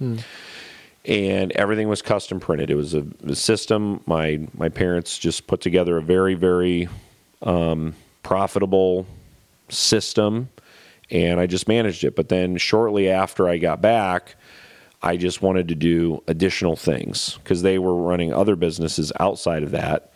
And 1.05 1.51
everything 1.53 1.87
was 1.87 2.01
custom 2.01 2.39
printed. 2.39 2.69
It 2.69 2.75
was 2.75 2.93
a, 2.93 3.05
a 3.25 3.35
system. 3.35 4.01
My 4.05 4.47
my 4.53 4.69
parents 4.69 5.17
just 5.17 5.47
put 5.47 5.59
together 5.61 5.97
a 5.97 6.01
very 6.01 6.35
very 6.35 6.89
um, 7.41 7.95
profitable 8.21 9.07
system, 9.69 10.49
and 11.11 11.39
I 11.39 11.45
just 11.45 11.67
managed 11.67 12.03
it. 12.03 12.15
But 12.15 12.29
then 12.29 12.57
shortly 12.57 13.09
after 13.09 13.47
I 13.47 13.57
got 13.57 13.81
back, 13.81 14.35
I 15.01 15.17
just 15.17 15.41
wanted 15.41 15.67
to 15.67 15.75
do 15.75 16.23
additional 16.27 16.75
things 16.75 17.37
because 17.43 17.61
they 17.61 17.77
were 17.77 17.95
running 17.95 18.33
other 18.33 18.55
businesses 18.55 19.11
outside 19.19 19.63
of 19.63 19.71
that. 19.71 20.13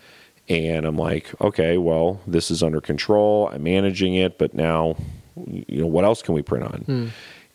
And 0.48 0.86
I'm 0.86 0.98
like, 0.98 1.30
okay, 1.42 1.78
well, 1.78 2.22
this 2.28 2.52
is 2.52 2.62
under 2.62 2.80
control. 2.80 3.50
I'm 3.52 3.64
managing 3.64 4.16
it, 4.16 4.38
but 4.38 4.54
now, 4.54 4.96
you 5.36 5.82
know, 5.82 5.88
what 5.88 6.06
else 6.06 6.22
can 6.22 6.36
we 6.36 6.44
print 6.44 6.66
on? 6.66 6.82
Hmm. 6.82 7.08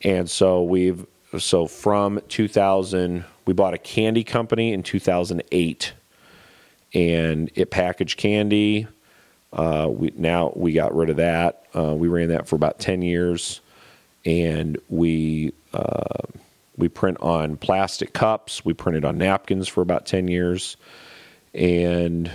And 0.02 0.28
so 0.28 0.62
we've, 0.64 1.06
so 1.38 1.66
from 1.66 2.20
2000, 2.28 3.24
we 3.46 3.54
bought 3.54 3.74
a 3.74 3.78
candy 3.78 4.24
company 4.24 4.72
in 4.72 4.82
2008 4.82 5.92
and 6.92 7.50
it 7.54 7.70
packaged 7.70 8.18
candy. 8.18 8.88
Uh, 9.52 9.88
we 9.90 10.12
now 10.16 10.52
we 10.54 10.72
got 10.72 10.94
rid 10.94 11.10
of 11.10 11.16
that. 11.16 11.66
Uh, 11.74 11.94
we 11.94 12.08
ran 12.08 12.28
that 12.28 12.46
for 12.46 12.56
about 12.56 12.78
ten 12.78 13.02
years, 13.02 13.60
and 14.24 14.78
we 14.88 15.52
uh, 15.74 16.22
we 16.76 16.88
print 16.88 17.18
on 17.20 17.56
plastic 17.56 18.12
cups. 18.12 18.64
We 18.64 18.74
printed 18.74 19.04
on 19.04 19.18
napkins 19.18 19.66
for 19.66 19.82
about 19.82 20.06
ten 20.06 20.28
years, 20.28 20.76
and 21.52 22.30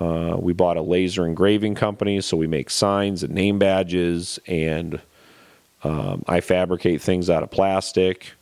uh, 0.00 0.36
we 0.38 0.52
bought 0.52 0.76
a 0.76 0.82
laser 0.82 1.26
engraving 1.26 1.74
company. 1.74 2.20
So 2.20 2.36
we 2.36 2.46
make 2.46 2.70
signs 2.70 3.22
and 3.22 3.34
name 3.34 3.58
badges, 3.58 4.38
and 4.46 5.00
um, 5.84 6.24
I 6.26 6.40
fabricate 6.40 7.02
things 7.02 7.28
out 7.28 7.42
of 7.42 7.50
plastic. 7.50 8.32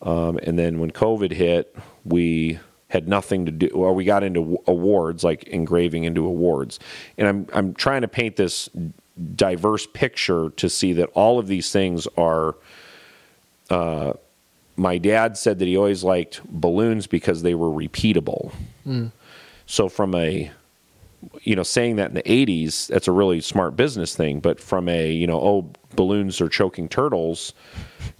Um, 0.00 0.38
and 0.42 0.58
then 0.58 0.78
when 0.78 0.90
COVID 0.90 1.32
hit, 1.32 1.76
we 2.04 2.58
had 2.92 3.08
nothing 3.08 3.46
to 3.46 3.50
do, 3.50 3.68
or 3.68 3.94
we 3.94 4.04
got 4.04 4.22
into 4.22 4.58
awards, 4.66 5.24
like 5.24 5.44
engraving 5.44 6.04
into 6.04 6.26
awards. 6.26 6.78
And 7.16 7.26
I'm 7.26 7.46
I'm 7.54 7.74
trying 7.74 8.02
to 8.02 8.08
paint 8.08 8.36
this 8.36 8.68
diverse 9.34 9.86
picture 9.86 10.50
to 10.50 10.68
see 10.68 10.92
that 10.92 11.08
all 11.14 11.38
of 11.38 11.46
these 11.46 11.72
things 11.72 12.06
are. 12.18 12.54
Uh, 13.70 14.12
my 14.76 14.98
dad 14.98 15.38
said 15.38 15.58
that 15.58 15.68
he 15.68 15.76
always 15.76 16.04
liked 16.04 16.42
balloons 16.44 17.06
because 17.06 17.42
they 17.42 17.54
were 17.54 17.68
repeatable. 17.68 18.52
So 19.66 19.88
from 19.88 20.14
a 20.14 20.50
you 21.42 21.54
know, 21.54 21.62
saying 21.62 21.96
that 21.96 22.08
in 22.10 22.14
the 22.14 22.22
80s, 22.22 22.88
that's 22.88 23.06
a 23.06 23.12
really 23.12 23.40
smart 23.40 23.76
business 23.76 24.16
thing. 24.16 24.40
But 24.40 24.58
from 24.58 24.88
a, 24.88 25.12
you 25.12 25.26
know, 25.26 25.40
oh, 25.40 25.70
balloons 25.94 26.40
are 26.40 26.48
choking 26.48 26.88
turtles, 26.88 27.52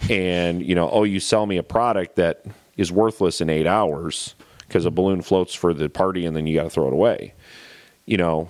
and, 0.09 0.65
you 0.65 0.77
know, 0.77 0.89
oh, 0.89 1.03
you 1.03 1.19
sell 1.19 1.47
me 1.47 1.57
a 1.57 1.65
product 1.65 2.15
that 2.15 2.47
is 2.77 2.93
worthless 2.93 3.41
in 3.41 3.51
eight 3.51 3.67
hours 3.67 4.37
because 4.73 4.87
a 4.87 4.91
balloon 4.91 5.21
floats 5.23 5.55
for 5.55 5.75
the 5.75 5.89
party 5.89 6.25
and 6.25 6.35
then 6.35 6.47
you 6.47 6.57
got 6.57 6.65
to 6.65 6.71
throw 6.71 6.87
it 6.87 6.93
away. 6.93 7.35
You 8.07 8.17
know, 8.17 8.49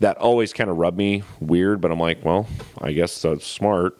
that 0.00 0.16
always 0.16 0.52
kind 0.52 0.68
of 0.68 0.76
rubbed 0.76 0.98
me 0.98 1.22
weird, 1.40 1.80
but 1.80 1.92
I'm 1.92 2.00
like, 2.00 2.24
well, 2.24 2.48
I 2.80 2.92
guess 2.92 3.22
that's 3.22 3.46
smart. 3.46 3.98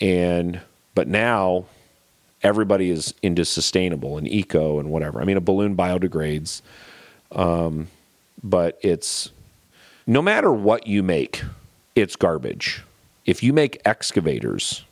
And, 0.00 0.60
but 0.94 1.08
now 1.08 1.64
everybody 2.42 2.90
is 2.90 3.14
into 3.22 3.44
sustainable 3.44 4.18
and 4.18 4.28
eco 4.28 4.78
and 4.78 4.90
whatever. 4.90 5.20
I 5.20 5.24
mean, 5.24 5.36
a 5.36 5.40
balloon 5.40 5.76
biodegrades 5.76 6.60
um, 7.34 7.88
but 8.42 8.78
it's 8.82 9.30
no 10.06 10.22
matter 10.22 10.52
what 10.52 10.86
you 10.86 11.02
make, 11.02 11.42
it's 11.94 12.16
garbage. 12.16 12.82
If 13.24 13.42
you 13.42 13.52
make 13.52 13.80
excavators, 13.84 14.84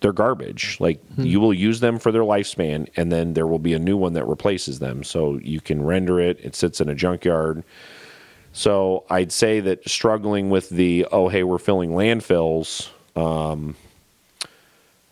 they're 0.00 0.12
garbage. 0.12 0.78
Like 0.80 1.00
you 1.18 1.40
will 1.40 1.54
use 1.54 1.80
them 1.80 1.98
for 1.98 2.10
their 2.10 2.22
lifespan, 2.22 2.88
and 2.96 3.12
then 3.12 3.34
there 3.34 3.46
will 3.46 3.58
be 3.58 3.74
a 3.74 3.78
new 3.78 3.96
one 3.96 4.14
that 4.14 4.26
replaces 4.26 4.78
them. 4.78 5.04
So 5.04 5.38
you 5.38 5.60
can 5.60 5.82
render 5.82 6.18
it. 6.20 6.40
It 6.40 6.56
sits 6.56 6.80
in 6.80 6.88
a 6.88 6.94
junkyard. 6.94 7.62
So 8.52 9.04
I'd 9.10 9.30
say 9.30 9.60
that 9.60 9.88
struggling 9.88 10.50
with 10.50 10.70
the 10.70 11.06
oh 11.12 11.28
hey 11.28 11.44
we're 11.44 11.58
filling 11.58 11.90
landfills. 11.90 12.88
Um, 13.14 13.76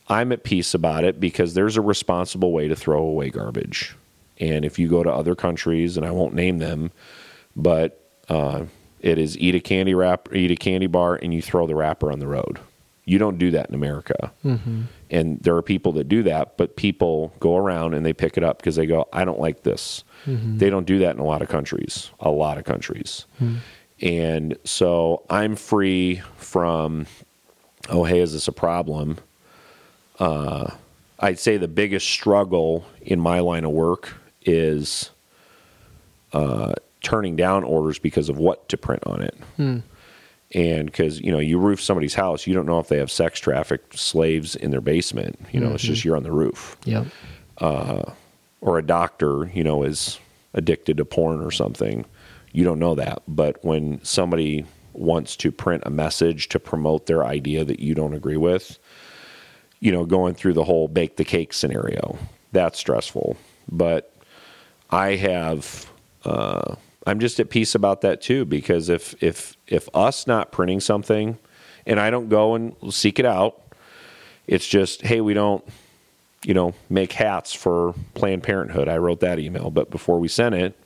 I'm 0.08 0.32
at 0.32 0.42
peace 0.42 0.72
about 0.72 1.04
it 1.04 1.20
because 1.20 1.54
there's 1.54 1.76
a 1.76 1.82
responsible 1.82 2.52
way 2.52 2.68
to 2.68 2.74
throw 2.74 3.02
away 3.02 3.28
garbage. 3.28 3.94
And 4.40 4.64
if 4.64 4.78
you 4.78 4.88
go 4.88 5.02
to 5.02 5.12
other 5.12 5.34
countries, 5.34 5.96
and 5.96 6.06
I 6.06 6.12
won't 6.12 6.32
name 6.32 6.58
them, 6.58 6.92
but 7.54 8.00
uh, 8.28 8.64
it 9.00 9.18
is 9.18 9.36
eat 9.36 9.54
a 9.54 9.60
candy 9.60 9.94
wrap, 9.94 10.34
eat 10.34 10.50
a 10.50 10.56
candy 10.56 10.86
bar, 10.86 11.16
and 11.16 11.34
you 11.34 11.42
throw 11.42 11.66
the 11.66 11.74
wrapper 11.74 12.10
on 12.10 12.20
the 12.20 12.26
road. 12.26 12.58
You 13.08 13.18
don't 13.18 13.38
do 13.38 13.50
that 13.52 13.68
in 13.68 13.74
America. 13.74 14.32
And 15.10 15.40
there 15.40 15.56
are 15.56 15.62
people 15.62 15.92
that 15.92 16.08
do 16.08 16.22
that, 16.24 16.56
but 16.58 16.76
people 16.76 17.32
go 17.40 17.56
around 17.56 17.94
and 17.94 18.04
they 18.04 18.12
pick 18.12 18.36
it 18.36 18.44
up 18.44 18.58
because 18.58 18.76
they 18.76 18.84
go, 18.86 19.08
I 19.12 19.24
don't 19.24 19.40
like 19.40 19.62
this. 19.62 20.04
They 20.58 20.68
don't 20.68 20.86
do 20.86 20.98
that 20.98 21.14
in 21.14 21.20
a 21.20 21.24
lot 21.24 21.40
of 21.40 21.48
countries, 21.48 22.10
a 22.20 22.30
lot 22.30 22.58
of 22.58 22.64
countries. 22.64 23.24
And 24.02 24.56
so 24.64 25.22
I'm 25.30 25.56
free 25.56 26.22
from, 26.36 27.06
oh, 27.88 28.04
hey, 28.04 28.20
is 28.20 28.32
this 28.34 28.46
a 28.46 28.52
problem? 28.52 29.16
Uh, 30.18 30.72
I'd 31.18 31.38
say 31.38 31.56
the 31.56 31.66
biggest 31.68 32.08
struggle 32.08 32.84
in 33.00 33.18
my 33.20 33.40
line 33.40 33.64
of 33.64 33.70
work 33.72 34.14
is 34.42 35.10
uh, 36.32 36.74
turning 37.02 37.36
down 37.36 37.64
orders 37.64 37.98
because 37.98 38.28
of 38.28 38.36
what 38.38 38.68
to 38.68 38.76
print 38.76 39.02
on 39.06 39.22
it. 39.22 39.34
And 40.54 40.86
because, 40.86 41.20
you 41.20 41.30
know, 41.30 41.38
you 41.38 41.58
roof 41.58 41.80
somebody's 41.80 42.14
house, 42.14 42.46
you 42.46 42.54
don't 42.54 42.66
know 42.66 42.78
if 42.78 42.88
they 42.88 42.96
have 42.96 43.10
sex 43.10 43.38
trafficked 43.38 43.98
slaves 43.98 44.56
in 44.56 44.70
their 44.70 44.80
basement. 44.80 45.38
You 45.52 45.60
know, 45.60 45.74
it's 45.74 45.82
just 45.82 46.04
you're 46.04 46.16
on 46.16 46.22
the 46.22 46.32
roof. 46.32 46.76
Yep. 46.84 47.06
Or 48.60 48.78
a 48.78 48.82
doctor, 48.82 49.50
you 49.52 49.62
know, 49.62 49.82
is 49.82 50.18
addicted 50.54 50.96
to 50.96 51.04
porn 51.04 51.42
or 51.42 51.50
something. 51.50 52.06
You 52.52 52.64
don't 52.64 52.78
know 52.78 52.94
that. 52.94 53.22
But 53.28 53.62
when 53.62 54.02
somebody 54.02 54.64
wants 54.94 55.36
to 55.36 55.52
print 55.52 55.82
a 55.86 55.90
message 55.90 56.48
to 56.48 56.58
promote 56.58 57.06
their 57.06 57.24
idea 57.24 57.64
that 57.64 57.78
you 57.78 57.94
don't 57.94 58.14
agree 58.14 58.38
with, 58.38 58.78
you 59.80 59.92
know, 59.92 60.06
going 60.06 60.34
through 60.34 60.54
the 60.54 60.64
whole 60.64 60.88
bake 60.88 61.16
the 61.16 61.24
cake 61.24 61.52
scenario, 61.52 62.18
that's 62.52 62.78
stressful. 62.78 63.36
But 63.70 64.12
I 64.90 65.16
have, 65.16 65.88
uh, 66.24 66.74
I'm 67.08 67.20
just 67.20 67.40
at 67.40 67.50
peace 67.50 67.74
about 67.74 68.02
that 68.02 68.20
too, 68.20 68.44
because 68.44 68.88
if 68.88 69.20
if 69.22 69.56
if 69.66 69.88
us 69.94 70.26
not 70.26 70.52
printing 70.52 70.80
something, 70.80 71.38
and 71.86 71.98
I 71.98 72.10
don't 72.10 72.28
go 72.28 72.54
and 72.54 72.74
seek 72.90 73.18
it 73.18 73.26
out, 73.26 73.60
it's 74.46 74.66
just 74.66 75.02
hey, 75.02 75.20
we 75.20 75.34
don't, 75.34 75.64
you 76.44 76.54
know, 76.54 76.74
make 76.88 77.12
hats 77.12 77.52
for 77.52 77.94
Planned 78.14 78.42
Parenthood. 78.42 78.88
I 78.88 78.98
wrote 78.98 79.20
that 79.20 79.38
email, 79.38 79.70
but 79.70 79.90
before 79.90 80.20
we 80.20 80.28
sent 80.28 80.54
it, 80.54 80.78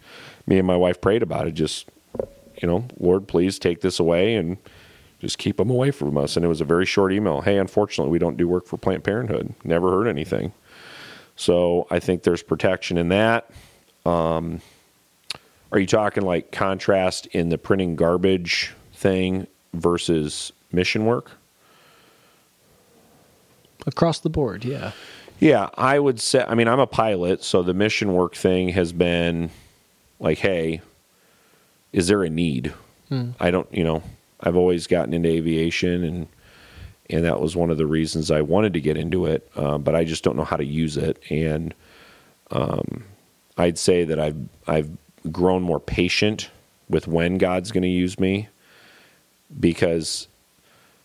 me 0.47 0.59
and 0.59 0.67
my 0.67 0.77
wife 0.77 1.01
prayed 1.01 1.23
about 1.23 1.47
it. 1.47 1.53
Just, 1.53 1.89
you 2.61 2.69
know, 2.69 2.87
Lord, 2.99 3.29
please 3.29 3.59
take 3.59 3.81
this 3.81 3.99
away 3.99 4.35
and 4.35 4.59
just 5.21 5.39
keep 5.39 5.57
them 5.57 5.71
away 5.71 5.91
from 5.93 6.17
us. 6.19 6.37
And 6.37 6.45
it 6.45 6.49
was 6.49 6.61
a 6.61 6.65
very 6.65 6.87
short 6.87 7.13
email. 7.13 7.43
Hey, 7.43 7.59
unfortunately, 7.59 8.11
we 8.11 8.19
don't 8.19 8.37
do 8.37 8.49
work 8.49 8.67
for 8.67 8.77
Planned 8.77 9.05
Parenthood. 9.05 9.55
Never 9.65 9.91
heard 9.91 10.09
anything. 10.09 10.53
So 11.37 11.87
I 11.91 12.01
think 12.01 12.25
there's 12.25 12.43
protection 12.43 12.99
in 12.99 13.09
that. 13.09 13.51
Um, 14.05 14.61
are 15.73 15.79
you 15.79 15.87
talking 15.87 16.23
like 16.23 16.53
contrast 16.53 17.27
in 17.27 17.49
the 17.49 17.59
printing 17.59 17.97
garbage 17.97 18.75
thing 18.93 19.47
versus 19.73 20.53
mission 20.71 21.07
work? 21.07 21.33
Across 23.87 24.21
the 24.21 24.31
board, 24.31 24.65
yeah. 24.65 24.93
Yeah, 25.41 25.71
I 25.75 25.99
would 25.99 26.21
say. 26.21 26.45
I 26.47 26.55
mean, 26.55 26.69
I'm 26.69 26.79
a 26.79 26.87
pilot, 26.87 27.43
so 27.43 27.63
the 27.63 27.75
mission 27.75 28.13
work 28.13 28.37
thing 28.37 28.69
has 28.69 28.93
been 28.93 29.51
like, 30.21 30.39
hey, 30.39 30.83
is 31.93 32.07
there 32.07 32.23
a 32.23 32.31
need? 32.31 32.73
I 33.41 33.51
don't, 33.51 33.67
you 33.75 33.83
know, 33.83 34.03
I've 34.41 34.57
always 34.57 34.87
gotten 34.87 35.13
into 35.13 35.29
aviation, 35.29 36.05
and 36.05 36.29
and 37.11 37.25
that 37.25 37.41
was 37.41 37.57
one 37.57 37.71
of 37.71 37.79
the 37.79 37.87
reasons 37.87 38.31
I 38.31 38.41
wanted 38.43 38.73
to 38.75 38.81
get 38.81 38.97
into 38.97 39.27
it, 39.27 39.51
uh, 39.57 39.79
but 39.79 39.95
I 39.95 40.05
just 40.05 40.23
don't 40.23 40.37
know 40.37 40.45
how 40.45 40.57
to 40.57 40.65
use 40.65 40.97
it. 40.97 41.21
And 41.29 41.75
um, 42.53 43.05
I'd 43.59 43.79
say 43.79 44.05
that 44.05 44.21
I've 44.21 44.37
I've 44.67 44.91
grown 45.31 45.63
more 45.63 45.81
patient 45.81 46.51
with 46.89 47.07
when 47.07 47.39
God's 47.39 47.73
going 47.73 47.83
to 47.83 47.89
use 47.89 48.19
me 48.19 48.49
because 49.59 50.29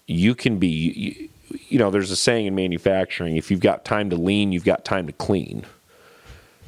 you 0.05 0.35
can 0.35 0.57
be 0.57 0.67
you, 0.67 1.29
you 1.69 1.79
know 1.79 1.91
there's 1.91 2.11
a 2.11 2.15
saying 2.15 2.45
in 2.45 2.55
manufacturing 2.55 3.37
if 3.37 3.51
you've 3.51 3.59
got 3.59 3.85
time 3.85 4.09
to 4.09 4.15
lean 4.15 4.51
you've 4.51 4.65
got 4.65 4.85
time 4.85 5.07
to 5.07 5.13
clean. 5.13 5.65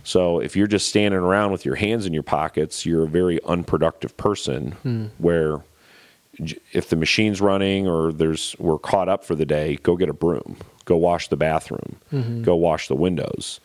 So 0.04 0.40
if 0.40 0.56
you're 0.56 0.68
just 0.68 0.88
standing 0.88 1.20
around 1.20 1.52
with 1.52 1.66
your 1.66 1.76
hands 1.76 2.06
in 2.06 2.14
your 2.14 2.24
pockets 2.24 2.86
you're 2.86 3.04
a 3.04 3.08
very 3.08 3.42
unproductive 3.44 4.16
person 4.18 4.72
hmm. 4.84 5.06
where 5.18 5.62
if 6.72 6.90
the 6.90 6.96
machine's 6.96 7.42
running 7.42 7.88
or 7.88 8.12
there's 8.12 8.56
we're 8.60 8.80
caught 8.80 9.10
up 9.10 9.24
for 9.24 9.36
the 9.36 9.46
day 9.46 9.78
go 9.84 9.96
get 9.96 10.10
a 10.10 10.14
broom 10.14 10.58
go 10.86 10.96
wash 10.96 11.28
the 11.28 11.38
bathroom 11.38 11.98
mm-hmm. 12.12 12.44
go 12.44 12.56
wash 12.56 12.88
the 12.88 12.96
windows 12.96 13.60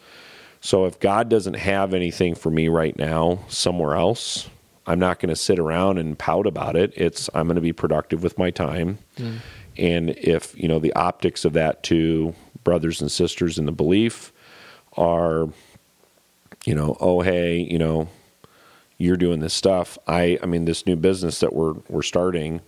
so 0.65 0.85
if 0.87 0.99
god 0.99 1.29
doesn't 1.29 1.55
have 1.55 1.95
anything 1.95 2.35
for 2.35 2.51
me 2.51 2.69
right 2.69 2.99
now 2.99 3.39
somewhere 3.49 3.95
else 3.95 4.49
i'm 4.87 4.99
not 4.99 5.19
going 5.19 5.29
to 5.29 5.37
sit 5.37 5.59
around 5.59 5.99
and 5.99 6.19
pout 6.19 6.47
about 6.47 6.77
it. 6.77 6.93
It's 6.97 7.31
i'm 7.35 7.47
going 7.47 7.57
to 7.57 7.62
be 7.62 7.73
productive 7.73 8.23
with 8.23 8.39
my 8.39 8.51
time. 8.51 8.99
Hmm. 9.17 9.37
And 9.77 10.11
if 10.11 10.57
you 10.61 10.69
know 10.69 10.79
the 10.79 10.93
optics 10.95 11.45
of 11.45 11.53
that 11.55 11.83
to 11.85 12.35
brothers 12.62 13.01
and 13.01 13.11
sisters 13.11 13.59
in 13.59 13.67
the 13.67 13.73
belief 13.73 14.33
are 14.97 15.49
you 16.65 16.75
know 16.75 16.97
oh 17.01 17.21
hey 17.23 17.59
you 17.59 17.79
know 17.79 18.09
you're 18.99 19.17
doing 19.17 19.41
this 19.41 19.55
stuff. 19.55 19.99
I 20.07 20.39
i 20.43 20.47
mean 20.47 20.65
this 20.65 20.87
new 20.87 20.97
business 20.97 21.41
that 21.41 21.53
we're 21.53 21.75
we're 21.89 22.03
starting 22.03 22.61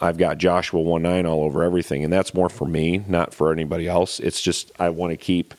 i've 0.00 0.18
got 0.18 0.38
joshua 0.38 0.80
1 0.80 1.02
9 1.02 1.26
all 1.26 1.44
over 1.44 1.62
everything. 1.62 2.02
And 2.02 2.12
that's 2.12 2.34
more 2.34 2.48
for 2.48 2.66
me 2.66 3.04
not 3.06 3.34
for 3.34 3.52
anybody 3.52 3.88
else. 3.88 4.20
It's 4.20 4.40
just 4.40 4.72
i 4.78 4.88
want 4.88 5.12
to 5.12 5.16
keep 5.16 5.54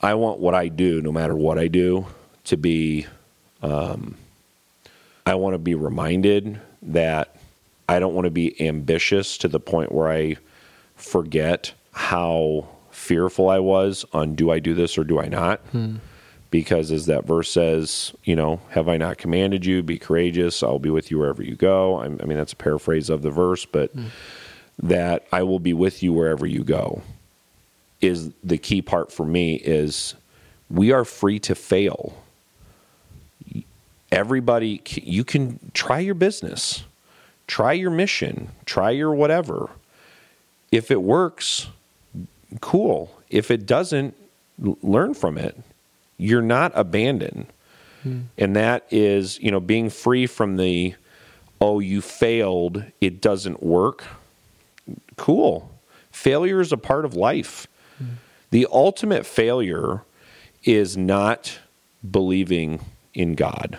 i 0.00 0.14
want 0.14 0.38
what 0.38 0.54
i 0.54 0.68
do 0.68 1.00
no 1.00 1.12
matter 1.12 1.36
what 1.36 1.58
i 1.58 1.68
do 1.68 2.06
to 2.44 2.56
be 2.56 3.06
um, 3.62 4.16
i 5.26 5.34
want 5.34 5.54
to 5.54 5.58
be 5.58 5.74
reminded 5.74 6.60
that 6.82 7.36
i 7.88 7.98
don't 7.98 8.14
want 8.14 8.24
to 8.24 8.30
be 8.30 8.60
ambitious 8.66 9.38
to 9.38 9.48
the 9.48 9.60
point 9.60 9.92
where 9.92 10.10
i 10.10 10.36
forget 10.96 11.72
how 11.92 12.66
fearful 12.90 13.48
i 13.48 13.58
was 13.58 14.04
on 14.12 14.34
do 14.34 14.50
i 14.50 14.58
do 14.58 14.74
this 14.74 14.96
or 14.98 15.04
do 15.04 15.20
i 15.20 15.26
not 15.26 15.60
because 16.50 16.90
as 16.90 17.06
that 17.06 17.24
verse 17.24 17.50
says, 17.50 18.12
you 18.24 18.34
know, 18.34 18.60
have 18.70 18.88
I 18.88 18.96
not 18.96 19.18
commanded 19.18 19.64
you? 19.64 19.82
Be 19.82 19.98
courageous. 19.98 20.62
I'll 20.62 20.80
be 20.80 20.90
with 20.90 21.10
you 21.10 21.18
wherever 21.18 21.42
you 21.42 21.54
go. 21.54 22.00
I'm, 22.00 22.18
I 22.20 22.24
mean, 22.24 22.36
that's 22.36 22.52
a 22.52 22.56
paraphrase 22.56 23.08
of 23.08 23.22
the 23.22 23.30
verse, 23.30 23.64
but 23.64 23.92
that 24.82 25.26
I 25.30 25.42
will 25.44 25.60
be 25.60 25.72
with 25.72 26.02
you 26.02 26.12
wherever 26.12 26.46
you 26.46 26.64
go 26.64 27.02
is 28.00 28.32
the 28.42 28.58
key 28.58 28.82
part 28.82 29.12
for 29.12 29.24
me 29.24 29.54
is 29.54 30.14
we 30.70 30.92
are 30.92 31.04
free 31.04 31.38
to 31.40 31.54
fail. 31.54 32.14
Everybody, 34.12 34.82
you 34.86 35.24
can 35.24 35.58
try 35.72 36.00
your 36.00 36.14
business, 36.14 36.84
try 37.46 37.72
your 37.72 37.90
mission, 37.90 38.50
try 38.64 38.90
your 38.90 39.14
whatever. 39.14 39.70
If 40.72 40.90
it 40.90 41.02
works, 41.02 41.68
cool. 42.60 43.10
If 43.28 43.50
it 43.50 43.66
doesn't, 43.66 44.16
learn 44.82 45.14
from 45.14 45.38
it 45.38 45.56
you're 46.20 46.42
not 46.42 46.72
abandoned. 46.74 47.46
Hmm. 48.02 48.20
And 48.36 48.54
that 48.54 48.86
is, 48.90 49.40
you 49.40 49.50
know, 49.50 49.58
being 49.58 49.88
free 49.88 50.26
from 50.26 50.58
the, 50.58 50.94
oh, 51.60 51.80
you 51.80 52.02
failed, 52.02 52.84
it 53.00 53.22
doesn't 53.22 53.62
work. 53.62 54.04
Cool. 55.16 55.70
Failure 56.12 56.60
is 56.60 56.72
a 56.72 56.76
part 56.76 57.06
of 57.06 57.14
life. 57.14 57.66
The 58.50 58.66
ultimate 58.70 59.26
failure 59.26 60.02
is 60.64 60.96
not 60.96 61.58
believing 62.08 62.80
in 63.14 63.34
God 63.34 63.78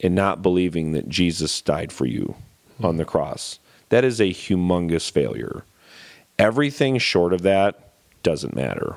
and 0.00 0.14
not 0.14 0.42
believing 0.42 0.92
that 0.92 1.08
Jesus 1.08 1.60
died 1.60 1.92
for 1.92 2.06
you 2.06 2.34
on 2.82 2.96
the 2.96 3.04
cross. 3.04 3.58
That 3.88 4.04
is 4.04 4.20
a 4.20 4.30
humongous 4.30 5.10
failure. 5.10 5.64
Everything 6.38 6.98
short 6.98 7.32
of 7.32 7.42
that 7.42 7.92
doesn't 8.22 8.54
matter 8.54 8.96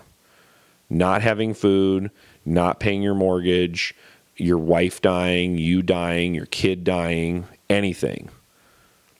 not 0.90 1.22
having 1.22 1.54
food, 1.54 2.10
not 2.46 2.80
paying 2.80 3.02
your 3.02 3.16
mortgage, 3.16 3.96
your 4.36 4.58
wife 4.58 5.02
dying, 5.02 5.58
you 5.58 5.82
dying, 5.82 6.34
your 6.34 6.48
kid 6.48 6.84
dying, 6.84 7.46
anything. 7.70 8.30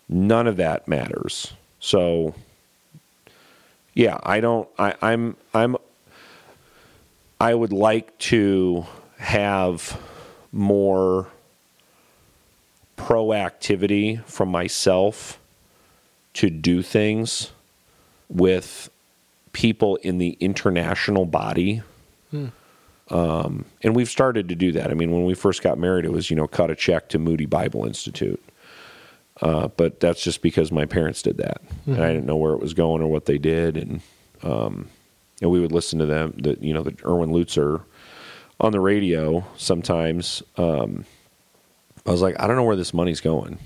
None 0.08 0.48
of 0.48 0.58
that 0.58 0.88
matters. 0.88 1.54
So 1.80 2.34
yeah, 4.00 4.18
I 4.24 4.40
don't 4.40 4.70
I, 4.80 4.96
I'm 5.02 5.36
I'm 5.54 5.76
I 7.38 7.54
would 7.54 7.74
like 7.74 8.18
to 8.20 8.86
have 9.18 10.00
more 10.54 11.28
proactivity 12.96 14.24
from 14.24 14.48
myself 14.48 15.38
to 16.36 16.50
do 16.50 16.82
things 16.82 17.52
with 18.30 18.90
people 19.52 19.98
in 19.98 20.18
the 20.18 20.38
international 20.40 21.26
body. 21.26 21.82
Um, 23.10 23.66
and 23.82 23.98
we've 23.98 24.10
started 24.10 24.48
to 24.48 24.56
do 24.56 24.72
that. 24.74 24.92
I 24.92 24.94
mean, 24.94 25.12
when 25.12 25.26
we 25.26 25.34
first 25.34 25.62
got 25.62 25.78
married, 25.78 26.06
it 26.06 26.14
was, 26.14 26.30
you 26.30 26.38
know, 26.38 26.48
cut 26.48 26.72
a 26.72 26.76
check 26.76 27.10
to 27.10 27.20
Moody 27.20 27.48
Bible 27.48 27.86
Institute. 27.86 28.42
Uh, 29.42 29.70
but 29.70 30.00
that's 30.00 30.22
just 30.22 30.42
because 30.42 30.72
my 30.72 30.86
parents 30.86 31.22
did 31.22 31.38
that. 31.38 31.62
And 31.86 32.04
I 32.04 32.10
didn't 32.10 32.26
know 32.26 32.36
where 32.36 32.54
it 32.54 32.60
was 32.60 32.74
going 32.74 33.02
or 33.02 33.08
what 33.08 33.26
they 33.26 33.38
did. 33.38 33.78
And, 33.78 34.02
um, 34.44 34.90
and 35.42 35.50
we 35.50 35.60
would 35.62 35.72
listen 35.72 36.00
to 36.00 36.06
them, 36.06 36.34
the, 36.38 36.58
you 36.60 36.74
know, 36.74 36.84
the 36.84 36.96
Erwin 37.06 37.32
Lutzer 37.32 37.84
on 38.60 38.72
the 38.72 38.80
radio 38.80 39.46
sometimes. 39.58 40.44
Um, 40.58 41.06
I 42.06 42.12
was 42.12 42.22
like, 42.22 42.36
I 42.40 42.48
don't 42.48 42.58
know 42.58 42.64
where 42.64 42.76
this 42.76 42.94
money's 42.94 43.22
going. 43.22 43.60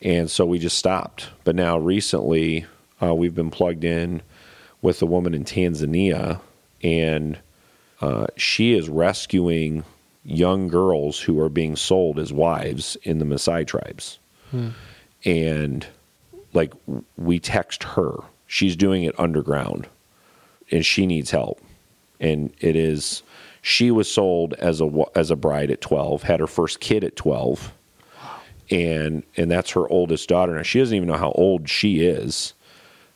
And 0.00 0.30
so 0.30 0.44
we 0.46 0.58
just 0.58 0.78
stopped. 0.78 1.28
But 1.44 1.54
now 1.54 1.78
recently, 1.78 2.66
uh, 3.02 3.14
we've 3.14 3.34
been 3.34 3.50
plugged 3.50 3.84
in 3.84 4.22
with 4.80 5.00
a 5.02 5.06
woman 5.06 5.34
in 5.34 5.44
Tanzania, 5.44 6.40
and 6.82 7.38
uh, 8.00 8.26
she 8.36 8.72
is 8.72 8.88
rescuing 8.88 9.84
young 10.24 10.68
girls 10.68 11.20
who 11.20 11.38
are 11.40 11.48
being 11.48 11.76
sold 11.76 12.18
as 12.18 12.32
wives 12.32 12.96
in 13.02 13.18
the 13.18 13.24
Maasai 13.24 13.66
tribes. 13.66 14.18
And 15.24 15.86
like, 16.52 16.72
we 17.16 17.38
text 17.38 17.82
her. 17.84 18.14
She's 18.46 18.76
doing 18.76 19.04
it 19.04 19.18
underground, 19.18 19.86
and 20.70 20.84
she 20.84 21.06
needs 21.06 21.30
help. 21.30 21.60
And 22.20 22.52
it 22.60 22.76
is, 22.76 23.22
she 23.62 23.90
was 23.90 24.10
sold 24.10 24.54
as 24.54 24.80
a 24.80 25.04
as 25.14 25.30
a 25.30 25.36
bride 25.36 25.70
at 25.70 25.80
twelve, 25.80 26.22
had 26.22 26.40
her 26.40 26.46
first 26.46 26.80
kid 26.80 27.02
at 27.02 27.16
twelve 27.16 27.72
and 28.72 29.22
and 29.36 29.50
that's 29.50 29.70
her 29.72 29.88
oldest 29.88 30.28
daughter. 30.28 30.56
Now 30.56 30.62
she 30.62 30.78
doesn't 30.78 30.96
even 30.96 31.08
know 31.08 31.18
how 31.18 31.32
old 31.32 31.68
she 31.68 32.00
is, 32.00 32.54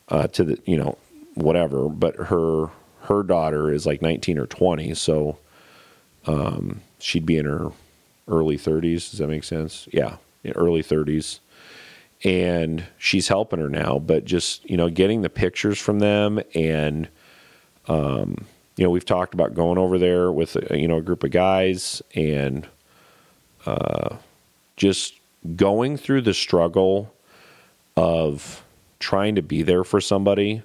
uh, 0.09 0.27
to 0.27 0.43
the 0.43 0.59
you 0.65 0.77
know 0.77 0.97
whatever. 1.33 1.89
But 1.89 2.15
her 2.15 2.67
her 3.01 3.23
daughter 3.23 3.71
is 3.71 3.85
like 3.85 4.01
nineteen 4.01 4.37
or 4.37 4.45
twenty, 4.45 4.93
so 4.93 5.37
um, 6.25 6.81
she'd 6.99 7.25
be 7.25 7.37
in 7.37 7.45
her 7.45 7.71
early 8.27 8.57
thirties. 8.57 9.09
Does 9.09 9.19
that 9.19 9.27
make 9.27 9.43
sense? 9.43 9.87
Yeah, 9.91 10.17
early 10.55 10.81
thirties. 10.81 11.39
And 12.23 12.83
she's 12.97 13.27
helping 13.27 13.59
her 13.59 13.69
now, 13.69 13.99
but 13.99 14.25
just 14.25 14.67
you 14.69 14.75
know, 14.75 14.89
getting 14.89 15.21
the 15.21 15.29
pictures 15.29 15.79
from 15.79 15.99
them, 15.99 16.41
and 16.55 17.07
um, 17.87 18.45
you 18.75 18.83
know, 18.83 18.89
we've 18.89 19.05
talked 19.05 19.35
about 19.35 19.53
going 19.53 19.77
over 19.77 19.99
there 19.99 20.31
with 20.31 20.57
you 20.71 20.87
know 20.87 20.97
a 20.97 21.01
group 21.01 21.23
of 21.23 21.29
guys, 21.31 22.01
and 22.15 22.67
uh, 23.67 24.15
just 24.77 25.13
going 25.55 25.95
through 25.95 26.21
the 26.21 26.33
struggle 26.33 27.13
of 27.95 28.63
trying 28.99 29.35
to 29.35 29.43
be 29.43 29.61
there 29.61 29.83
for 29.83 30.01
somebody 30.01 30.63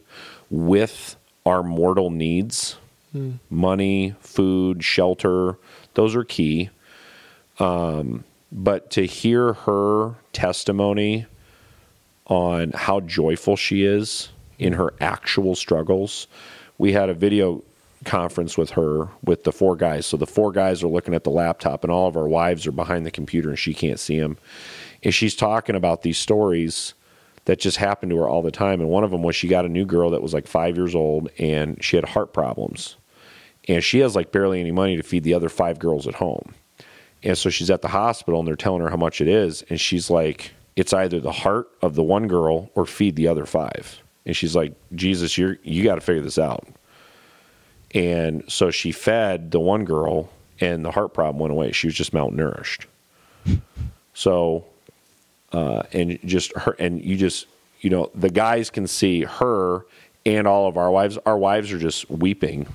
with 0.51 1.17
our 1.45 1.63
mortal 1.63 2.09
needs 2.11 2.77
money, 3.51 4.15
food, 4.21 4.83
shelter, 4.83 5.59
those 5.95 6.15
are 6.15 6.25
key. 6.25 6.71
Um, 7.59 8.25
but 8.53 8.91
to 8.91 9.07
hear 9.07 9.55
her 9.55 10.15
testimony 10.33 11.27
on 12.27 12.71
how 12.73 13.01
joyful 13.01 13.57
she 13.57 13.85
is 13.85 14.29
in 14.59 14.75
her 14.75 14.93
actual 15.01 15.55
struggles, 15.55 16.27
we 16.79 16.93
had 16.93 17.09
a 17.09 17.15
video 17.15 17.65
conference 18.05 18.59
with 18.59 18.71
her 18.71 19.09
with 19.25 19.45
the 19.45 19.53
four 19.53 19.75
guys. 19.75 20.07
So 20.07 20.17
the 20.17 20.27
four 20.27 20.53
guys 20.53 20.83
are 20.83 20.89
looking 20.89 21.15
at 21.15 21.25
the 21.25 21.31
laptop, 21.31 21.83
and 21.83 21.91
all 21.91 22.09
of 22.09 22.17
our 22.17 22.29
wives 22.29 22.67
are 22.67 22.73
behind 22.73 23.07
the 23.07 23.11
computer, 23.11 23.49
and 23.49 23.59
she 23.59 23.73
can't 23.73 23.99
see 23.99 24.19
them. 24.19 24.37
And 25.03 25.15
she's 25.15 25.35
talking 25.35 25.75
about 25.75 26.03
these 26.03 26.19
stories 26.19 26.95
that 27.47 27.59
just 27.59 27.79
happened 27.79 28.11
to 28.11 28.19
her 28.19 28.29
all 28.29 28.43
the 28.43 28.53
time. 28.53 28.81
And 28.81 28.89
one 28.89 29.03
of 29.03 29.11
them 29.11 29.23
was 29.23 29.35
she 29.35 29.49
got 29.49 29.65
a 29.65 29.69
new 29.69 29.85
girl 29.85 30.11
that 30.11 30.23
was 30.23 30.35
like 30.35 30.47
five 30.47 30.77
years 30.77 30.95
old, 30.95 31.31
and 31.39 31.83
she 31.83 31.97
had 31.97 32.05
heart 32.05 32.33
problems, 32.33 32.97
and 33.67 33.83
she 33.83 34.01
has 34.01 34.15
like 34.15 34.31
barely 34.31 34.61
any 34.61 34.73
money 34.73 34.97
to 34.97 35.03
feed 35.03 35.25
the 35.25 35.35
other 35.35 35.49
five 35.49 35.79
girls 35.79 36.07
at 36.07 36.15
home. 36.15 36.55
And 37.23 37.39
so 37.39 37.51
she's 37.51 37.71
at 37.71 37.83
the 37.83 37.89
hospital, 37.89 38.41
and 38.41 38.49
they're 38.49 38.57
telling 38.57 38.83
her 38.83 38.91
how 38.91 38.97
much 38.97 39.21
it 39.21 39.29
is, 39.29 39.63
and 39.69 39.81
she's 39.81 40.11
like, 40.11 40.53
"It's 40.77 40.93
either 40.93 41.21
the 41.21 41.33
heart 41.33 41.69
of 41.81 41.95
the 41.95 42.03
one 42.03 42.27
girl 42.29 42.71
or 42.75 42.87
feed 42.87 43.17
the 43.17 43.29
other 43.29 43.47
five. 43.47 44.01
And 44.27 44.37
she's 44.37 44.57
like, 44.57 44.75
"Jesus, 44.95 45.39
you're 45.39 45.59
you 45.63 45.85
got 45.85 45.97
to 45.97 46.01
figure 46.01 46.23
this 46.23 46.39
out." 46.39 46.67
And 47.95 48.45
so 48.49 48.71
she 48.71 48.91
fed 48.93 49.51
the 49.51 49.61
one 49.61 49.85
girl, 49.85 50.31
and 50.61 50.85
the 50.85 50.91
heart 50.91 51.15
problem 51.15 51.39
went 51.39 51.53
away. 51.53 51.73
She 51.73 51.87
was 51.87 51.95
just 51.95 52.13
malnourished. 52.13 52.87
So, 54.15 54.67
uh, 55.53 55.85
and 55.93 56.19
just 56.25 56.55
her, 56.57 56.77
and 56.79 57.03
you 57.03 57.17
just, 57.17 57.47
you 57.81 57.89
know, 57.89 58.11
the 58.15 58.29
guys 58.29 58.69
can 58.69 58.87
see 58.87 59.23
her 59.23 59.87
and 60.27 60.47
all 60.47 60.69
of 60.69 60.77
our 60.77 60.91
wives. 60.91 61.19
Our 61.25 61.39
wives 61.39 61.73
are 61.73 61.79
just 61.79 62.11
weeping 62.11 62.67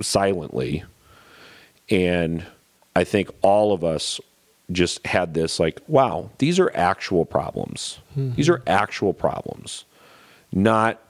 silently. 0.00 0.84
And 1.90 2.44
I 2.94 3.04
think 3.04 3.30
all 3.42 3.72
of 3.72 3.84
us 3.84 4.20
just 4.70 5.04
had 5.06 5.34
this 5.34 5.58
like, 5.58 5.80
wow, 5.88 6.30
these 6.38 6.58
are 6.58 6.70
actual 6.74 7.24
problems. 7.24 7.98
Mm-hmm. 8.16 8.34
These 8.36 8.48
are 8.48 8.62
actual 8.66 9.12
problems, 9.12 9.84
not 10.52 11.00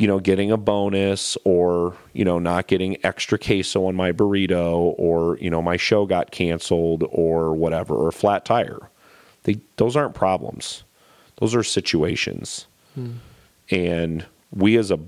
you 0.00 0.06
know, 0.06 0.18
getting 0.18 0.50
a 0.50 0.56
bonus 0.56 1.36
or, 1.44 1.94
you 2.14 2.24
know, 2.24 2.38
not 2.38 2.66
getting 2.68 2.96
extra 3.04 3.38
queso 3.38 3.84
on 3.84 3.94
my 3.94 4.12
burrito 4.12 4.94
or, 4.96 5.36
you 5.38 5.50
know, 5.50 5.60
my 5.60 5.76
show 5.76 6.06
got 6.06 6.30
canceled 6.30 7.04
or 7.10 7.54
whatever, 7.54 7.94
or 7.94 8.10
flat 8.10 8.44
tire. 8.46 8.78
They, 9.42 9.60
those 9.76 9.96
aren't 9.96 10.14
problems. 10.14 10.84
Those 11.36 11.54
are 11.54 11.62
situations. 11.62 12.66
Hmm. 12.94 13.14
And 13.70 14.26
we 14.50 14.78
as 14.78 14.90
a, 14.90 14.98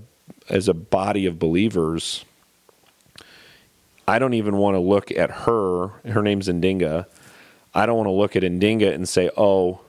as 0.50 0.68
a 0.68 0.74
body 0.74 1.24
of 1.24 1.38
believers, 1.38 2.26
I 4.12 4.18
don't 4.18 4.34
even 4.34 4.58
want 4.58 4.74
to 4.74 4.78
look 4.80 5.10
at 5.10 5.30
her, 5.30 5.88
her 6.04 6.20
name's 6.22 6.46
Ndinga. 6.46 7.06
I 7.74 7.86
don't 7.86 7.96
want 7.96 8.08
to 8.08 8.12
look 8.12 8.36
at 8.36 8.42
Ndinga 8.42 8.92
and 8.94 9.08
say, 9.08 9.30
oh, 9.38 9.80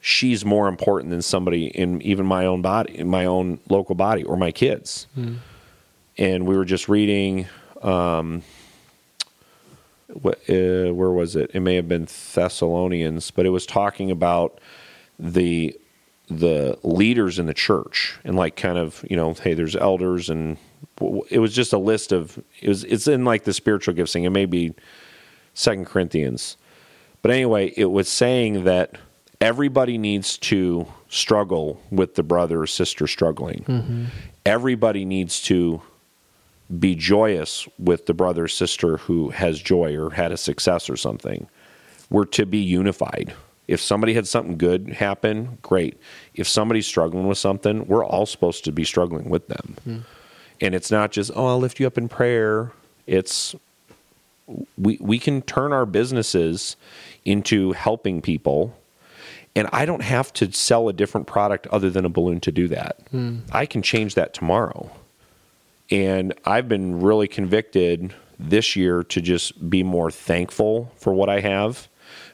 she's 0.00 0.44
more 0.44 0.68
important 0.68 1.10
than 1.10 1.20
somebody 1.20 1.66
in 1.66 2.00
even 2.02 2.24
my 2.24 2.46
own 2.46 2.62
body, 2.62 2.96
in 2.96 3.08
my 3.08 3.24
own 3.24 3.58
local 3.68 3.96
body, 3.96 4.22
or 4.22 4.36
my 4.36 4.52
kids. 4.52 5.08
And 6.16 6.46
we 6.46 6.56
were 6.56 6.64
just 6.64 6.88
reading, 6.88 7.48
um, 7.82 8.44
what, 10.12 10.38
uh, 10.48 10.94
where 10.94 11.10
was 11.10 11.34
it? 11.34 11.50
It 11.52 11.60
may 11.60 11.74
have 11.74 11.88
been 11.88 12.06
Thessalonians, 12.34 13.32
but 13.32 13.46
it 13.46 13.50
was 13.50 13.66
talking 13.66 14.12
about 14.12 14.60
the 15.18 15.76
the 16.28 16.78
leaders 16.84 17.40
in 17.40 17.46
the 17.46 17.52
church 17.52 18.18
and 18.24 18.36
like 18.36 18.54
kind 18.54 18.78
of 18.78 19.04
you 19.10 19.16
know 19.16 19.34
hey 19.34 19.52
there's 19.52 19.76
elders 19.76 20.30
and 20.30 20.56
it 21.30 21.38
was 21.38 21.54
just 21.54 21.72
a 21.72 21.78
list 21.78 22.12
of 22.12 22.38
it 22.60 22.68
was 22.68 22.84
it's 22.84 23.06
in 23.06 23.24
like 23.24 23.44
the 23.44 23.52
spiritual 23.52 23.94
gifts 23.94 24.12
thing 24.12 24.24
it 24.24 24.30
may 24.30 24.46
be 24.46 24.74
second 25.54 25.86
corinthians 25.86 26.56
but 27.22 27.30
anyway 27.30 27.72
it 27.76 27.86
was 27.86 28.08
saying 28.08 28.64
that 28.64 28.96
everybody 29.42 29.98
needs 29.98 30.38
to 30.38 30.86
struggle 31.08 31.82
with 31.90 32.14
the 32.14 32.22
brother 32.22 32.62
or 32.62 32.66
sister 32.66 33.08
struggling. 33.08 33.64
Mm-hmm. 33.66 34.04
Everybody 34.46 35.04
needs 35.04 35.42
to 35.42 35.82
be 36.78 36.94
joyous 36.94 37.68
with 37.78 38.06
the 38.06 38.14
brother 38.14 38.44
or 38.44 38.48
sister 38.48 38.98
who 38.98 39.30
has 39.30 39.60
joy 39.60 39.96
or 39.96 40.10
had 40.10 40.30
a 40.30 40.36
success 40.36 40.88
or 40.88 40.96
something. 40.96 41.48
We're 42.08 42.24
to 42.26 42.46
be 42.46 42.58
unified. 42.58 43.34
If 43.66 43.80
somebody 43.80 44.14
had 44.14 44.28
something 44.28 44.58
good 44.58 44.90
happen, 44.90 45.58
great. 45.60 45.98
If 46.34 46.46
somebody's 46.46 46.86
struggling 46.86 47.26
with 47.26 47.38
something, 47.38 47.86
we're 47.86 48.04
all 48.04 48.26
supposed 48.26 48.64
to 48.64 48.72
be 48.72 48.84
struggling 48.84 49.28
with 49.28 49.48
them. 49.48 49.76
Hmm. 49.84 49.98
And 50.62 50.74
it's 50.74 50.90
not 50.90 51.12
just, 51.12 51.30
oh, 51.34 51.46
I'll 51.46 51.58
lift 51.58 51.78
you 51.78 51.86
up 51.86 51.98
in 51.98 52.08
prayer. 52.08 52.72
It's 53.06 53.54
we 54.78 54.96
we 55.00 55.18
can 55.18 55.42
turn 55.42 55.72
our 55.72 55.86
businesses 55.86 56.76
into 57.24 57.72
helping 57.72 58.22
people 58.22 58.74
and 59.54 59.68
I 59.72 59.84
don't 59.84 60.02
have 60.02 60.32
to 60.34 60.50
sell 60.52 60.88
a 60.88 60.92
different 60.92 61.26
product 61.26 61.66
other 61.68 61.90
than 61.90 62.04
a 62.04 62.08
balloon 62.08 62.40
to 62.40 62.52
do 62.52 62.68
that. 62.68 62.98
Hmm. 63.10 63.40
I 63.50 63.66
can 63.66 63.82
change 63.82 64.14
that 64.14 64.32
tomorrow. 64.32 64.90
And 65.90 66.32
I've 66.46 66.68
been 66.68 67.02
really 67.02 67.28
convicted 67.28 68.14
this 68.38 68.76
year 68.76 69.02
to 69.04 69.20
just 69.20 69.68
be 69.68 69.82
more 69.82 70.10
thankful 70.10 70.90
for 70.96 71.12
what 71.12 71.28
I 71.28 71.40
have 71.40 71.88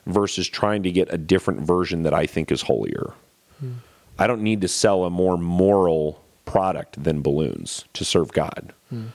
versus 0.06 0.48
trying 0.48 0.84
to 0.84 0.92
get 0.92 1.12
a 1.12 1.18
different 1.18 1.60
version 1.60 2.04
that 2.04 2.14
I 2.14 2.26
think 2.26 2.52
is 2.52 2.62
holier. 2.62 3.14
Hmm. 3.58 3.72
I 4.18 4.26
don't 4.26 4.42
need 4.42 4.60
to 4.60 4.68
sell 4.68 5.04
a 5.04 5.10
more 5.10 5.36
moral 5.36 6.22
product 6.50 7.02
than 7.02 7.20
balloons 7.22 7.84
to 7.92 8.04
serve 8.04 8.32
God. 8.32 8.72
Hmm. 8.90 9.06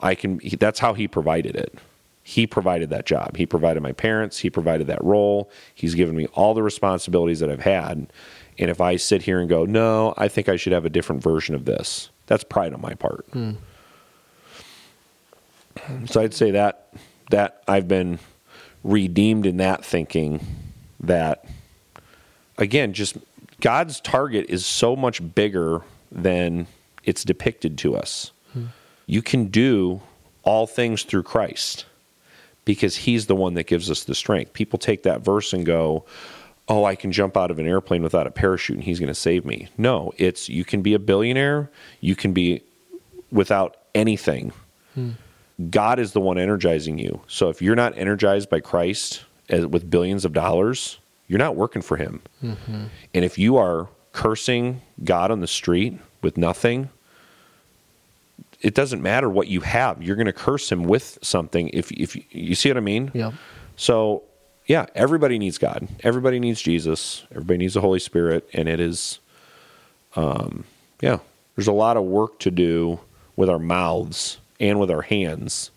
I 0.00 0.14
can 0.14 0.38
he- 0.40 0.56
that's 0.56 0.80
how 0.80 0.94
he 0.94 1.06
provided 1.06 1.54
it. 1.56 1.78
He 2.22 2.46
provided 2.46 2.90
that 2.90 3.06
job. 3.06 3.36
He 3.36 3.46
provided 3.46 3.82
my 3.82 3.92
parents, 3.92 4.38
he 4.38 4.50
provided 4.50 4.86
that 4.88 5.02
role. 5.02 5.50
He's 5.74 5.94
given 5.94 6.16
me 6.16 6.26
all 6.34 6.54
the 6.54 6.62
responsibilities 6.62 7.40
that 7.40 7.50
I've 7.50 7.60
had. 7.62 8.12
And 8.58 8.70
if 8.70 8.80
I 8.80 8.96
sit 8.96 9.22
here 9.22 9.40
and 9.40 9.48
go, 9.48 9.64
"No, 9.64 10.14
I 10.16 10.28
think 10.28 10.48
I 10.48 10.56
should 10.56 10.72
have 10.72 10.84
a 10.84 10.90
different 10.90 11.22
version 11.22 11.54
of 11.54 11.64
this." 11.64 12.10
That's 12.26 12.44
pride 12.44 12.72
on 12.74 12.80
my 12.80 12.94
part. 12.94 13.24
Hmm. 13.32 13.52
So 16.06 16.20
I'd 16.20 16.34
say 16.34 16.50
that 16.50 16.88
that 17.30 17.62
I've 17.68 17.86
been 17.88 18.18
redeemed 18.82 19.46
in 19.46 19.58
that 19.58 19.84
thinking 19.84 20.44
that 21.00 21.44
again, 22.58 22.92
just 22.92 23.16
God's 23.60 24.00
target 24.00 24.46
is 24.48 24.66
so 24.66 24.96
much 24.96 25.34
bigger 25.34 25.82
than 26.10 26.66
it's 27.10 27.24
depicted 27.24 27.76
to 27.78 27.96
us. 27.96 28.32
you 29.06 29.22
can 29.22 29.46
do 29.46 30.00
all 30.44 30.66
things 30.66 31.02
through 31.02 31.24
Christ 31.24 31.84
because 32.64 32.94
he's 33.04 33.26
the 33.26 33.34
one 33.34 33.54
that 33.54 33.66
gives 33.66 33.90
us 33.90 34.04
the 34.04 34.14
strength. 34.14 34.52
People 34.52 34.78
take 34.78 35.02
that 35.02 35.20
verse 35.20 35.52
and 35.52 35.66
go, 35.66 36.04
"Oh, 36.68 36.84
I 36.84 36.94
can 36.94 37.10
jump 37.10 37.36
out 37.36 37.50
of 37.50 37.58
an 37.58 37.66
airplane 37.66 38.02
without 38.04 38.26
a 38.26 38.30
parachute 38.30 38.76
and 38.76 38.84
he's 38.84 39.00
going 39.00 39.14
to 39.16 39.22
save 39.28 39.44
me." 39.44 39.68
No, 39.76 40.12
it's 40.16 40.48
you 40.48 40.64
can 40.64 40.80
be 40.82 40.94
a 40.94 40.98
billionaire, 40.98 41.70
you 42.00 42.14
can 42.14 42.32
be 42.32 42.62
without 43.32 43.76
anything. 43.94 44.52
God 45.70 45.98
is 45.98 46.12
the 46.12 46.20
one 46.20 46.38
energizing 46.38 46.98
you. 46.98 47.20
So 47.26 47.48
if 47.48 47.60
you're 47.60 47.76
not 47.76 47.98
energized 47.98 48.48
by 48.48 48.60
Christ 48.60 49.24
as, 49.48 49.66
with 49.66 49.90
billions 49.90 50.24
of 50.24 50.32
dollars, 50.32 50.98
you're 51.28 51.44
not 51.46 51.56
working 51.56 51.82
for 51.82 51.96
him. 51.96 52.22
Mm-hmm. 52.42 52.84
And 53.14 53.24
if 53.24 53.38
you 53.38 53.56
are 53.56 53.88
cursing 54.12 54.80
God 55.04 55.30
on 55.30 55.40
the 55.40 55.46
street 55.46 55.98
with 56.22 56.36
nothing, 56.36 56.88
it 58.60 58.74
doesn't 58.74 59.02
matter 59.02 59.28
what 59.28 59.48
you 59.48 59.60
have. 59.62 60.02
You're 60.02 60.16
going 60.16 60.26
to 60.26 60.32
curse 60.32 60.70
him 60.70 60.84
with 60.84 61.18
something. 61.22 61.68
If 61.72 61.90
if 61.92 62.16
you 62.34 62.54
see 62.54 62.68
what 62.68 62.76
I 62.76 62.80
mean. 62.80 63.10
Yep. 63.14 63.34
So 63.76 64.22
yeah, 64.66 64.86
everybody 64.94 65.38
needs 65.38 65.58
God. 65.58 65.88
Everybody 66.04 66.38
needs 66.38 66.62
Jesus. 66.62 67.24
Everybody 67.32 67.58
needs 67.58 67.74
the 67.74 67.80
Holy 67.80 67.98
Spirit, 67.98 68.48
and 68.52 68.68
it 68.68 68.78
is, 68.78 69.18
um, 70.14 70.64
yeah. 71.00 71.18
There's 71.56 71.66
a 71.66 71.72
lot 71.72 71.96
of 71.96 72.04
work 72.04 72.38
to 72.40 72.52
do 72.52 73.00
with 73.34 73.50
our 73.50 73.58
mouths 73.58 74.38
and 74.60 74.78
with 74.78 74.90
our 74.90 75.02
hands 75.02 75.72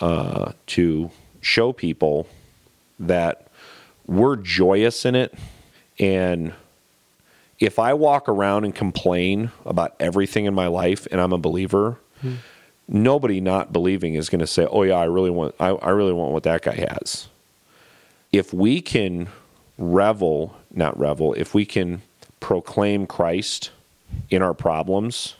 uh, 0.00 0.52
to 0.66 1.10
show 1.40 1.72
people 1.72 2.28
that 3.00 3.48
we're 4.06 4.36
joyous 4.36 5.04
in 5.04 5.16
it, 5.16 5.34
and 5.98 6.54
if 7.62 7.78
I 7.78 7.94
walk 7.94 8.28
around 8.28 8.64
and 8.64 8.74
complain 8.74 9.52
about 9.64 9.94
everything 10.00 10.46
in 10.46 10.54
my 10.54 10.66
life 10.66 11.06
and 11.12 11.20
I'm 11.20 11.32
a 11.32 11.38
believer, 11.38 11.96
nobody 12.88 13.40
not 13.40 13.72
believing 13.72 14.14
is 14.14 14.28
going 14.28 14.40
to 14.40 14.48
say, 14.48 14.66
"Oh 14.68 14.82
yeah, 14.82 14.96
I 14.96 15.04
really 15.04 15.30
want 15.30 15.54
I, 15.60 15.68
I 15.68 15.90
really 15.90 16.12
want 16.12 16.32
what 16.32 16.42
that 16.42 16.62
guy 16.62 16.74
has." 16.74 17.28
If 18.32 18.52
we 18.52 18.80
can 18.80 19.28
revel, 19.78 20.56
not 20.72 20.98
revel, 20.98 21.34
if 21.34 21.54
we 21.54 21.64
can 21.64 22.02
proclaim 22.40 23.06
Christ 23.06 23.70
in 24.28 24.42
our 24.42 24.54
problems 24.54 25.36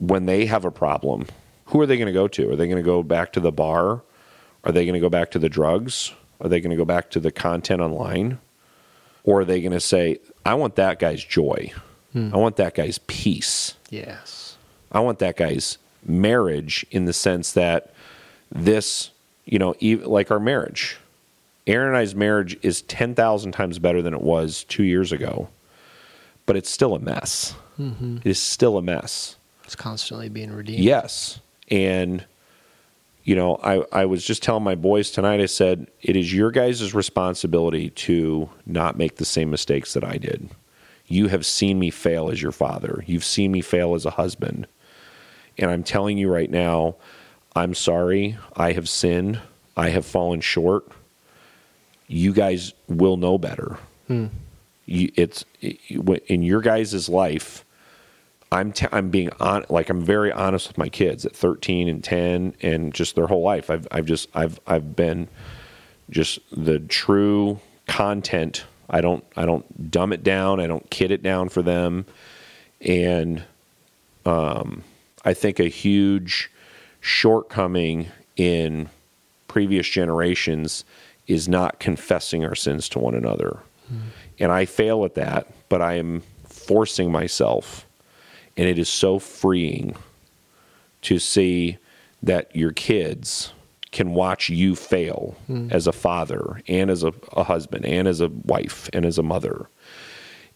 when 0.00 0.26
they 0.26 0.46
have 0.46 0.64
a 0.64 0.70
problem, 0.72 1.26
who 1.66 1.80
are 1.80 1.86
they 1.86 1.96
going 1.96 2.06
to 2.06 2.12
go 2.12 2.26
to? 2.26 2.50
Are 2.50 2.56
they 2.56 2.66
going 2.66 2.82
to 2.82 2.82
go 2.82 3.04
back 3.04 3.32
to 3.34 3.40
the 3.40 3.52
bar? 3.52 4.02
Are 4.64 4.72
they 4.72 4.84
going 4.84 4.94
to 4.94 5.00
go 5.00 5.08
back 5.08 5.30
to 5.30 5.38
the 5.38 5.48
drugs? 5.48 6.12
Are 6.40 6.48
they 6.48 6.60
going 6.60 6.72
to 6.72 6.76
go 6.76 6.84
back 6.84 7.08
to 7.10 7.20
the 7.20 7.30
content 7.30 7.80
online? 7.80 8.38
Or 9.24 9.40
are 9.40 9.44
they 9.44 9.60
going 9.60 9.72
to 9.72 9.80
say, 9.80 10.18
I 10.44 10.54
want 10.54 10.76
that 10.76 10.98
guy's 10.98 11.24
joy. 11.24 11.72
Hmm. 12.12 12.30
I 12.32 12.36
want 12.36 12.56
that 12.56 12.74
guy's 12.74 12.98
peace. 12.98 13.74
Yes. 13.90 14.56
I 14.92 15.00
want 15.00 15.18
that 15.18 15.36
guy's 15.36 15.78
marriage 16.04 16.86
in 16.90 17.06
the 17.06 17.12
sense 17.12 17.52
that 17.52 17.92
this, 18.52 19.10
you 19.44 19.58
know, 19.58 19.74
like 19.80 20.30
our 20.30 20.38
marriage. 20.38 20.98
Erin 21.66 21.88
and 21.88 21.96
I's 21.96 22.14
marriage 22.14 22.58
is 22.62 22.82
10,000 22.82 23.52
times 23.52 23.78
better 23.78 24.02
than 24.02 24.12
it 24.12 24.20
was 24.20 24.64
two 24.64 24.84
years 24.84 25.12
ago, 25.12 25.48
but 26.44 26.56
it's 26.56 26.70
still 26.70 26.94
a 26.94 26.98
mess. 26.98 27.54
Mm-hmm. 27.80 28.18
It 28.18 28.26
is 28.26 28.38
still 28.38 28.76
a 28.76 28.82
mess. 28.82 29.36
It's 29.64 29.74
constantly 29.74 30.28
being 30.28 30.52
redeemed. 30.52 30.84
Yes. 30.84 31.40
And, 31.70 32.24
you 33.24 33.34
know, 33.34 33.56
I, 33.62 33.82
I 33.90 34.04
was 34.04 34.24
just 34.24 34.42
telling 34.42 34.62
my 34.62 34.74
boys 34.74 35.10
tonight, 35.10 35.40
I 35.40 35.46
said, 35.46 35.88
it 36.02 36.14
is 36.14 36.32
your 36.32 36.50
guys' 36.50 36.94
responsibility 36.94 37.90
to 37.90 38.50
not 38.66 38.98
make 38.98 39.16
the 39.16 39.24
same 39.24 39.50
mistakes 39.50 39.94
that 39.94 40.04
I 40.04 40.18
did. 40.18 40.50
You 41.06 41.28
have 41.28 41.46
seen 41.46 41.78
me 41.78 41.90
fail 41.90 42.30
as 42.30 42.40
your 42.40 42.52
father, 42.52 43.02
you've 43.06 43.24
seen 43.24 43.50
me 43.50 43.62
fail 43.62 43.94
as 43.94 44.04
a 44.04 44.10
husband. 44.10 44.66
And 45.56 45.70
I'm 45.70 45.84
telling 45.84 46.18
you 46.18 46.30
right 46.30 46.50
now, 46.50 46.96
I'm 47.56 47.74
sorry. 47.74 48.36
I 48.56 48.72
have 48.72 48.88
sinned. 48.88 49.40
I 49.76 49.90
have 49.90 50.04
fallen 50.04 50.40
short. 50.40 50.86
You 52.08 52.32
guys 52.32 52.74
will 52.88 53.16
know 53.16 53.38
better. 53.38 53.78
Hmm. 54.08 54.26
You, 54.86 55.12
it's 55.14 55.44
it, 55.60 55.78
in 56.26 56.42
your 56.42 56.60
guys' 56.60 57.08
life. 57.08 57.64
I'm 58.54 58.72
t- 58.72 58.86
I'm 58.92 59.10
being 59.10 59.30
on 59.40 59.64
like 59.68 59.90
I'm 59.90 60.00
very 60.00 60.30
honest 60.30 60.68
with 60.68 60.78
my 60.78 60.88
kids 60.88 61.26
at 61.26 61.34
13 61.34 61.88
and 61.88 62.02
10 62.02 62.54
and 62.62 62.94
just 62.94 63.16
their 63.16 63.26
whole 63.26 63.42
life. 63.42 63.68
I've 63.68 63.88
I've 63.90 64.06
just 64.06 64.28
I've 64.32 64.60
I've 64.66 64.94
been 64.94 65.28
just 66.08 66.38
the 66.52 66.78
true 66.78 67.58
content. 67.88 68.64
I 68.88 69.00
don't 69.00 69.24
I 69.36 69.44
don't 69.44 69.90
dumb 69.90 70.12
it 70.12 70.22
down. 70.22 70.60
I 70.60 70.68
don't 70.68 70.88
kid 70.88 71.10
it 71.10 71.22
down 71.22 71.48
for 71.48 71.62
them. 71.62 72.06
And 72.80 73.42
um, 74.24 74.84
I 75.24 75.34
think 75.34 75.58
a 75.58 75.64
huge 75.64 76.48
shortcoming 77.00 78.06
in 78.36 78.88
previous 79.48 79.88
generations 79.88 80.84
is 81.26 81.48
not 81.48 81.80
confessing 81.80 82.44
our 82.44 82.54
sins 82.54 82.88
to 82.90 83.00
one 83.00 83.14
another. 83.16 83.58
And 84.38 84.52
I 84.52 84.64
fail 84.64 85.04
at 85.04 85.14
that, 85.14 85.48
but 85.68 85.82
I 85.82 85.94
am 85.94 86.22
forcing 86.48 87.10
myself. 87.10 87.86
And 88.56 88.68
it 88.68 88.78
is 88.78 88.88
so 88.88 89.18
freeing 89.18 89.96
to 91.02 91.18
see 91.18 91.78
that 92.22 92.54
your 92.54 92.72
kids 92.72 93.52
can 93.92 94.12
watch 94.14 94.48
you 94.48 94.74
fail 94.74 95.36
as 95.70 95.86
a 95.86 95.92
father 95.92 96.60
and 96.66 96.90
as 96.90 97.04
a, 97.04 97.12
a 97.32 97.44
husband 97.44 97.84
and 97.84 98.08
as 98.08 98.20
a 98.20 98.28
wife 98.28 98.88
and 98.92 99.04
as 99.04 99.18
a 99.18 99.22
mother. 99.22 99.68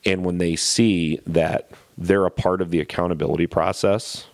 And 0.05 0.25
when 0.25 0.39
they 0.39 0.57
see 0.57 1.21
that 1.27 1.71
they're 1.97 2.25
a 2.27 2.31
part 2.31 2.61
of 2.61 2.71
the 2.71 2.81
accountability 2.81 3.47
process 3.47 4.27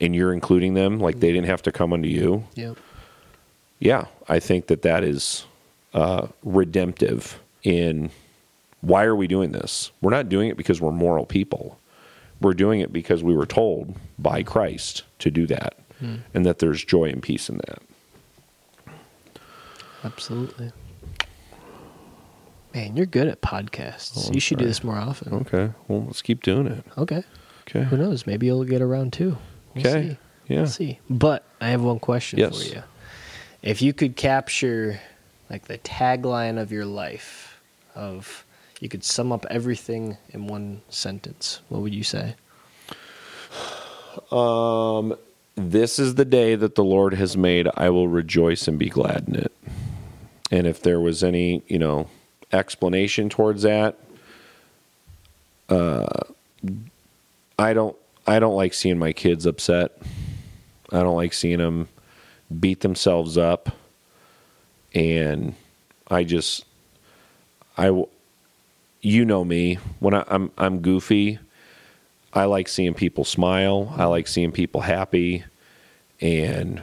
and 0.00 0.14
you're 0.14 0.32
including 0.32 0.74
them, 0.74 0.98
like 0.98 1.20
they 1.20 1.32
didn't 1.32 1.46
have 1.46 1.62
to 1.62 1.72
come 1.72 1.92
unto 1.92 2.08
you, 2.08 2.44
Yep. 2.54 2.76
yeah, 3.80 4.06
I 4.28 4.38
think 4.38 4.66
that 4.68 4.82
that 4.82 5.02
is 5.04 5.44
uh, 5.94 6.28
redemptive 6.44 7.40
in 7.64 8.10
why 8.80 9.04
are 9.04 9.16
we 9.16 9.26
doing 9.26 9.52
this? 9.52 9.90
We're 10.00 10.10
not 10.12 10.28
doing 10.28 10.48
it 10.50 10.56
because 10.56 10.80
we're 10.80 10.92
moral 10.92 11.26
people. 11.26 11.77
We're 12.40 12.54
doing 12.54 12.80
it 12.80 12.92
because 12.92 13.22
we 13.22 13.34
were 13.34 13.46
told 13.46 13.96
by 14.18 14.42
Christ 14.42 15.02
to 15.20 15.30
do 15.30 15.46
that 15.48 15.74
hmm. 15.98 16.16
and 16.34 16.46
that 16.46 16.58
there's 16.60 16.84
joy 16.84 17.04
and 17.06 17.22
peace 17.22 17.48
in 17.48 17.58
that. 17.58 17.82
Absolutely. 20.04 20.72
Man, 22.74 22.96
you're 22.96 23.06
good 23.06 23.28
at 23.28 23.40
podcasts. 23.40 24.28
Oh, 24.28 24.32
you 24.32 24.40
should 24.40 24.58
do 24.58 24.66
this 24.66 24.84
more 24.84 24.96
often. 24.96 25.34
Okay, 25.34 25.72
well, 25.88 26.04
let's 26.04 26.22
keep 26.22 26.42
doing 26.42 26.66
it. 26.66 26.84
Okay. 26.96 27.24
Okay. 27.62 27.84
Who 27.84 27.96
knows? 27.96 28.26
Maybe 28.26 28.46
you'll 28.46 28.64
get 28.64 28.80
around 28.80 29.12
too. 29.12 29.36
We'll 29.74 29.86
Okay. 29.86 30.10
see. 30.10 30.18
Yeah. 30.48 30.60
We'll 30.60 30.66
see. 30.66 31.00
But 31.10 31.44
I 31.60 31.68
have 31.70 31.82
one 31.82 31.98
question 31.98 32.38
Yes. 32.38 32.62
for 32.62 32.76
you. 32.76 32.82
If 33.62 33.82
you 33.82 33.92
could 33.92 34.16
capture 34.16 35.00
like 35.50 35.66
the 35.66 35.78
tagline 35.78 36.60
of 36.60 36.70
your 36.70 36.84
life 36.84 37.60
of 37.94 38.44
you 38.80 38.88
could 38.88 39.04
sum 39.04 39.32
up 39.32 39.44
everything 39.50 40.16
in 40.30 40.46
one 40.46 40.82
sentence, 40.88 41.60
what 41.68 41.82
would 41.82 41.94
you 41.94 42.04
say? 42.04 42.34
Um, 44.30 45.16
this 45.56 45.98
is 45.98 46.14
the 46.14 46.24
day 46.24 46.54
that 46.54 46.74
the 46.74 46.84
Lord 46.84 47.14
has 47.14 47.36
made. 47.36 47.68
I 47.76 47.90
will 47.90 48.08
rejoice 48.08 48.68
and 48.68 48.78
be 48.78 48.88
glad 48.88 49.24
in 49.28 49.34
it. 49.36 49.52
And 50.50 50.66
if 50.66 50.82
there 50.82 51.00
was 51.00 51.24
any, 51.24 51.62
you 51.66 51.78
know, 51.78 52.08
explanation 52.52 53.28
towards 53.28 53.62
that, 53.62 53.98
uh, 55.68 56.06
I 57.58 57.74
don't, 57.74 57.96
I 58.26 58.38
don't 58.38 58.54
like 58.54 58.72
seeing 58.74 58.98
my 58.98 59.12
kids 59.12 59.46
upset. 59.46 59.98
I 60.90 61.00
don't 61.00 61.16
like 61.16 61.32
seeing 61.32 61.58
them 61.58 61.88
beat 62.60 62.80
themselves 62.80 63.36
up. 63.36 63.70
And 64.94 65.54
I 66.08 66.24
just, 66.24 66.64
I, 67.76 68.04
you 69.00 69.24
know 69.24 69.44
me 69.44 69.78
when 70.00 70.14
I, 70.14 70.24
I'm, 70.28 70.50
I'm 70.58 70.80
goofy. 70.80 71.38
I 72.32 72.44
like 72.44 72.68
seeing 72.68 72.94
people 72.94 73.24
smile. 73.24 73.92
I 73.96 74.04
like 74.04 74.26
seeing 74.26 74.52
people 74.52 74.82
happy. 74.82 75.44
And 76.20 76.82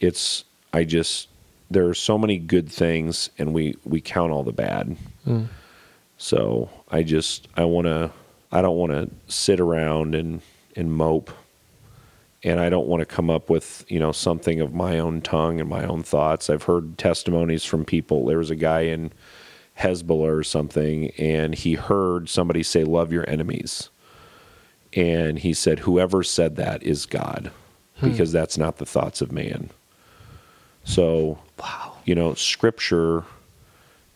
it's 0.00 0.44
I 0.72 0.84
just 0.84 1.28
there 1.70 1.88
are 1.88 1.94
so 1.94 2.18
many 2.18 2.38
good 2.38 2.70
things 2.70 3.30
and 3.38 3.52
we 3.52 3.76
we 3.84 4.00
count 4.00 4.32
all 4.32 4.42
the 4.42 4.52
bad. 4.52 4.96
Hmm. 5.24 5.44
So 6.16 6.70
I 6.88 7.02
just 7.02 7.48
I 7.56 7.64
want 7.64 7.86
to 7.86 8.10
I 8.50 8.62
don't 8.62 8.76
want 8.76 8.92
to 8.92 9.10
sit 9.32 9.60
around 9.60 10.14
and 10.14 10.42
and 10.76 10.92
mope. 10.92 11.30
And 12.44 12.60
I 12.60 12.68
don't 12.68 12.86
want 12.86 13.00
to 13.00 13.06
come 13.06 13.30
up 13.30 13.50
with, 13.50 13.84
you 13.88 13.98
know, 13.98 14.12
something 14.12 14.60
of 14.60 14.72
my 14.72 15.00
own 15.00 15.22
tongue 15.22 15.58
and 15.60 15.68
my 15.68 15.84
own 15.84 16.04
thoughts. 16.04 16.48
I've 16.48 16.62
heard 16.62 16.96
testimonies 16.96 17.64
from 17.64 17.84
people. 17.84 18.26
There 18.26 18.38
was 18.38 18.50
a 18.50 18.56
guy 18.56 18.82
in 18.82 19.10
Hezbollah 19.78 20.38
or 20.40 20.42
something 20.42 21.10
and 21.12 21.54
he 21.54 21.74
heard 21.74 22.28
somebody 22.28 22.62
say 22.62 22.84
love 22.84 23.12
your 23.12 23.28
enemies. 23.28 23.90
And 24.94 25.38
he 25.38 25.54
said 25.54 25.80
whoever 25.80 26.22
said 26.22 26.56
that 26.56 26.82
is 26.82 27.06
god 27.06 27.50
hmm. 27.98 28.10
because 28.10 28.32
that's 28.32 28.58
not 28.58 28.78
the 28.78 28.86
thoughts 28.86 29.20
of 29.20 29.32
man. 29.32 29.70
So 30.84 31.38
Wow. 31.60 31.94
you 32.04 32.14
know 32.14 32.34
scripture 32.34 33.24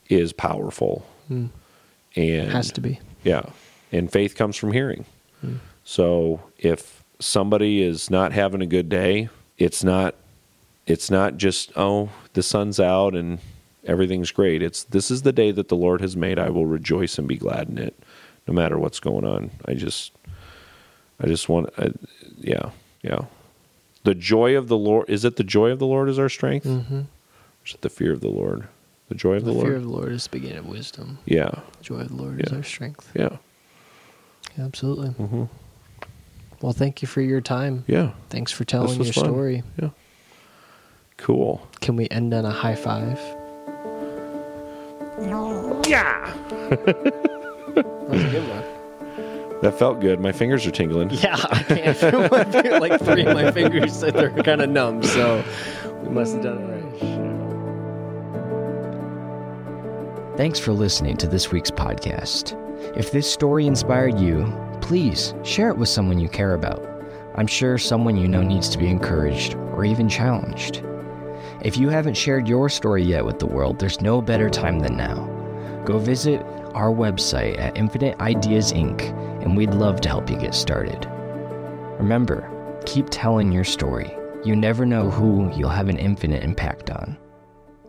is 0.08 0.32
powerful. 0.32 1.06
Hmm. 1.28 1.46
And 2.16 2.50
Has 2.52 2.70
to 2.72 2.80
be. 2.80 3.00
yeah. 3.24 3.42
And 3.90 4.10
faith 4.10 4.34
comes 4.36 4.56
from 4.56 4.72
hearing. 4.72 5.04
Hmm. 5.40 5.56
So 5.84 6.40
if 6.58 7.02
somebody 7.20 7.82
is 7.82 8.10
not 8.10 8.32
having 8.32 8.62
a 8.62 8.66
good 8.66 8.88
day, 8.88 9.28
it's 9.58 9.84
not 9.84 10.14
it's 10.86 11.10
not 11.10 11.36
just 11.36 11.72
oh 11.76 12.08
the 12.32 12.42
sun's 12.42 12.80
out 12.80 13.14
and 13.14 13.38
everything's 13.84 14.30
great. 14.30 14.62
It's 14.62 14.84
this 14.84 15.10
is 15.10 15.22
the 15.22 15.32
day 15.32 15.50
that 15.52 15.68
the 15.68 15.76
Lord 15.76 16.00
has 16.00 16.16
made. 16.16 16.38
I 16.38 16.50
will 16.50 16.66
rejoice 16.66 17.18
and 17.18 17.26
be 17.28 17.36
glad 17.36 17.68
in 17.68 17.78
it, 17.78 17.98
no 18.46 18.54
matter 18.54 18.78
what's 18.78 19.00
going 19.00 19.24
on. 19.24 19.50
I 19.66 19.74
just 19.74 20.12
I 21.20 21.26
just 21.26 21.48
want 21.48 21.70
I, 21.78 21.92
yeah 22.38 22.70
yeah. 23.02 23.24
The 24.04 24.14
joy 24.14 24.56
of 24.56 24.68
the 24.68 24.76
Lord 24.76 25.08
is 25.08 25.24
it 25.24 25.36
the 25.36 25.44
joy 25.44 25.70
of 25.70 25.78
the 25.78 25.86
Lord 25.86 26.08
is 26.08 26.18
our 26.18 26.28
strength? 26.28 26.66
Mm-hmm. 26.66 26.94
Or 27.00 27.06
is 27.66 27.74
it 27.74 27.80
the 27.82 27.90
fear 27.90 28.12
of 28.12 28.20
the 28.20 28.28
Lord? 28.28 28.66
The 29.08 29.14
joy 29.14 29.34
of 29.34 29.44
the, 29.44 29.50
The 29.50 29.56
Lord. 29.56 29.66
fear 29.66 29.76
of 29.76 29.82
the 29.82 29.88
Lord 29.90 30.12
is 30.12 30.24
the 30.24 30.30
beginning 30.30 30.58
of 30.58 30.66
wisdom. 30.66 31.18
yeah 31.26 31.50
The 31.78 31.84
joy 31.84 31.98
of 32.00 32.08
the 32.08 32.14
Lord 32.16 32.40
is 32.46 32.52
our 32.52 32.62
strength. 32.62 33.10
yeah 33.14 33.36
Absolutely. 34.58 35.14
Well, 36.60 36.72
thank 36.72 37.00
you 37.02 37.08
for 37.08 37.20
your 37.22 37.40
time. 37.40 37.84
yeah. 37.86 38.12
Thanks 38.30 38.52
for 38.52 38.64
telling 38.64 39.02
your 39.02 39.12
fun. 39.12 39.24
story. 39.24 39.62
Yeah. 39.80 39.90
Cool. 41.16 41.66
Can 41.80 41.96
we 41.96 42.08
end 42.10 42.34
on 42.34 42.44
a 42.44 42.50
high 42.50 42.74
five? 42.74 43.18
Yeah. 45.18 46.32
That 47.74 47.86
was 48.08 48.24
a 48.24 48.30
good 48.30 48.48
one. 48.48 49.60
That 49.62 49.78
felt 49.78 50.00
good. 50.00 50.18
My 50.20 50.32
fingers 50.32 50.66
are 50.66 50.70
tingling. 50.70 51.10
Yeah, 51.22 51.36
I 51.50 51.62
can't 51.62 51.96
feel 51.96 52.28
my 52.30 52.44
finger, 52.44 52.80
like 52.80 53.00
three 53.00 53.24
of 53.24 53.34
my 53.34 53.50
fingers 53.52 54.00
that 54.00 54.14
they're 54.14 54.30
kind 54.42 54.60
of 54.60 54.70
numb. 54.70 55.02
So 55.02 55.44
we 56.02 56.08
must 56.08 56.34
have 56.34 56.42
done 56.42 56.58
it 56.58 56.66
right. 56.66 56.82
Thanks 60.36 60.58
for 60.58 60.72
listening 60.72 61.16
to 61.18 61.26
this 61.28 61.52
week's 61.52 61.70
podcast. 61.70 62.56
If 62.96 63.12
this 63.12 63.30
story 63.30 63.66
inspired 63.66 64.18
you, 64.18 64.52
please 64.80 65.34
share 65.44 65.68
it 65.68 65.76
with 65.76 65.88
someone 65.88 66.18
you 66.18 66.28
care 66.28 66.54
about. 66.54 66.84
I'm 67.36 67.46
sure 67.46 67.78
someone 67.78 68.16
you 68.16 68.26
know 68.26 68.42
needs 68.42 68.68
to 68.70 68.78
be 68.78 68.88
encouraged 68.88 69.54
or 69.54 69.84
even 69.84 70.08
challenged. 70.08 70.82
If 71.62 71.76
you 71.76 71.90
haven't 71.90 72.14
shared 72.14 72.48
your 72.48 72.68
story 72.68 73.04
yet 73.04 73.24
with 73.24 73.38
the 73.38 73.46
world, 73.46 73.78
there's 73.78 74.00
no 74.00 74.20
better 74.20 74.50
time 74.50 74.80
than 74.80 74.96
now. 74.96 75.28
Go 75.84 75.96
visit 75.96 76.42
our 76.74 76.90
website 76.90 77.56
at 77.60 77.76
Infinite 77.76 78.18
Ideas 78.18 78.72
Inc., 78.72 79.02
and 79.42 79.56
we'd 79.56 79.74
love 79.74 80.00
to 80.00 80.08
help 80.08 80.28
you 80.28 80.36
get 80.36 80.56
started. 80.56 81.06
Remember, 82.00 82.50
keep 82.84 83.06
telling 83.10 83.52
your 83.52 83.62
story. 83.62 84.12
You 84.44 84.56
never 84.56 84.84
know 84.84 85.08
who 85.08 85.52
you'll 85.56 85.68
have 85.68 85.88
an 85.88 85.98
infinite 85.98 86.42
impact 86.42 86.90
on. 86.90 87.16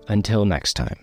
Until 0.07 0.45
next 0.45 0.75
time. 0.75 1.02